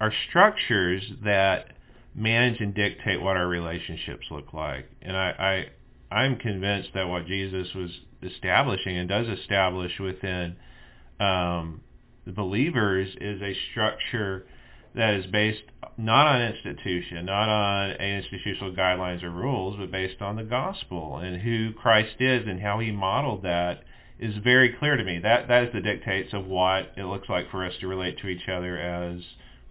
are 0.00 0.12
structures 0.28 1.02
that 1.24 1.66
manage 2.14 2.60
and 2.60 2.74
dictate 2.74 3.20
what 3.20 3.36
our 3.36 3.46
relationships 3.46 4.26
look 4.30 4.52
like. 4.52 4.86
And 5.00 5.16
I, 5.16 5.66
I 6.10 6.14
I'm 6.14 6.36
convinced 6.36 6.90
that 6.94 7.08
what 7.08 7.26
Jesus 7.26 7.68
was 7.74 7.90
establishing 8.22 8.96
and 8.96 9.08
does 9.08 9.26
establish 9.26 9.92
within 9.98 10.56
um, 11.20 11.80
the 12.26 12.32
believers 12.32 13.08
is 13.20 13.40
a 13.40 13.56
structure 13.70 14.46
that 14.94 15.14
is 15.14 15.26
based 15.26 15.62
not 15.96 16.26
on 16.26 16.42
institution, 16.42 17.24
not 17.24 17.48
on 17.48 17.90
institutional 17.92 18.74
guidelines 18.74 19.22
or 19.22 19.30
rules, 19.30 19.76
but 19.78 19.90
based 19.90 20.20
on 20.20 20.36
the 20.36 20.42
gospel 20.42 21.18
and 21.18 21.40
who 21.40 21.72
Christ 21.72 22.16
is 22.20 22.46
and 22.46 22.60
how 22.60 22.78
he 22.80 22.90
modeled 22.90 23.42
that 23.42 23.82
is 24.22 24.36
very 24.44 24.72
clear 24.78 24.96
to 24.96 25.02
me. 25.02 25.18
That 25.18 25.48
that 25.48 25.64
is 25.64 25.72
the 25.72 25.80
dictates 25.80 26.32
of 26.32 26.46
what 26.46 26.92
it 26.96 27.04
looks 27.04 27.28
like 27.28 27.50
for 27.50 27.66
us 27.66 27.74
to 27.80 27.88
relate 27.88 28.18
to 28.18 28.28
each 28.28 28.48
other 28.48 28.78
as 28.78 29.20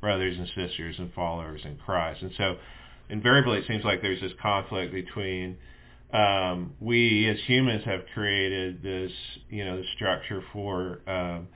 brothers 0.02 0.38
and 0.38 0.48
sisters 0.48 0.96
and 1.00 1.14
followers 1.14 1.62
in 1.64 1.78
Christ. 1.78 2.22
And 2.22 2.32
so 2.38 2.58
invariably 3.10 3.60
it 3.60 3.66
seems 3.68 3.86
like 3.86 4.02
there's 4.02 4.20
this 4.20 4.34
conflict 4.42 4.94
between 4.94 5.58
um, 6.14 6.74
we 6.82 7.30
as 7.30 7.38
humans 7.48 7.84
have 7.86 8.02
created 8.14 8.84
this, 8.84 9.12
you 9.50 9.64
know, 9.64 9.82
structure 9.96 10.44
for 10.52 11.00
um, 11.08 11.48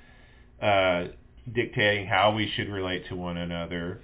uh, 0.61 1.07
dictating 1.53 2.07
how 2.07 2.33
we 2.33 2.49
should 2.55 2.69
relate 2.69 3.09
to 3.09 3.15
one 3.15 3.35
another. 3.35 3.99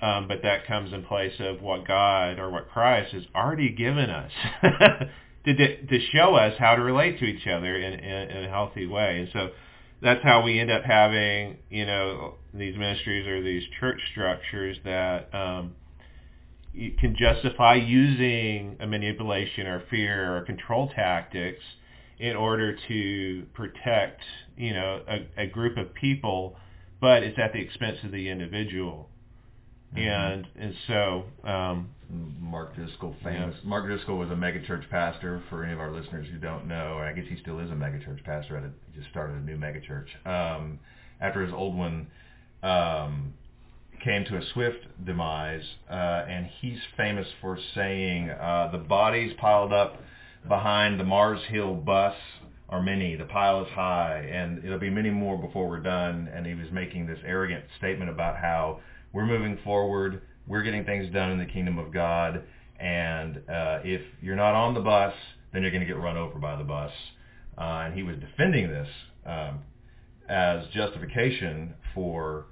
Um, 0.00 0.26
but 0.26 0.42
that 0.42 0.66
comes 0.66 0.92
in 0.92 1.04
place 1.04 1.34
of 1.38 1.62
what 1.62 1.86
God 1.86 2.40
or 2.40 2.50
what 2.50 2.68
Christ 2.70 3.12
has 3.12 3.22
already 3.36 3.68
given 3.70 4.10
us 4.10 4.32
to, 5.44 5.86
to 5.86 6.00
show 6.12 6.34
us 6.34 6.54
how 6.58 6.76
to 6.76 6.82
relate 6.82 7.18
to 7.18 7.24
each 7.24 7.46
other 7.46 7.76
in, 7.76 7.94
in, 7.94 8.30
in 8.30 8.44
a 8.44 8.48
healthy 8.48 8.86
way. 8.86 9.20
And 9.20 9.28
so 9.32 9.50
that's 10.00 10.22
how 10.22 10.42
we 10.42 10.58
end 10.58 10.70
up 10.70 10.82
having, 10.84 11.58
you 11.70 11.86
know, 11.86 12.34
these 12.52 12.76
ministries 12.76 13.26
or 13.26 13.42
these 13.42 13.62
church 13.80 14.00
structures 14.12 14.76
that 14.84 15.32
um, 15.34 15.74
you 16.72 16.92
can 16.98 17.16
justify 17.16 17.74
using 17.74 18.76
a 18.80 18.86
manipulation 18.86 19.66
or 19.66 19.82
fear 19.90 20.36
or 20.36 20.42
control 20.42 20.90
tactics 20.94 21.62
in 22.18 22.36
order 22.36 22.76
to 22.88 23.44
protect, 23.54 24.20
you 24.56 24.72
know, 24.72 25.02
a, 25.08 25.42
a 25.42 25.46
group 25.46 25.76
of 25.76 25.92
people, 25.94 26.56
but 27.00 27.22
it's 27.22 27.38
at 27.38 27.52
the 27.52 27.60
expense 27.60 27.98
of 28.04 28.12
the 28.12 28.28
individual. 28.28 29.08
And 29.96 30.46
and 30.58 30.74
so 30.86 31.24
um, 31.44 31.90
Mark 32.40 32.74
Driscoll, 32.74 33.14
famous. 33.22 33.54
Mark 33.64 33.84
Driscoll 33.86 34.18
was 34.18 34.30
a 34.30 34.34
megachurch 34.34 34.88
pastor. 34.90 35.42
For 35.50 35.64
any 35.64 35.72
of 35.72 35.80
our 35.80 35.92
listeners 35.92 36.26
who 36.32 36.38
don't 36.38 36.66
know, 36.66 36.98
I 36.98 37.12
guess 37.12 37.24
he 37.28 37.36
still 37.40 37.58
is 37.58 37.70
a 37.70 37.74
megachurch 37.74 38.24
pastor. 38.24 38.56
At 38.56 38.64
a, 38.64 38.70
he 38.90 38.98
just 38.98 39.10
started 39.10 39.36
a 39.36 39.40
new 39.40 39.56
megachurch 39.56 40.06
um, 40.26 40.78
after 41.20 41.42
his 41.42 41.52
old 41.52 41.76
one 41.76 42.06
um, 42.62 43.34
came 44.02 44.24
to 44.24 44.36
a 44.36 44.42
swift 44.52 44.86
demise, 45.04 45.62
uh, 45.90 46.24
and 46.28 46.46
he's 46.60 46.78
famous 46.96 47.26
for 47.40 47.58
saying 47.74 48.30
uh, 48.30 48.70
the 48.72 48.78
bodies 48.78 49.32
piled 49.38 49.72
up 49.72 50.00
behind 50.48 50.98
the 50.98 51.04
Mars 51.04 51.40
Hill 51.48 51.74
bus 51.74 52.14
are 52.68 52.82
many. 52.82 53.16
The 53.16 53.24
pile 53.26 53.62
is 53.62 53.68
high, 53.72 54.26
and 54.32 54.64
it'll 54.64 54.78
be 54.78 54.90
many 54.90 55.10
more 55.10 55.36
before 55.36 55.68
we're 55.68 55.80
done. 55.80 56.28
And 56.34 56.46
he 56.46 56.54
was 56.54 56.68
making 56.72 57.06
this 57.06 57.18
arrogant 57.24 57.64
statement 57.78 58.10
about 58.10 58.36
how 58.36 58.80
we're 59.12 59.26
moving 59.26 59.58
forward, 59.64 60.22
we're 60.46 60.62
getting 60.62 60.84
things 60.84 61.12
done 61.12 61.30
in 61.30 61.38
the 61.38 61.46
kingdom 61.46 61.78
of 61.78 61.92
God, 61.92 62.42
and 62.78 63.36
uh, 63.48 63.80
if 63.84 64.02
you're 64.20 64.36
not 64.36 64.54
on 64.54 64.74
the 64.74 64.80
bus, 64.80 65.14
then 65.52 65.62
you're 65.62 65.70
going 65.70 65.82
to 65.82 65.86
get 65.86 65.96
run 65.96 66.16
over 66.16 66.38
by 66.38 66.56
the 66.56 66.64
bus. 66.64 66.90
Uh, 67.56 67.84
and 67.84 67.94
he 67.94 68.02
was 68.02 68.16
defending 68.16 68.68
this 68.68 68.88
um, 69.26 69.60
as 70.28 70.66
justification 70.72 71.74
for 71.94 72.46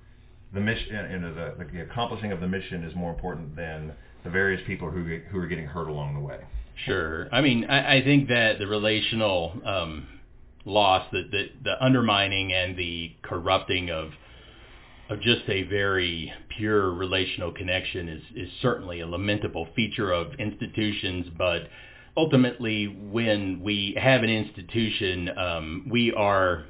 the 0.53 0.61
mission, 0.61 0.95
and 0.95 1.25
the, 1.25 1.55
the 1.73 1.81
accomplishing 1.83 2.33
of 2.33 2.41
the 2.41 2.49
mission 2.49 2.85
is 2.85 2.95
more 2.95 3.13
important 3.13 3.57
than 3.57 3.93
the 4.25 4.31
various 4.31 4.61
people 4.67 4.91
who 4.91 5.21
who 5.31 5.39
are 5.39 5.47
getting 5.47 5.67
hurt 5.67 5.89
along 5.89 6.15
the 6.15 6.21
way. 6.21 6.39
Sure. 6.85 7.29
I 7.33 7.41
mean, 7.41 7.65
I, 7.65 7.99
I 7.99 8.05
think 8.05 8.29
that 8.29 8.59
the 8.59 8.67
relational 8.67 9.53
um, 9.65 10.07
loss, 10.65 11.07
the 11.13 11.23
the 11.65 11.83
undermining 11.83 12.53
and 12.53 12.77
the 12.77 13.13
corrupting 13.23 13.91
of 13.91 14.11
of 15.11 15.21
just 15.21 15.43
a 15.49 15.65
very 15.65 16.33
pure 16.57 16.93
relational 16.93 17.53
connection 17.53 18.09
is 18.09 18.23
is 18.35 18.49
certainly 18.63 19.01
a 19.01 19.07
lamentable 19.07 19.67
feature 19.75 20.13
of 20.13 20.33
institutions, 20.39 21.27
but 21.37 21.69
ultimately, 22.17 22.87
when 22.87 23.61
we 23.63 23.97
have 24.01 24.23
an 24.23 24.31
institution, 24.31 25.29
um, 25.37 25.89
we 25.91 26.13
are 26.13 26.65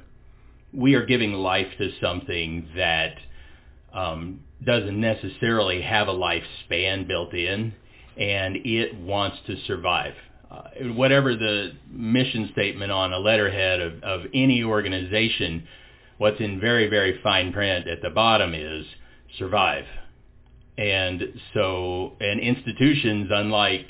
we 0.73 0.95
are 0.95 1.05
giving 1.05 1.33
life 1.33 1.67
to 1.77 1.91
something 2.01 2.67
that 2.75 3.15
um, 3.93 4.39
doesn't 4.65 4.99
necessarily 4.99 5.81
have 5.81 6.07
a 6.07 6.13
lifespan 6.13 7.07
built 7.07 7.33
in, 7.33 7.73
and 8.17 8.55
it 8.65 8.95
wants 8.95 9.37
to 9.47 9.55
survive. 9.67 10.13
Uh, 10.49 10.63
whatever 10.95 11.35
the 11.35 11.71
mission 11.89 12.49
statement 12.51 12.91
on 12.91 13.13
a 13.13 13.19
letterhead 13.19 13.79
of, 13.79 14.03
of 14.03 14.21
any 14.33 14.63
organization, 14.63 15.65
what's 16.21 16.39
in 16.39 16.59
very, 16.59 16.87
very 16.87 17.19
fine 17.23 17.51
print 17.51 17.87
at 17.87 17.99
the 18.03 18.09
bottom 18.11 18.53
is 18.53 18.85
survive. 19.39 19.85
And 20.77 21.19
so, 21.55 22.15
and 22.19 22.39
institutions, 22.39 23.31
unlike 23.33 23.87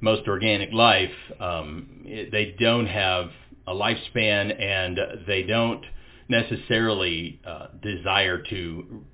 most 0.00 0.26
organic 0.26 0.72
life, 0.72 1.12
um, 1.38 2.02
it, 2.04 2.32
they 2.32 2.56
don't 2.58 2.88
have 2.88 3.30
a 3.64 3.72
lifespan 3.72 4.60
and 4.60 4.98
they 5.28 5.44
don't 5.44 5.84
necessarily 6.28 7.40
uh, 7.46 7.68
desire 7.80 8.42
to 8.50 9.04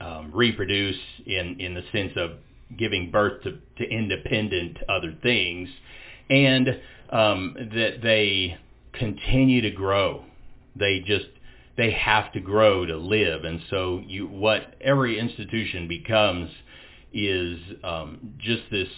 um, 0.00 0.30
reproduce 0.32 0.96
in, 1.26 1.56
in 1.60 1.74
the 1.74 1.82
sense 1.92 2.12
of 2.16 2.38
giving 2.78 3.10
birth 3.10 3.42
to, 3.42 3.58
to 3.76 3.84
independent 3.86 4.78
other 4.88 5.14
things, 5.22 5.68
and 6.30 6.68
um, 7.10 7.54
that 7.74 7.98
they 8.02 8.56
continue 8.94 9.60
to 9.60 9.70
grow. 9.70 10.24
They 10.78 11.00
just 11.00 11.26
they 11.76 11.92
have 11.92 12.32
to 12.32 12.40
grow 12.40 12.86
to 12.86 12.96
live, 12.96 13.44
and 13.44 13.60
so 13.70 14.02
you 14.06 14.26
what 14.26 14.74
every 14.80 15.18
institution 15.18 15.88
becomes 15.88 16.50
is 17.12 17.58
um, 17.84 18.34
just 18.38 18.62
this 18.70 18.88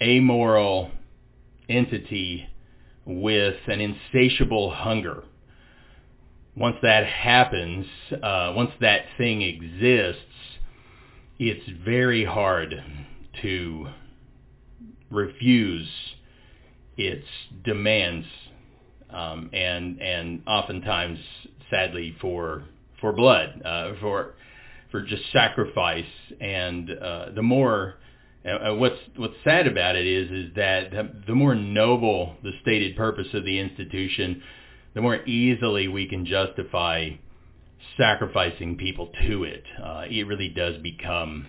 amoral 0.00 0.90
entity 1.68 2.48
with 3.04 3.56
an 3.66 3.80
insatiable 3.80 4.70
hunger. 4.70 5.24
Once 6.54 6.76
that 6.82 7.06
happens, 7.06 7.86
uh, 8.22 8.52
once 8.54 8.70
that 8.80 9.06
thing 9.16 9.42
exists, 9.42 10.20
it's 11.38 11.68
very 11.84 12.24
hard 12.24 12.82
to 13.40 13.88
refuse 15.10 15.88
its 16.96 17.26
demands, 17.64 18.26
um, 19.12 19.50
and 19.52 20.00
and 20.00 20.42
oftentimes, 20.46 21.18
sadly, 21.70 22.16
for 22.20 22.64
for 23.00 23.12
blood, 23.12 23.62
uh, 23.64 23.92
for 24.00 24.34
for 24.90 25.02
just 25.02 25.22
sacrifice, 25.32 26.04
and 26.40 26.90
uh, 26.90 27.26
the 27.34 27.42
more 27.42 27.94
uh, 28.44 28.74
what's 28.74 28.98
what's 29.16 29.34
sad 29.44 29.66
about 29.66 29.96
it 29.96 30.06
is 30.06 30.30
is 30.30 30.54
that 30.56 30.92
the 31.26 31.34
more 31.34 31.54
noble 31.54 32.36
the 32.42 32.52
stated 32.62 32.96
purpose 32.96 33.28
of 33.34 33.44
the 33.44 33.58
institution, 33.58 34.42
the 34.94 35.00
more 35.00 35.24
easily 35.26 35.88
we 35.88 36.08
can 36.08 36.26
justify 36.26 37.10
sacrificing 37.96 38.76
people 38.76 39.10
to 39.28 39.44
it. 39.44 39.64
Uh, 39.82 40.04
it 40.08 40.26
really 40.26 40.48
does 40.48 40.76
become 40.78 41.46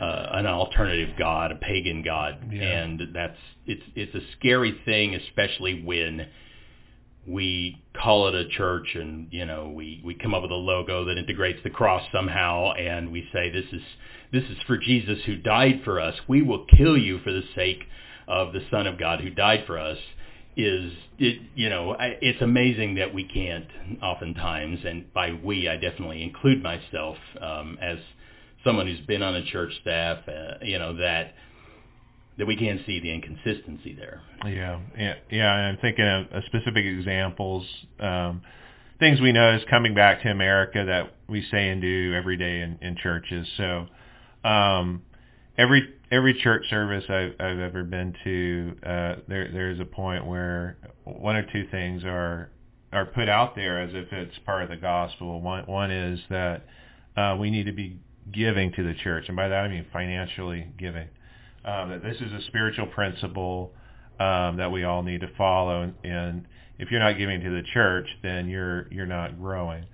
uh, 0.00 0.26
an 0.32 0.46
alternative 0.46 1.16
god, 1.18 1.52
a 1.52 1.56
pagan 1.56 2.02
god, 2.02 2.48
yeah. 2.50 2.62
and 2.62 3.02
that's 3.12 3.38
it's 3.66 3.82
it's 3.94 4.14
a 4.14 4.20
scary 4.38 4.80
thing, 4.84 5.14
especially 5.14 5.82
when 5.82 6.26
we 7.26 7.82
call 7.94 8.28
it 8.28 8.34
a 8.34 8.48
church 8.48 8.88
and 8.94 9.28
you 9.30 9.46
know 9.46 9.72
we 9.74 10.02
we 10.04 10.14
come 10.14 10.34
up 10.34 10.42
with 10.42 10.50
a 10.50 10.54
logo 10.54 11.04
that 11.04 11.16
integrates 11.16 11.60
the 11.62 11.70
cross 11.70 12.02
somehow 12.12 12.72
and 12.72 13.10
we 13.10 13.26
say 13.32 13.50
this 13.50 13.66
is 13.72 13.82
this 14.32 14.44
is 14.44 14.58
for 14.66 14.76
Jesus 14.76 15.20
who 15.26 15.36
died 15.36 15.82
for 15.84 16.00
us. 16.00 16.14
We 16.26 16.42
will 16.42 16.66
kill 16.66 16.98
you 16.98 17.20
for 17.20 17.30
the 17.30 17.44
sake 17.54 17.84
of 18.26 18.52
the 18.52 18.62
son 18.70 18.86
of 18.86 18.98
God 18.98 19.20
who 19.20 19.30
died 19.30 19.64
for 19.66 19.78
us. 19.78 19.98
Is 20.56 20.92
it 21.18 21.40
you 21.54 21.68
know 21.70 21.96
it's 21.98 22.42
amazing 22.42 22.96
that 22.96 23.14
we 23.14 23.24
can't 23.24 23.66
oftentimes 24.02 24.80
and 24.84 25.12
by 25.12 25.32
we 25.32 25.68
I 25.68 25.76
definitely 25.76 26.22
include 26.22 26.62
myself 26.62 27.16
um, 27.40 27.78
as 27.80 27.98
someone 28.64 28.86
who's 28.86 29.04
been 29.06 29.22
on 29.22 29.34
a 29.34 29.44
church 29.44 29.72
staff 29.80 30.18
uh, 30.28 30.54
you 30.62 30.78
know 30.78 30.96
that 30.96 31.34
that 32.38 32.46
we 32.46 32.56
can 32.56 32.82
see 32.86 33.00
the 33.00 33.12
inconsistency 33.12 33.94
there. 33.94 34.20
Yeah, 34.44 34.80
yeah, 34.98 35.14
yeah. 35.30 35.50
I'm 35.50 35.78
thinking 35.78 36.06
of, 36.06 36.26
of 36.32 36.44
specific 36.46 36.84
examples, 36.84 37.64
um, 38.00 38.42
things 38.98 39.20
we 39.20 39.32
know 39.32 39.54
is 39.54 39.62
coming 39.70 39.94
back 39.94 40.22
to 40.22 40.30
America 40.30 40.84
that 40.84 41.14
we 41.28 41.46
say 41.50 41.68
and 41.68 41.80
do 41.80 42.14
every 42.14 42.36
day 42.36 42.60
in, 42.60 42.78
in 42.80 42.96
churches. 42.96 43.46
So, 43.56 43.86
um, 44.48 45.02
every 45.56 45.88
every 46.10 46.34
church 46.34 46.64
service 46.70 47.04
I've, 47.08 47.34
I've 47.40 47.58
ever 47.58 47.84
been 47.84 48.14
to, 48.24 48.76
uh, 48.84 49.14
there 49.28 49.50
there's 49.52 49.80
a 49.80 49.84
point 49.84 50.26
where 50.26 50.76
one 51.04 51.36
or 51.36 51.46
two 51.52 51.66
things 51.70 52.04
are 52.04 52.50
are 52.92 53.06
put 53.06 53.28
out 53.28 53.56
there 53.56 53.80
as 53.80 53.90
if 53.92 54.12
it's 54.12 54.38
part 54.44 54.62
of 54.62 54.70
the 54.70 54.76
gospel. 54.76 55.40
One 55.40 55.64
one 55.66 55.90
is 55.90 56.20
that 56.30 56.66
uh, 57.16 57.36
we 57.38 57.50
need 57.50 57.66
to 57.66 57.72
be 57.72 57.98
giving 58.32 58.72
to 58.72 58.82
the 58.82 58.94
church, 58.94 59.24
and 59.28 59.36
by 59.36 59.48
that 59.48 59.64
I 59.64 59.68
mean 59.68 59.86
financially 59.92 60.66
giving 60.78 61.08
um, 61.64 61.90
that 61.90 62.02
this 62.02 62.16
is 62.16 62.32
a 62.32 62.42
spiritual 62.46 62.86
principle 62.86 63.72
um, 64.20 64.56
that 64.56 64.70
we 64.70 64.84
all 64.84 65.02
need 65.02 65.20
to 65.20 65.30
follow. 65.36 65.82
And, 65.82 65.94
and, 66.04 66.46
if 66.78 66.90
you're 66.90 67.00
not 67.00 67.16
giving 67.16 67.40
to 67.40 67.50
the 67.50 67.62
church, 67.72 68.08
then 68.22 68.48
you're 68.48 68.88
you're 68.90 69.06
not 69.06 69.38
growing. 69.38 69.84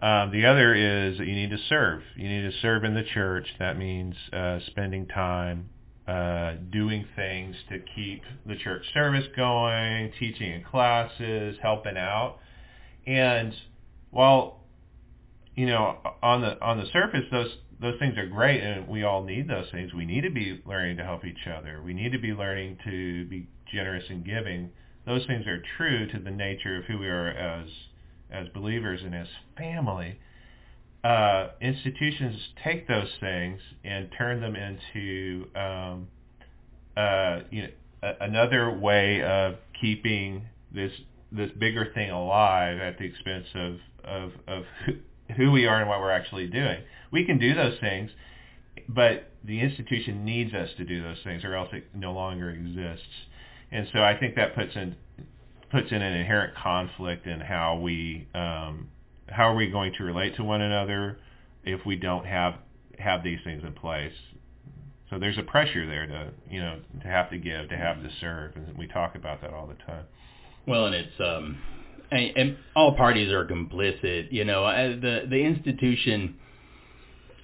Um, 0.00 0.30
the 0.32 0.44
other 0.44 0.74
is 0.74 1.18
that 1.18 1.26
you 1.26 1.34
need 1.34 1.50
to 1.50 1.58
serve. 1.68 2.02
You 2.16 2.28
need 2.28 2.50
to 2.50 2.58
serve 2.60 2.84
in 2.84 2.94
the 2.94 3.04
church. 3.14 3.46
That 3.58 3.78
means 3.78 4.14
uh, 4.32 4.58
spending 4.66 5.06
time, 5.06 5.70
uh, 6.06 6.54
doing 6.70 7.06
things 7.14 7.56
to 7.70 7.78
keep 7.94 8.22
the 8.44 8.56
church 8.56 8.82
service 8.92 9.24
going, 9.36 10.12
teaching 10.18 10.52
in 10.52 10.64
classes, 10.64 11.56
helping 11.62 11.96
out. 11.96 12.38
And 13.06 13.54
while 14.10 14.64
you 15.54 15.66
know 15.66 15.98
on 16.22 16.42
the 16.42 16.60
on 16.60 16.78
the 16.78 16.86
surface 16.92 17.24
those 17.30 17.50
those 17.80 17.98
things 17.98 18.16
are 18.16 18.26
great 18.26 18.62
and 18.62 18.88
we 18.88 19.02
all 19.04 19.22
need 19.22 19.48
those 19.48 19.66
things. 19.70 19.92
We 19.92 20.06
need 20.06 20.22
to 20.22 20.30
be 20.30 20.62
learning 20.64 20.96
to 20.98 21.04
help 21.04 21.24
each 21.24 21.46
other. 21.46 21.82
We 21.84 21.92
need 21.92 22.12
to 22.12 22.18
be 22.18 22.32
learning 22.32 22.78
to 22.84 23.26
be 23.26 23.48
generous 23.70 24.04
and 24.08 24.24
giving. 24.24 24.70
Those 25.04 25.26
things 25.26 25.46
are 25.46 25.62
true 25.76 26.06
to 26.10 26.18
the 26.18 26.30
nature 26.30 26.76
of 26.78 26.84
who 26.84 26.98
we 26.98 27.06
are 27.08 27.28
as 27.28 27.68
as 28.30 28.48
believers 28.48 29.00
and 29.04 29.14
as 29.14 29.28
family. 29.56 30.18
Uh, 31.04 31.50
institutions 31.60 32.36
take 32.64 32.88
those 32.88 33.10
things 33.20 33.60
and 33.84 34.08
turn 34.18 34.40
them 34.40 34.56
into 34.56 35.46
um, 35.54 36.08
uh, 36.96 37.40
you 37.50 37.62
know, 37.62 37.68
a- 38.02 38.24
another 38.24 38.70
way 38.70 39.22
of 39.22 39.56
keeping 39.80 40.46
this 40.72 40.92
this 41.30 41.50
bigger 41.58 41.92
thing 41.94 42.10
alive 42.10 42.78
at 42.78 42.98
the 42.98 43.04
expense 43.04 43.46
of 43.54 43.76
of, 44.04 44.32
of 44.48 44.64
who, 45.36 45.50
we 45.50 45.66
are 45.66 45.80
and 45.80 45.88
what 45.88 46.00
we're 46.00 46.10
actually 46.10 46.46
doing 46.46 46.78
we 47.10 47.24
can 47.24 47.38
do 47.38 47.54
those 47.54 47.78
things, 47.80 48.10
but 48.88 49.30
the 49.44 49.60
institution 49.60 50.24
needs 50.24 50.54
us 50.54 50.68
to 50.76 50.84
do 50.84 51.02
those 51.02 51.18
things, 51.24 51.44
or 51.44 51.54
else 51.54 51.68
it 51.72 51.84
no 51.94 52.12
longer 52.12 52.50
exists. 52.50 53.06
And 53.70 53.88
so 53.92 54.00
I 54.02 54.18
think 54.18 54.36
that 54.36 54.54
puts 54.54 54.74
in 54.76 54.96
puts 55.70 55.90
in 55.90 56.00
an 56.00 56.12
inherent 56.12 56.54
conflict 56.54 57.26
in 57.26 57.40
how 57.40 57.78
we 57.78 58.28
um, 58.34 58.88
how 59.28 59.50
are 59.50 59.54
we 59.54 59.68
going 59.68 59.92
to 59.94 60.04
relate 60.04 60.36
to 60.36 60.44
one 60.44 60.60
another 60.60 61.18
if 61.64 61.84
we 61.84 61.96
don't 61.96 62.26
have 62.26 62.54
have 62.98 63.22
these 63.22 63.40
things 63.44 63.62
in 63.64 63.72
place. 63.72 64.12
So 65.10 65.18
there's 65.18 65.38
a 65.38 65.42
pressure 65.42 65.86
there 65.86 66.06
to 66.06 66.32
you 66.50 66.60
know 66.60 66.80
to 67.02 67.08
have 67.08 67.30
to 67.30 67.38
give, 67.38 67.68
to 67.70 67.76
have 67.76 68.02
to 68.02 68.10
serve, 68.20 68.56
and 68.56 68.76
we 68.76 68.86
talk 68.86 69.14
about 69.14 69.40
that 69.42 69.52
all 69.52 69.66
the 69.66 69.74
time. 69.74 70.04
Well, 70.66 70.86
and 70.86 70.94
it's 70.94 71.20
um, 71.20 71.58
and, 72.10 72.32
and 72.36 72.56
all 72.74 72.96
parties 72.96 73.32
are 73.32 73.46
complicit. 73.46 74.32
You 74.32 74.44
know, 74.44 74.64
the 75.00 75.26
the 75.28 75.42
institution 75.42 76.36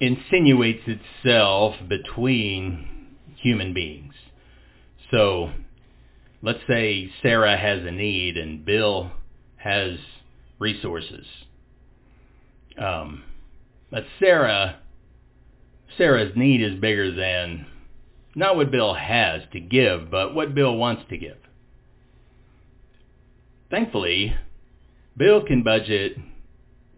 insinuates 0.01 0.83
itself 0.87 1.77
between 1.89 3.17
human 3.37 3.73
beings. 3.73 4.15
So 5.11 5.53
let's 6.43 6.61
say 6.69 7.11
Sarah 7.23 7.57
has 7.57 7.85
a 7.85 7.91
need 7.91 8.37
and 8.37 8.65
Bill 8.65 9.13
has 9.57 9.99
resources. 10.59 11.27
Um, 12.79 13.23
but 13.91 14.05
Sarah, 14.19 14.81
Sarah's 15.99 16.33
need 16.35 16.63
is 16.63 16.81
bigger 16.81 17.15
than 17.15 17.67
not 18.35 18.57
what 18.57 18.71
Bill 18.71 18.95
has 18.95 19.43
to 19.53 19.61
give, 19.61 20.11
but 20.11 20.35
what 20.35 20.55
Bill 20.55 20.75
wants 20.75 21.03
to 21.11 21.19
give. 21.19 21.37
Thankfully, 23.71 24.35
Bill 25.17 25.43
can 25.45 25.63
budget 25.63 26.17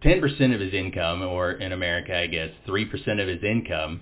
10% 0.03 0.53
of 0.53 0.59
his 0.59 0.73
income, 0.73 1.21
or 1.21 1.51
in 1.51 1.71
America, 1.71 2.15
I 2.15 2.27
guess, 2.27 2.49
3% 2.67 3.21
of 3.21 3.27
his 3.27 3.43
income 3.43 4.01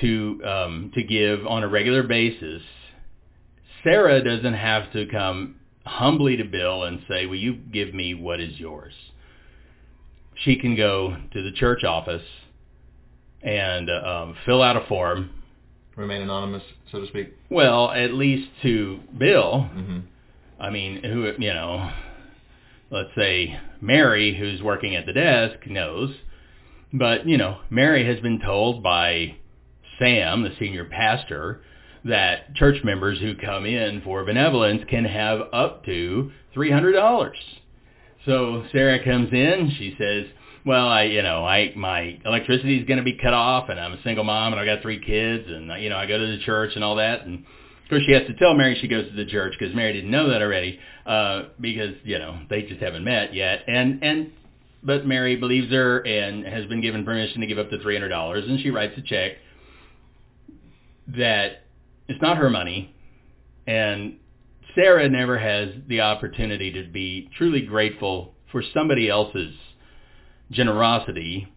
to, 0.00 0.40
um, 0.44 0.92
to 0.94 1.02
give 1.02 1.46
on 1.46 1.62
a 1.62 1.68
regular 1.68 2.02
basis, 2.02 2.62
Sarah 3.84 4.22
doesn't 4.22 4.54
have 4.54 4.92
to 4.92 5.06
come 5.06 5.56
humbly 5.84 6.36
to 6.36 6.44
Bill 6.44 6.84
and 6.84 7.00
say, 7.08 7.26
will 7.26 7.38
you 7.38 7.54
give 7.54 7.94
me 7.94 8.14
what 8.14 8.40
is 8.40 8.58
yours? 8.58 8.94
She 10.44 10.56
can 10.56 10.76
go 10.76 11.16
to 11.32 11.42
the 11.42 11.52
church 11.52 11.84
office 11.84 12.22
and 13.42 13.88
uh, 13.90 14.08
um, 14.08 14.36
fill 14.46 14.62
out 14.62 14.76
a 14.76 14.86
form. 14.86 15.30
Remain 15.96 16.22
anonymous, 16.22 16.62
so 16.92 17.00
to 17.00 17.06
speak. 17.08 17.34
Well, 17.50 17.90
at 17.90 18.14
least 18.14 18.48
to 18.62 19.00
Bill. 19.18 19.68
Mm-hmm. 19.74 19.98
I 20.60 20.70
mean, 20.70 21.02
who 21.02 21.32
you 21.38 21.54
know, 21.54 21.90
let's 22.90 23.10
say 23.16 23.58
Mary, 23.80 24.36
who's 24.36 24.62
working 24.62 24.96
at 24.96 25.06
the 25.06 25.12
desk, 25.12 25.66
knows. 25.66 26.14
But, 26.92 27.26
you 27.26 27.36
know, 27.36 27.58
Mary 27.70 28.06
has 28.06 28.20
been 28.20 28.40
told 28.40 28.82
by 28.82 29.36
Sam, 29.98 30.42
the 30.42 30.54
senior 30.58 30.86
pastor, 30.86 31.60
that 32.04 32.54
church 32.54 32.82
members 32.84 33.18
who 33.18 33.34
come 33.34 33.66
in 33.66 34.00
for 34.02 34.24
benevolence 34.24 34.82
can 34.88 35.04
have 35.04 35.40
up 35.52 35.84
to 35.84 36.30
$300. 36.56 37.32
So 38.24 38.64
Sarah 38.72 39.04
comes 39.04 39.32
in, 39.32 39.72
she 39.78 39.94
says, 39.98 40.26
well, 40.64 40.88
I, 40.88 41.04
you 41.04 41.22
know, 41.22 41.44
I, 41.44 41.72
my 41.76 42.18
electricity 42.24 42.78
is 42.78 42.86
going 42.86 42.98
to 42.98 43.04
be 43.04 43.14
cut 43.14 43.34
off 43.34 43.68
and 43.68 43.78
I'm 43.78 43.92
a 43.92 44.02
single 44.02 44.24
mom 44.24 44.52
and 44.52 44.60
I 44.60 44.66
got 44.66 44.82
three 44.82 45.00
kids 45.00 45.44
and, 45.48 45.70
you 45.82 45.88
know, 45.88 45.96
I 45.96 46.06
go 46.06 46.18
to 46.18 46.26
the 46.26 46.42
church 46.44 46.72
and 46.74 46.84
all 46.84 46.96
that. 46.96 47.24
And 47.24 47.44
course, 47.88 48.02
she 48.06 48.12
has 48.12 48.26
to 48.26 48.34
tell 48.34 48.54
Mary 48.54 48.76
she 48.80 48.88
goes 48.88 49.08
to 49.08 49.14
the 49.14 49.24
church 49.24 49.54
because 49.58 49.74
Mary 49.74 49.92
didn't 49.92 50.10
know 50.10 50.28
that 50.30 50.42
already 50.42 50.78
uh, 51.06 51.44
because 51.60 51.94
you 52.04 52.18
know 52.18 52.40
they 52.50 52.62
just 52.62 52.80
haven't 52.80 53.04
met 53.04 53.34
yet. 53.34 53.64
And 53.66 54.02
and 54.02 54.32
but 54.82 55.06
Mary 55.06 55.36
believes 55.36 55.70
her 55.72 56.06
and 56.06 56.44
has 56.44 56.66
been 56.66 56.80
given 56.80 57.04
permission 57.04 57.40
to 57.40 57.46
give 57.46 57.58
up 57.58 57.70
the 57.70 57.78
three 57.78 57.94
hundred 57.94 58.10
dollars, 58.10 58.44
and 58.46 58.60
she 58.60 58.70
writes 58.70 58.94
a 58.96 59.02
check 59.02 59.32
that 61.16 61.64
it's 62.08 62.20
not 62.20 62.36
her 62.36 62.50
money, 62.50 62.94
and 63.66 64.16
Sarah 64.74 65.08
never 65.08 65.38
has 65.38 65.70
the 65.88 66.02
opportunity 66.02 66.72
to 66.72 66.88
be 66.90 67.30
truly 67.36 67.62
grateful 67.62 68.34
for 68.52 68.62
somebody 68.74 69.08
else's 69.08 69.54
generosity, 70.50 71.52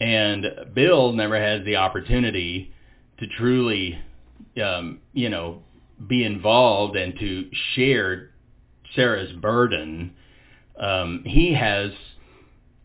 and 0.00 0.46
Bill 0.74 1.12
never 1.12 1.40
has 1.40 1.64
the 1.64 1.76
opportunity 1.76 2.72
to 3.18 3.26
truly 3.38 3.98
um, 4.62 5.00
you 5.12 5.28
know, 5.28 5.62
be 6.06 6.24
involved 6.24 6.96
and 6.96 7.18
to 7.18 7.50
share 7.74 8.30
Sarah's 8.94 9.32
burden, 9.32 10.14
um, 10.78 11.22
he 11.26 11.54
has 11.54 11.90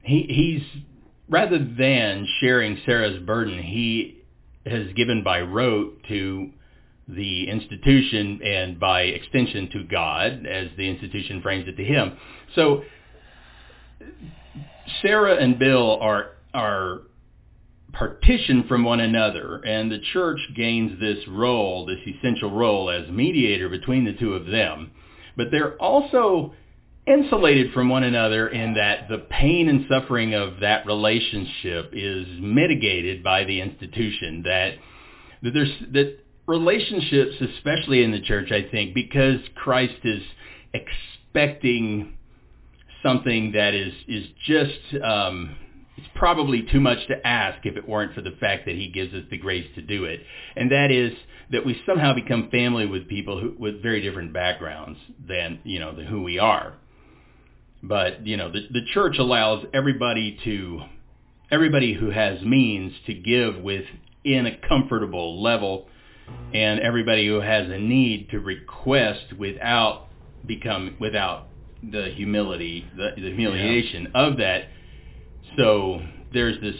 he 0.01 0.23
he's 0.29 0.83
rather 1.27 1.59
than 1.59 2.27
sharing 2.39 2.77
Sarah's 2.85 3.21
burden, 3.23 3.61
he 3.61 4.23
has 4.65 4.91
given 4.95 5.23
by 5.23 5.41
rote 5.41 6.03
to 6.07 6.51
the 7.07 7.49
institution 7.49 8.39
and 8.43 8.79
by 8.79 9.01
extension 9.01 9.69
to 9.71 9.83
God 9.83 10.45
as 10.45 10.67
the 10.77 10.87
institution 10.87 11.41
frames 11.41 11.67
it 11.67 11.75
to 11.77 11.83
him. 11.83 12.17
So 12.55 12.83
Sarah 15.01 15.35
and 15.35 15.57
Bill 15.57 15.97
are 15.99 16.31
are 16.53 17.01
partitioned 17.93 18.67
from 18.67 18.83
one 18.83 18.99
another 18.99 19.57
and 19.57 19.91
the 19.91 19.99
church 20.13 20.39
gains 20.55 20.99
this 20.99 21.27
role, 21.27 21.85
this 21.85 21.99
essential 22.05 22.51
role 22.51 22.89
as 22.89 23.09
mediator 23.09 23.69
between 23.69 24.05
the 24.05 24.13
two 24.13 24.33
of 24.33 24.45
them. 24.45 24.91
But 25.35 25.51
they're 25.51 25.75
also 25.77 26.53
insulated 27.07 27.73
from 27.73 27.89
one 27.89 28.03
another 28.03 28.47
in 28.47 28.75
that 28.75 29.07
the 29.09 29.17
pain 29.17 29.67
and 29.67 29.85
suffering 29.89 30.33
of 30.33 30.59
that 30.61 30.85
relationship 30.85 31.91
is 31.93 32.27
mitigated 32.39 33.23
by 33.23 33.43
the 33.45 33.61
institution 33.61 34.43
that 34.43 34.73
that 35.41 35.51
there's 35.53 35.71
that 35.91 36.19
relationships 36.45 37.35
especially 37.55 38.03
in 38.03 38.11
the 38.11 38.21
church 38.21 38.51
I 38.51 38.69
think 38.69 38.93
because 38.93 39.39
Christ 39.55 39.95
is 40.03 40.21
expecting 40.73 42.17
something 43.01 43.53
that 43.53 43.73
is 43.73 43.93
is 44.07 44.25
just 44.45 45.03
um 45.03 45.55
it's 45.99 46.07
probably 46.15 46.65
too 46.71 46.79
much 46.79 47.07
to 47.07 47.27
ask 47.27 47.65
if 47.65 47.77
it 47.77 47.87
weren't 47.87 48.13
for 48.13 48.21
the 48.21 48.35
fact 48.39 48.65
that 48.65 48.75
he 48.75 48.89
gives 48.89 49.13
us 49.13 49.23
the 49.29 49.37
grace 49.37 49.67
to 49.75 49.81
do 49.81 50.05
it 50.05 50.21
and 50.55 50.71
that 50.71 50.91
is 50.91 51.13
that 51.51 51.65
we 51.65 51.81
somehow 51.85 52.13
become 52.13 52.49
family 52.51 52.85
with 52.85 53.07
people 53.07 53.39
who, 53.39 53.55
with 53.57 53.81
very 53.81 54.01
different 54.01 54.33
backgrounds 54.33 54.99
than 55.27 55.59
you 55.63 55.79
know 55.79 55.95
than 55.95 56.05
who 56.05 56.23
we 56.23 56.39
are 56.39 56.73
but 57.81 58.25
you 58.25 58.37
know, 58.37 58.51
the 58.51 58.67
the 58.71 58.81
church 58.93 59.17
allows 59.19 59.65
everybody 59.73 60.37
to 60.43 60.81
everybody 61.51 61.93
who 61.93 62.09
has 62.11 62.41
means 62.41 62.93
to 63.07 63.13
give 63.13 63.57
within 63.57 64.45
a 64.45 64.57
comfortable 64.67 65.41
level, 65.41 65.87
and 66.53 66.79
everybody 66.81 67.25
who 67.25 67.39
has 67.39 67.69
a 67.69 67.77
need 67.77 68.29
to 68.31 68.39
request 68.39 69.33
without 69.37 70.07
become 70.45 70.97
without 70.99 71.47
the 71.81 72.11
humility, 72.15 72.85
the, 72.97 73.11
the 73.15 73.33
humiliation 73.33 74.11
yeah. 74.13 74.21
of 74.21 74.37
that. 74.37 74.67
So 75.57 76.01
there's 76.33 76.59
this 76.61 76.75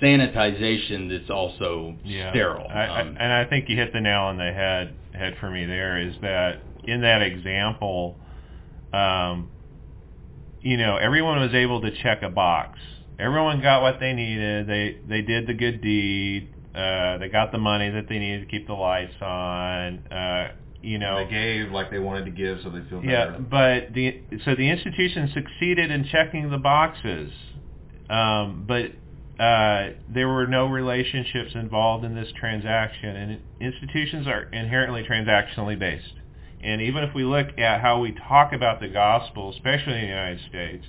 sanitization 0.00 1.08
that's 1.08 1.30
also 1.30 1.96
yeah. 2.04 2.30
sterile. 2.30 2.66
I, 2.68 2.84
I, 2.84 3.00
um, 3.02 3.16
and 3.18 3.32
I 3.32 3.44
think 3.44 3.68
you 3.68 3.76
hit 3.76 3.92
the 3.92 4.00
nail 4.00 4.22
on 4.22 4.36
the 4.36 4.52
head 4.52 4.94
head 5.12 5.36
for 5.40 5.50
me. 5.50 5.64
There 5.64 5.98
is 5.98 6.14
that 6.22 6.62
in 6.84 7.02
that 7.02 7.22
example, 7.22 8.16
um, 8.92 9.50
you 10.60 10.76
know, 10.76 10.96
everyone 10.96 11.40
was 11.40 11.54
able 11.54 11.80
to 11.82 11.90
check 12.02 12.22
a 12.22 12.28
box. 12.28 12.78
Everyone 13.18 13.60
got 13.60 13.82
what 13.82 14.00
they 14.00 14.12
needed. 14.12 14.66
They 14.66 14.98
they 15.08 15.22
did 15.22 15.46
the 15.46 15.54
good 15.54 15.80
deed. 15.80 16.52
Uh, 16.74 17.18
they 17.18 17.28
got 17.28 17.52
the 17.52 17.58
money 17.58 17.90
that 17.90 18.08
they 18.08 18.18
needed 18.18 18.40
to 18.40 18.46
keep 18.46 18.66
the 18.66 18.72
lights 18.72 19.14
on. 19.20 19.98
Uh, 20.10 20.52
you 20.80 20.98
know, 20.98 21.24
they 21.24 21.30
gave 21.30 21.70
like 21.70 21.90
they 21.90 21.98
wanted 22.00 22.24
to 22.24 22.30
give, 22.32 22.58
so 22.64 22.70
they 22.70 22.80
feel 22.88 23.00
better. 23.00 23.10
Yeah, 23.12 23.38
but 23.38 23.94
the 23.94 24.20
so 24.44 24.54
the 24.56 24.68
institution 24.68 25.30
succeeded 25.32 25.90
in 25.90 26.04
checking 26.10 26.50
the 26.50 26.58
boxes, 26.58 27.30
um, 28.10 28.64
but 28.66 28.92
uh, 29.42 29.90
there 30.08 30.28
were 30.28 30.46
no 30.46 30.66
relationships 30.66 31.52
involved 31.54 32.04
in 32.04 32.14
this 32.14 32.28
transaction, 32.38 33.16
and 33.16 33.40
institutions 33.60 34.26
are 34.26 34.44
inherently 34.52 35.02
transactionally 35.02 35.78
based. 35.78 36.14
And 36.62 36.80
even 36.80 37.02
if 37.02 37.14
we 37.14 37.24
look 37.24 37.58
at 37.58 37.80
how 37.80 38.00
we 38.00 38.12
talk 38.12 38.52
about 38.52 38.80
the 38.80 38.88
gospel, 38.88 39.50
especially 39.50 39.94
in 39.94 40.00
the 40.02 40.06
United 40.06 40.40
States, 40.48 40.84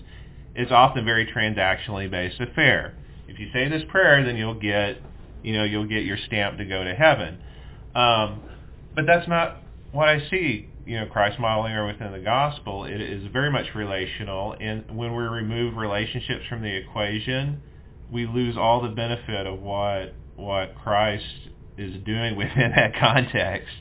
it's 0.55 0.72
often 0.72 1.03
very 1.03 1.26
transactionally 1.26 2.09
based 2.09 2.39
affair. 2.39 2.93
If 3.28 3.39
you 3.39 3.49
say 3.51 3.68
this 3.70 3.82
prayer, 3.89 4.24
then 4.24 4.36
you'll 4.36 4.59
get, 4.59 4.97
you 5.41 5.53
know, 5.53 5.64
you'll 5.64 5.88
get 5.88 6.03
your 6.03 6.18
stamp 6.28 6.57
to 6.59 6.66
go 6.66 6.84
to 6.84 6.93
heaven. 6.93 7.39
Um, 7.95 8.41
but 8.93 9.05
that's 9.07 9.28
not 9.28 9.64
what 9.91 10.09
I 10.09 10.30
see, 10.30 10.70
you 10.86 10.99
know, 10.99 11.05
Christ 11.05 11.39
modeling 11.39 11.73
or 11.73 11.88
within 11.88 12.11
the 12.11 12.19
gospel. 12.19 12.86
It 12.86 12.99
is 12.99 13.31
very 13.31 13.51
much 13.51 13.67
relational, 13.75 14.55
and 14.59 14.97
when 14.97 15.15
we 15.15 15.23
remove 15.23 15.77
relationships 15.77 16.45
from 16.49 16.61
the 16.61 16.75
equation, 16.75 17.61
we 18.11 18.27
lose 18.27 18.57
all 18.57 18.81
the 18.81 18.89
benefit 18.89 19.47
of 19.47 19.61
what 19.61 20.13
what 20.36 20.75
Christ 20.84 21.23
is 21.77 22.03
doing 22.05 22.36
within 22.38 22.71
that 22.75 22.95
context 22.95 23.73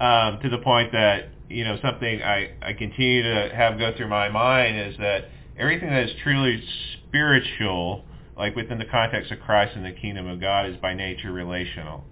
um, 0.00 0.40
to 0.42 0.48
the 0.48 0.58
point 0.58 0.92
that 0.92 1.28
you 1.48 1.64
know 1.64 1.78
something 1.82 2.22
I, 2.22 2.52
I 2.60 2.72
continue 2.72 3.22
to 3.22 3.54
have 3.54 3.78
go 3.78 3.94
through 3.96 4.08
my 4.08 4.28
mind 4.28 4.76
is 4.78 4.98
that 4.98 5.28
everything 5.56 5.90
that 5.90 6.04
is 6.04 6.10
truly 6.22 6.62
spiritual, 6.94 8.04
like 8.36 8.56
within 8.56 8.78
the 8.78 8.86
context 8.86 9.30
of 9.30 9.40
Christ 9.40 9.76
and 9.76 9.84
the 9.84 9.92
kingdom 9.92 10.26
of 10.26 10.40
God, 10.40 10.66
is 10.68 10.76
by 10.78 10.94
nature 10.94 11.30
relational. 11.30 12.04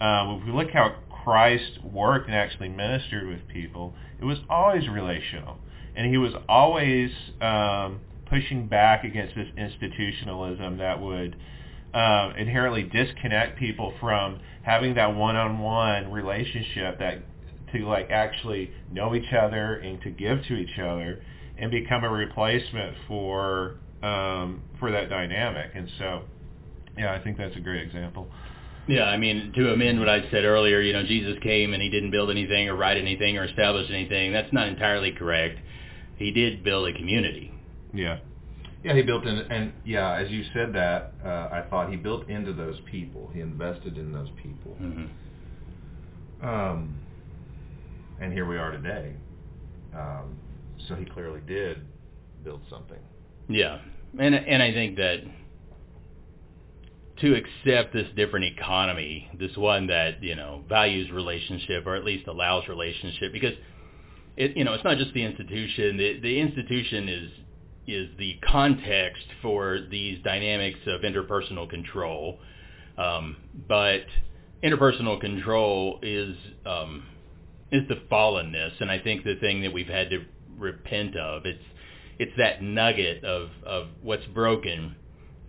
Um, 0.00 0.40
if 0.40 0.46
we 0.46 0.52
look 0.52 0.70
how 0.70 0.96
Christ 1.24 1.82
worked 1.84 2.26
and 2.26 2.34
actually 2.34 2.68
ministered 2.68 3.28
with 3.28 3.46
people, 3.48 3.94
it 4.20 4.24
was 4.24 4.38
always 4.48 4.88
relational, 4.88 5.58
and 5.94 6.10
he 6.10 6.18
was 6.18 6.32
always 6.48 7.10
um, 7.40 8.00
pushing 8.26 8.66
back 8.68 9.04
against 9.04 9.34
this 9.34 9.48
institutionalism 9.56 10.78
that 10.78 11.00
would 11.00 11.36
uh, 11.92 12.32
inherently 12.38 12.84
disconnect 12.84 13.58
people 13.58 13.92
from 14.00 14.40
having 14.62 14.94
that 14.94 15.14
one-on-one 15.14 16.10
relationship 16.12 16.98
that 16.98 17.18
to 17.72 17.78
like 17.86 18.10
actually 18.10 18.70
know 18.92 19.14
each 19.14 19.32
other 19.32 19.74
and 19.76 20.00
to 20.02 20.10
give 20.10 20.42
to 20.44 20.54
each 20.54 20.78
other 20.78 21.22
and 21.58 21.70
become 21.70 22.04
a 22.04 22.08
replacement 22.08 22.96
for 23.06 23.76
um, 24.02 24.62
for 24.78 24.90
that 24.90 25.10
dynamic. 25.10 25.72
And 25.74 25.88
so, 25.98 26.22
yeah, 26.96 27.14
I 27.14 27.22
think 27.22 27.36
that's 27.36 27.56
a 27.56 27.60
great 27.60 27.82
example. 27.82 28.28
Yeah, 28.90 29.04
I 29.04 29.16
mean, 29.18 29.52
to 29.54 29.72
amend 29.72 30.00
what 30.00 30.08
I 30.08 30.28
said 30.32 30.44
earlier, 30.44 30.80
you 30.80 30.92
know, 30.92 31.04
Jesus 31.04 31.38
came 31.42 31.74
and 31.74 31.82
he 31.82 31.88
didn't 31.88 32.10
build 32.10 32.28
anything 32.28 32.68
or 32.68 32.74
write 32.74 32.96
anything 32.96 33.38
or 33.38 33.44
establish 33.44 33.88
anything. 33.88 34.32
That's 34.32 34.52
not 34.52 34.66
entirely 34.66 35.12
correct. 35.12 35.60
He 36.16 36.32
did 36.32 36.64
build 36.64 36.88
a 36.88 36.92
community. 36.92 37.52
Yeah. 37.94 38.18
Yeah, 38.82 38.96
he 38.96 39.02
built 39.02 39.26
in, 39.26 39.36
and 39.36 39.72
yeah, 39.84 40.16
as 40.16 40.30
you 40.30 40.42
said 40.52 40.72
that, 40.72 41.12
uh, 41.24 41.28
I 41.52 41.66
thought 41.70 41.90
he 41.90 41.96
built 41.96 42.28
into 42.28 42.52
those 42.52 42.80
people. 42.90 43.30
He 43.32 43.40
invested 43.40 43.96
in 43.96 44.10
those 44.10 44.28
people. 44.42 44.76
Mm-hmm. 44.80 46.48
Um, 46.48 46.98
and 48.20 48.32
here 48.32 48.46
we 48.46 48.56
are 48.56 48.72
today. 48.72 49.14
Um, 49.94 50.36
so 50.88 50.94
he 50.94 51.04
clearly 51.04 51.40
did 51.46 51.82
build 52.42 52.62
something. 52.70 52.98
Yeah, 53.48 53.80
and 54.18 54.34
and 54.34 54.62
I 54.62 54.72
think 54.72 54.96
that 54.96 55.18
to 57.20 57.34
accept 57.34 57.92
this 57.92 58.06
different 58.16 58.46
economy, 58.46 59.30
this 59.38 59.56
one 59.56 59.86
that 59.88 60.22
you 60.22 60.34
know 60.34 60.64
values 60.68 61.10
relationship 61.10 61.86
or 61.86 61.96
at 61.96 62.04
least 62.04 62.26
allows 62.26 62.68
relationship, 62.68 63.32
because 63.32 63.54
it 64.36 64.56
you 64.56 64.64
know 64.64 64.74
it's 64.74 64.84
not 64.84 64.96
just 64.98 65.12
the 65.14 65.24
institution. 65.24 65.96
The 65.96 66.20
the 66.20 66.40
institution 66.40 67.08
is 67.08 67.30
is 67.86 68.08
the 68.18 68.38
context 68.42 69.24
for 69.42 69.80
these 69.90 70.22
dynamics 70.22 70.78
of 70.86 71.02
interpersonal 71.02 71.68
control. 71.68 72.38
Um, 72.96 73.36
but 73.68 74.04
interpersonal 74.62 75.20
control 75.20 75.98
is 76.02 76.36
um, 76.66 77.04
is 77.72 77.86
the 77.88 77.96
fallenness, 78.10 78.80
and 78.80 78.90
I 78.90 78.98
think 78.98 79.24
the 79.24 79.36
thing 79.36 79.62
that 79.62 79.72
we've 79.72 79.88
had 79.88 80.10
to 80.10 80.24
repent 80.58 81.16
of 81.16 81.46
it's 81.46 81.62
it's 82.18 82.32
that 82.36 82.62
nugget 82.62 83.24
of 83.24 83.48
of 83.64 83.88
what's 84.02 84.26
broken 84.26 84.96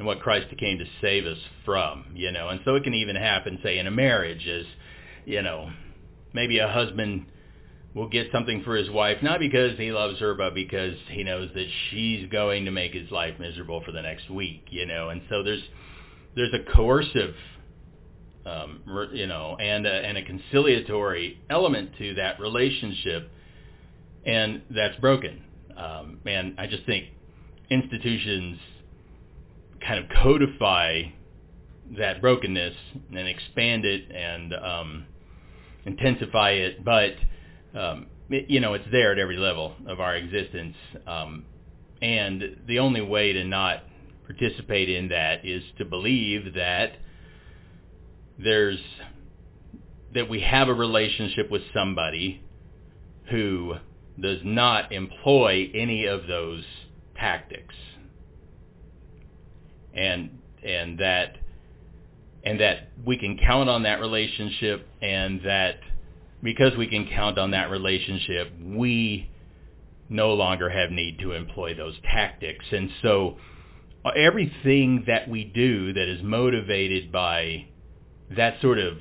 and 0.02 0.08
what 0.08 0.20
Christ 0.20 0.47
came 0.58 0.80
to 0.80 0.86
save 0.99 1.28
us 1.28 1.38
from, 1.64 2.06
you 2.16 2.32
know. 2.32 2.49
And 2.49 2.60
so 2.66 2.74
it 2.74 2.84
can 2.84 2.95
even 2.95 3.16
happen, 3.16 3.60
say, 3.62 3.78
in 3.78 3.86
a 3.86 3.91
marriage, 3.91 4.47
as 4.47 4.66
you 5.26 5.43
know, 5.43 5.70
maybe 6.34 6.58
a 6.58 6.68
husband 6.68 7.28
will 7.93 8.10
get 8.10 8.32
something 8.32 8.64
for 8.64 8.76
his 8.76 8.89
wife, 8.89 9.18
not 9.22 9.39
because 9.39 9.78
he 9.78 9.91
loves 9.91 10.18
her, 10.20 10.34
but 10.34 10.56
because 10.56 10.95
he 11.10 11.24
knows 11.24 11.52
that 11.54 11.68
she's 11.91 12.28
going 12.32 12.66
to 12.66 12.72
make 12.72 12.95
his 12.95 13.12
life 13.12 13.36
miserable 13.39 13.84
for 13.86 13.91
the 13.91 14.02
next 14.02 14.28
week, 14.28 14.66
you 14.72 14.88
know. 14.88 15.10
And 15.10 15.22
so 15.30 15.43
there's 15.43 15.62
there's 16.36 16.54
a 16.56 16.74
coercive, 16.74 17.36
um, 18.47 18.82
you 19.14 19.28
know, 19.28 19.56
and 19.60 19.86
a, 19.86 19.93
and 19.93 20.18
a 20.18 20.26
conciliatory 20.26 21.39
element 21.47 21.91
to 21.99 22.16
that 22.16 22.39
relationship, 22.39 23.30
and 24.26 24.64
that's 24.72 24.99
broken. 24.99 25.43
Um, 25.78 26.18
and 26.26 26.60
I 26.60 26.66
just 26.66 26.88
think 26.88 27.06
institutions 27.70 28.58
kind 29.86 30.03
of 30.03 30.09
codify 30.21 31.03
that 31.97 32.21
brokenness 32.21 32.75
and 33.09 33.27
expand 33.27 33.86
it 33.86 34.09
and 34.11 34.53
um, 34.53 35.05
intensify 35.86 36.51
it, 36.51 36.84
but 36.84 37.15
um, 37.77 38.07
it, 38.29 38.49
you 38.49 38.59
know, 38.59 38.73
it's 38.73 38.86
there 38.91 39.11
at 39.11 39.19
every 39.19 39.38
level 39.38 39.73
of 39.88 39.99
our 39.99 40.15
existence. 40.15 40.75
Um, 41.05 41.45
and 42.01 42.57
the 42.67 42.79
only 42.79 43.01
way 43.01 43.34
to 43.34 43.43
not 43.43 43.84
participate 44.25 44.89
in 44.89 45.09
that 45.09 45.45
is 45.45 45.63
to 45.77 45.86
believe 45.86 46.53
that 46.55 46.93
there's 48.39 48.79
that 50.13 50.29
we 50.29 50.41
have 50.41 50.67
a 50.67 50.73
relationship 50.73 51.49
with 51.49 51.61
somebody 51.73 52.43
who 53.29 53.75
does 54.19 54.39
not 54.43 54.91
employ 54.91 55.69
any 55.73 56.05
of 56.05 56.27
those 56.27 56.63
tactics 57.15 57.75
and 59.94 60.38
and 60.64 61.00
that 61.00 61.38
and 62.44 62.60
that 62.60 62.89
we 63.06 63.18
can 63.18 63.38
count 63.38 63.70
on 63.70 63.84
that 63.84 64.00
relationship 64.00 64.88
and 65.02 65.42
that 65.44 65.80
because 66.44 66.76
we 66.78 66.88
can 66.88 67.08
count 67.08 67.38
on 67.38 67.52
that 67.52 67.70
relationship 67.70 68.52
we 68.64 69.30
no 70.10 70.34
longer 70.34 70.70
have 70.70 70.92
need 70.92 71.20
to 71.20 71.32
employ 71.32 71.74
those 71.76 71.96
tactics 72.04 72.66
and 72.72 72.89
so 73.02 73.38
everything 74.16 75.04
that 75.08 75.30
we 75.30 75.44
do 75.44 75.94
that 75.94 76.08
is 76.08 76.22
motivated 76.24 77.12
by 77.12 77.66
that 78.36 78.60
sort 78.62 78.80
of 78.80 78.98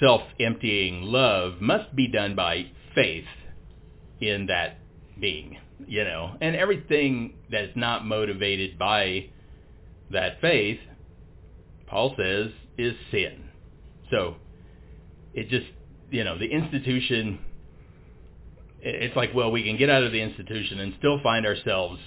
self-emptying 0.00 1.02
love 1.02 1.60
must 1.60 1.94
be 1.94 2.08
done 2.08 2.34
by 2.34 2.66
faith 2.94 3.26
in 4.20 4.46
that 4.46 4.78
being, 5.20 5.58
you 5.86 6.04
know. 6.04 6.36
And 6.40 6.56
everything 6.56 7.34
that's 7.50 7.76
not 7.76 8.04
motivated 8.04 8.78
by 8.78 9.30
that 10.10 10.40
faith, 10.40 10.78
Paul 11.86 12.14
says, 12.16 12.48
is 12.78 12.94
sin. 13.10 13.44
So 14.10 14.36
it 15.34 15.48
just, 15.48 15.66
you 16.10 16.24
know, 16.24 16.38
the 16.38 16.46
institution, 16.46 17.38
it's 18.80 19.16
like, 19.16 19.34
well, 19.34 19.50
we 19.50 19.62
can 19.64 19.76
get 19.76 19.90
out 19.90 20.02
of 20.02 20.12
the 20.12 20.20
institution 20.20 20.80
and 20.80 20.94
still 20.98 21.20
find 21.22 21.46
ourselves 21.46 22.00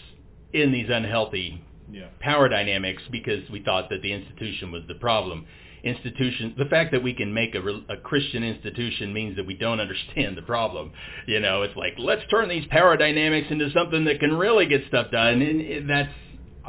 in 0.54 0.72
these 0.72 0.88
unhealthy 0.90 1.64
yeah. 1.92 2.08
power 2.20 2.50
dynamics 2.50 3.02
because 3.12 3.50
we 3.50 3.64
thought 3.64 3.90
that 3.90 4.02
the 4.02 4.14
institution 4.14 4.72
was 4.72 4.84
the 4.88 4.96
problem 4.96 5.46
institution, 5.84 6.54
the 6.58 6.66
fact 6.66 6.92
that 6.92 7.04
we 7.04 7.14
can 7.14 7.34
make 7.34 7.56
a, 7.56 7.62
a 7.90 7.98
Christian 7.98 8.44
institution 8.44 9.14
means 9.14 9.36
that 9.38 9.46
we 9.46 9.54
don't 9.54 9.80
understand 9.80 10.38
the 10.38 10.42
problem. 10.42 10.92
You 11.28 11.40
know, 11.40 11.62
it's 11.64 11.76
like, 11.76 11.94
let's 11.98 12.22
turn 12.30 12.50
these 12.50 12.66
power 12.70 12.98
dynamics 12.98 13.48
into 13.50 13.72
something 13.72 14.06
that 14.06 14.20
can 14.20 14.38
really 14.38 14.66
get 14.66 14.82
stuff 14.88 15.12
done. 15.12 15.42
And 15.42 15.90
that's, 15.90 16.12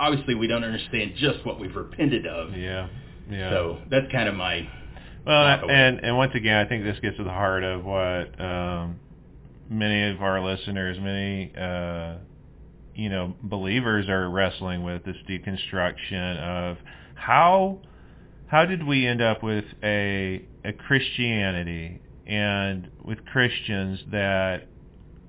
obviously 0.00 0.34
we 0.34 0.46
don't 0.46 0.64
understand 0.64 1.12
just 1.16 1.44
what 1.44 1.60
we've 1.60 1.76
repented 1.76 2.26
of. 2.26 2.56
Yeah. 2.56 2.88
Yeah. 3.30 3.50
So 3.50 3.78
that's 3.90 4.10
kind 4.10 4.28
of 4.28 4.34
my. 4.34 4.68
Well, 5.24 5.70
and 5.70 6.00
and 6.02 6.16
once 6.16 6.32
again, 6.34 6.56
I 6.56 6.68
think 6.68 6.82
this 6.82 6.98
gets 7.00 7.16
to 7.18 7.24
the 7.24 7.30
heart 7.30 7.62
of 7.62 7.84
what 7.84 8.40
um, 8.40 8.98
many 9.68 10.10
of 10.10 10.22
our 10.22 10.42
listeners, 10.42 10.98
many 10.98 11.52
uh, 11.56 12.16
you 12.94 13.10
know 13.10 13.34
believers 13.42 14.08
are 14.08 14.28
wrestling 14.30 14.82
with 14.82 15.04
this 15.04 15.16
deconstruction 15.28 16.38
of 16.40 16.78
how 17.14 17.80
how 18.46 18.64
did 18.64 18.84
we 18.84 19.06
end 19.06 19.20
up 19.20 19.42
with 19.42 19.66
a 19.84 20.44
a 20.64 20.72
Christianity 20.72 22.00
and 22.26 22.90
with 23.04 23.24
Christians 23.26 24.00
that 24.10 24.66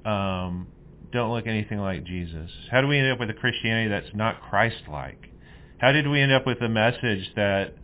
um, 0.05 0.67
don't 1.11 1.31
look 1.31 1.47
anything 1.47 1.79
like 1.79 2.03
Jesus? 2.03 2.51
How 2.69 2.81
do 2.81 2.87
we 2.87 2.97
end 2.97 3.11
up 3.11 3.19
with 3.19 3.29
a 3.29 3.33
Christianity 3.33 3.89
that's 3.89 4.15
not 4.15 4.41
Christ-like? 4.41 5.29
How 5.77 5.91
did 5.91 6.07
we 6.07 6.21
end 6.21 6.31
up 6.31 6.45
with 6.45 6.61
a 6.61 6.69
message 6.69 7.31
that 7.35 7.75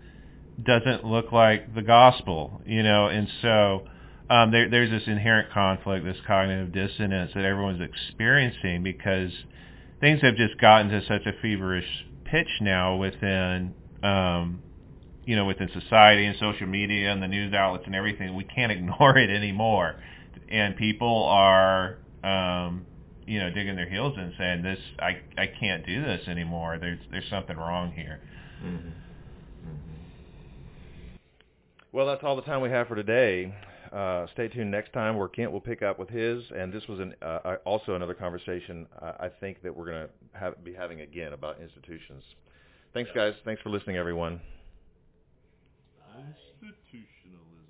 doesn't 0.64 1.04
look 1.04 1.32
like 1.32 1.74
the 1.76 1.82
gospel? 1.82 2.62
You 2.66 2.84
know, 2.84 3.08
and 3.08 3.28
so 3.42 3.88
um, 4.30 4.52
there, 4.52 4.70
there's 4.70 4.90
this 4.90 5.08
inherent 5.08 5.52
conflict, 5.52 6.06
this 6.06 6.18
cognitive 6.26 6.72
dissonance 6.72 7.32
that 7.36 7.46
everyone's 7.46 7.82
experiencing 7.82 8.84
because 8.84 9.32
things 10.00 10.22
have 10.22 10.36
just 10.36 10.58
gotten 10.60 10.90
to 10.90 11.02
such 11.08 11.26
a 11.26 11.34
feverish 11.42 12.06
pitch 12.26 12.50
now 12.62 12.96
within 12.96 13.74
um, 14.04 14.62
you 15.28 15.36
know, 15.36 15.46
within 15.46 15.70
society 15.74 16.26
and 16.26 16.38
social 16.40 16.66
media 16.66 17.12
and 17.12 17.22
the 17.22 17.28
news 17.28 17.54
outlets 17.54 17.84
and 17.86 17.94
everything, 17.94 18.34
we 18.34 18.46
can't 18.46 18.72
ignore 18.78 19.18
it 19.18 19.30
anymore. 19.30 19.96
And 20.50 20.76
people 20.78 21.26
are, 21.26 21.98
um, 22.24 22.86
you 23.28 23.40
know, 23.40 23.52
digging 23.52 23.76
their 23.76 23.90
heels 23.90 24.18
in 24.18 24.34
saying, 24.38 24.64
"This, 24.64 24.80
I, 25.00 25.22
I 25.38 25.48
can't 25.60 25.86
do 25.86 26.02
this 26.02 26.28
anymore. 26.28 26.78
There's, 26.80 27.00
there's 27.12 27.30
something 27.30 27.58
wrong 27.58 27.92
here." 27.92 28.20
Mm-hmm. 28.64 28.88
Mm-hmm. 28.88 29.98
Well, 31.92 32.08
that's 32.08 32.24
all 32.24 32.36
the 32.36 32.42
time 32.42 32.62
we 32.62 32.70
have 32.70 32.88
for 32.88 32.96
today. 32.96 33.54
Uh, 33.92 34.28
stay 34.34 34.48
tuned 34.48 34.72
next 34.72 34.92
time 34.94 35.18
where 35.18 35.28
Kent 35.28 35.52
will 35.52 35.62
pick 35.62 35.82
up 35.82 35.98
with 36.00 36.10
his, 36.10 36.44
and 36.56 36.74
this 36.74 36.88
was 36.88 37.00
an, 37.00 37.16
uh, 37.22 37.56
also 37.66 37.96
another 37.96 38.14
conversation 38.14 38.86
uh, 39.02 39.14
I 39.20 39.30
think 39.30 39.62
that 39.64 39.76
we're 39.76 39.86
going 39.86 40.08
to 40.08 40.40
have, 40.40 40.64
be 40.64 40.74
having 40.74 41.02
again 41.02 41.34
about 41.34 41.62
institutions. 41.62 42.24
Thanks, 42.94 43.10
guys. 43.14 43.34
Thanks 43.46 43.62
for 43.62 43.70
listening, 43.70 43.98
everyone. 43.98 44.42